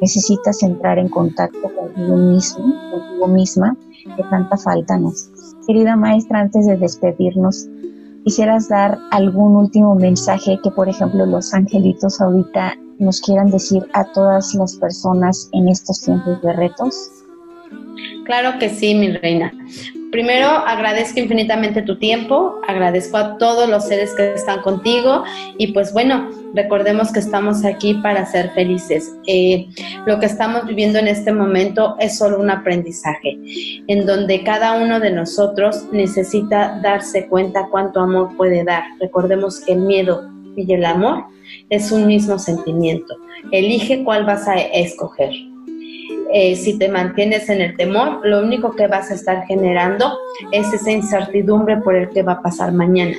necesitas 0.00 0.62
entrar 0.62 0.98
en 0.98 1.08
contacto 1.08 1.70
contigo 1.74 2.16
mismo, 2.16 2.74
contigo 2.90 3.28
misma, 3.28 3.76
que 4.16 4.22
tanta 4.24 4.56
falta 4.56 4.98
nos. 4.98 5.30
Querida 5.66 5.96
maestra, 5.96 6.40
antes 6.40 6.66
de 6.66 6.76
despedirnos, 6.76 7.68
quisieras 8.24 8.68
dar 8.68 8.98
algún 9.10 9.54
último 9.54 9.94
mensaje 9.94 10.58
que, 10.62 10.70
por 10.70 10.88
ejemplo, 10.88 11.26
los 11.26 11.54
angelitos 11.54 12.20
ahorita 12.20 12.74
nos 13.02 13.20
quieran 13.20 13.50
decir 13.50 13.82
a 13.92 14.04
todas 14.12 14.54
las 14.54 14.76
personas 14.76 15.48
en 15.52 15.68
estos 15.68 16.00
tiempos 16.02 16.40
de 16.42 16.52
retos? 16.52 17.10
Claro 18.24 18.58
que 18.58 18.68
sí, 18.68 18.94
mi 18.94 19.12
reina. 19.12 19.52
Primero, 20.12 20.46
agradezco 20.48 21.20
infinitamente 21.20 21.80
tu 21.80 21.98
tiempo, 21.98 22.60
agradezco 22.68 23.16
a 23.16 23.38
todos 23.38 23.66
los 23.66 23.88
seres 23.88 24.14
que 24.14 24.34
están 24.34 24.60
contigo 24.60 25.24
y 25.56 25.72
pues 25.72 25.94
bueno, 25.94 26.28
recordemos 26.54 27.10
que 27.10 27.20
estamos 27.20 27.64
aquí 27.64 27.94
para 27.94 28.26
ser 28.26 28.50
felices. 28.50 29.10
Eh, 29.26 29.68
lo 30.04 30.20
que 30.20 30.26
estamos 30.26 30.66
viviendo 30.66 30.98
en 30.98 31.08
este 31.08 31.32
momento 31.32 31.96
es 31.98 32.18
solo 32.18 32.38
un 32.40 32.50
aprendizaje, 32.50 33.38
en 33.88 34.04
donde 34.04 34.44
cada 34.44 34.74
uno 34.74 35.00
de 35.00 35.12
nosotros 35.12 35.86
necesita 35.92 36.78
darse 36.82 37.26
cuenta 37.28 37.68
cuánto 37.70 38.00
amor 38.00 38.36
puede 38.36 38.64
dar. 38.64 38.84
Recordemos 39.00 39.60
que 39.60 39.72
el 39.72 39.80
miedo 39.80 40.31
y 40.56 40.72
el 40.72 40.84
amor 40.84 41.24
es 41.70 41.92
un 41.92 42.06
mismo 42.06 42.38
sentimiento. 42.38 43.14
Elige 43.50 44.04
cuál 44.04 44.24
vas 44.24 44.46
a 44.48 44.56
escoger. 44.56 45.30
Eh, 46.34 46.56
si 46.56 46.78
te 46.78 46.88
mantienes 46.88 47.48
en 47.50 47.60
el 47.60 47.76
temor, 47.76 48.20
lo 48.24 48.40
único 48.40 48.72
que 48.72 48.86
vas 48.86 49.10
a 49.10 49.14
estar 49.14 49.44
generando 49.46 50.16
es 50.50 50.72
esa 50.72 50.90
incertidumbre 50.90 51.76
por 51.78 51.94
el 51.94 52.08
que 52.08 52.22
va 52.22 52.32
a 52.32 52.42
pasar 52.42 52.72
mañana. 52.72 53.16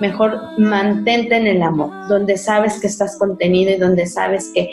Mejor 0.00 0.40
mantente 0.58 1.36
en 1.36 1.46
el 1.46 1.62
amor, 1.62 1.90
donde 2.08 2.38
sabes 2.38 2.80
que 2.80 2.86
estás 2.86 3.18
contenido 3.18 3.72
y 3.72 3.78
donde 3.78 4.06
sabes 4.06 4.50
que 4.54 4.70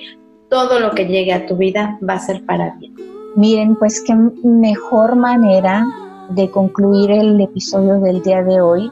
todo 0.49 0.79
lo 0.79 0.91
que 0.91 1.05
llegue 1.05 1.33
a 1.33 1.45
tu 1.45 1.57
vida 1.57 1.97
va 2.07 2.13
a 2.13 2.19
ser 2.19 2.45
para 2.45 2.75
bien. 2.75 2.93
Miren, 3.35 3.75
pues 3.75 4.01
qué 4.01 4.13
mejor 4.43 5.15
manera 5.15 5.85
de 6.29 6.49
concluir 6.49 7.11
el 7.11 7.41
episodio 7.41 7.99
del 7.99 8.21
día 8.21 8.43
de 8.43 8.61
hoy. 8.61 8.91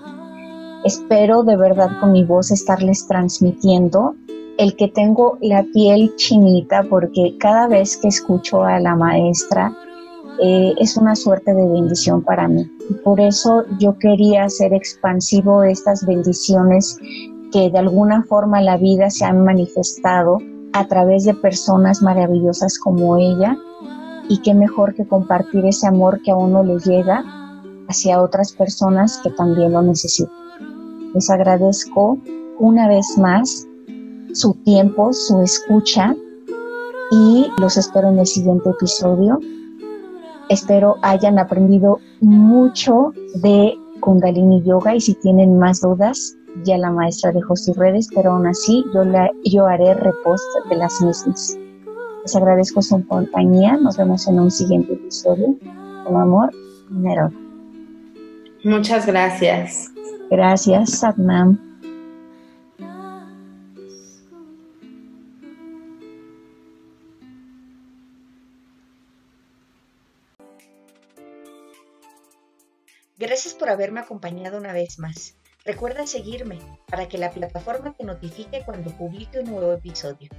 Espero 0.83 1.43
de 1.43 1.57
verdad 1.57 1.91
con 1.99 2.11
mi 2.11 2.23
voz 2.23 2.49
estarles 2.49 3.05
transmitiendo 3.07 4.15
el 4.57 4.75
que 4.75 4.87
tengo 4.87 5.37
la 5.39 5.63
piel 5.63 6.15
chinita 6.15 6.83
porque 6.89 7.37
cada 7.39 7.67
vez 7.67 7.97
que 7.97 8.07
escucho 8.07 8.63
a 8.63 8.79
la 8.79 8.95
maestra 8.95 9.77
eh, 10.41 10.73
es 10.79 10.97
una 10.97 11.15
suerte 11.15 11.53
de 11.53 11.67
bendición 11.67 12.23
para 12.23 12.47
mí. 12.47 12.67
Por 13.03 13.19
eso 13.19 13.63
yo 13.77 13.95
quería 13.99 14.45
hacer 14.45 14.73
expansivo 14.73 15.61
estas 15.61 16.03
bendiciones 16.03 16.97
que 17.51 17.69
de 17.69 17.77
alguna 17.77 18.23
forma 18.23 18.59
la 18.59 18.77
vida 18.77 19.11
se 19.11 19.25
han 19.25 19.43
manifestado 19.43 20.39
a 20.73 20.87
través 20.87 21.25
de 21.25 21.35
personas 21.35 22.01
maravillosas 22.01 22.79
como 22.79 23.17
ella 23.17 23.55
y 24.29 24.39
qué 24.41 24.55
mejor 24.55 24.95
que 24.95 25.07
compartir 25.07 25.63
ese 25.63 25.85
amor 25.85 26.23
que 26.23 26.31
a 26.31 26.35
uno 26.35 26.63
le 26.63 26.79
llega 26.79 27.23
hacia 27.87 28.19
otras 28.19 28.53
personas 28.53 29.19
que 29.23 29.29
también 29.29 29.73
lo 29.73 29.83
necesitan. 29.83 30.41
Les 31.13 31.29
agradezco 31.29 32.17
una 32.59 32.87
vez 32.87 33.17
más 33.17 33.67
su 34.33 34.53
tiempo, 34.63 35.11
su 35.13 35.41
escucha 35.41 36.15
y 37.11 37.47
los 37.57 37.77
espero 37.77 38.09
en 38.09 38.19
el 38.19 38.25
siguiente 38.25 38.69
episodio. 38.69 39.39
Espero 40.49 40.95
hayan 41.01 41.39
aprendido 41.39 41.99
mucho 42.21 43.13
de 43.35 43.77
Kundalini 43.99 44.61
Yoga 44.63 44.95
y 44.95 45.01
si 45.01 45.13
tienen 45.15 45.57
más 45.57 45.81
dudas, 45.81 46.35
ya 46.63 46.77
la 46.77 46.91
maestra 46.91 47.31
dejó 47.31 47.55
sus 47.55 47.75
redes, 47.75 48.09
pero 48.13 48.31
aún 48.31 48.47
así 48.47 48.83
yo, 48.93 49.03
la, 49.03 49.29
yo 49.43 49.65
haré 49.65 49.93
repost 49.93 50.43
de 50.69 50.75
las 50.75 51.01
mismas. 51.01 51.57
Les 52.23 52.35
agradezco 52.35 52.81
su 52.81 53.05
compañía. 53.07 53.77
Nos 53.77 53.97
vemos 53.97 54.27
en 54.27 54.39
un 54.39 54.51
siguiente 54.51 54.93
episodio. 54.93 55.55
Con 56.05 56.15
amor, 56.17 56.51
Nero. 56.89 57.31
Muchas 58.63 59.07
gracias. 59.07 59.90
Gracias, 60.31 60.99
Satnam. 60.99 61.59
Gracias 73.17 73.53
por 73.53 73.69
haberme 73.69 73.99
acompañado 73.99 74.57
una 74.57 74.71
vez 74.71 74.99
más. 74.99 75.35
Recuerda 75.65 76.07
seguirme 76.07 76.59
para 76.87 77.09
que 77.09 77.17
la 77.17 77.31
plataforma 77.31 77.93
te 77.93 78.05
notifique 78.05 78.63
cuando 78.65 78.89
publique 78.91 79.39
un 79.39 79.51
nuevo 79.51 79.73
episodio. 79.73 80.29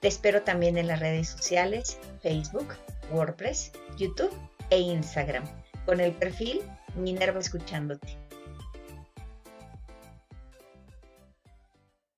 Te 0.00 0.08
espero 0.08 0.44
también 0.44 0.78
en 0.78 0.86
las 0.86 1.00
redes 1.00 1.28
sociales, 1.28 1.98
Facebook, 2.22 2.74
WordPress, 3.12 3.70
YouTube 3.98 4.32
e 4.70 4.78
Instagram, 4.78 5.44
con 5.84 6.00
el 6.00 6.12
perfil 6.12 6.62
Minerva 6.96 7.38
Escuchándote. 7.38 8.27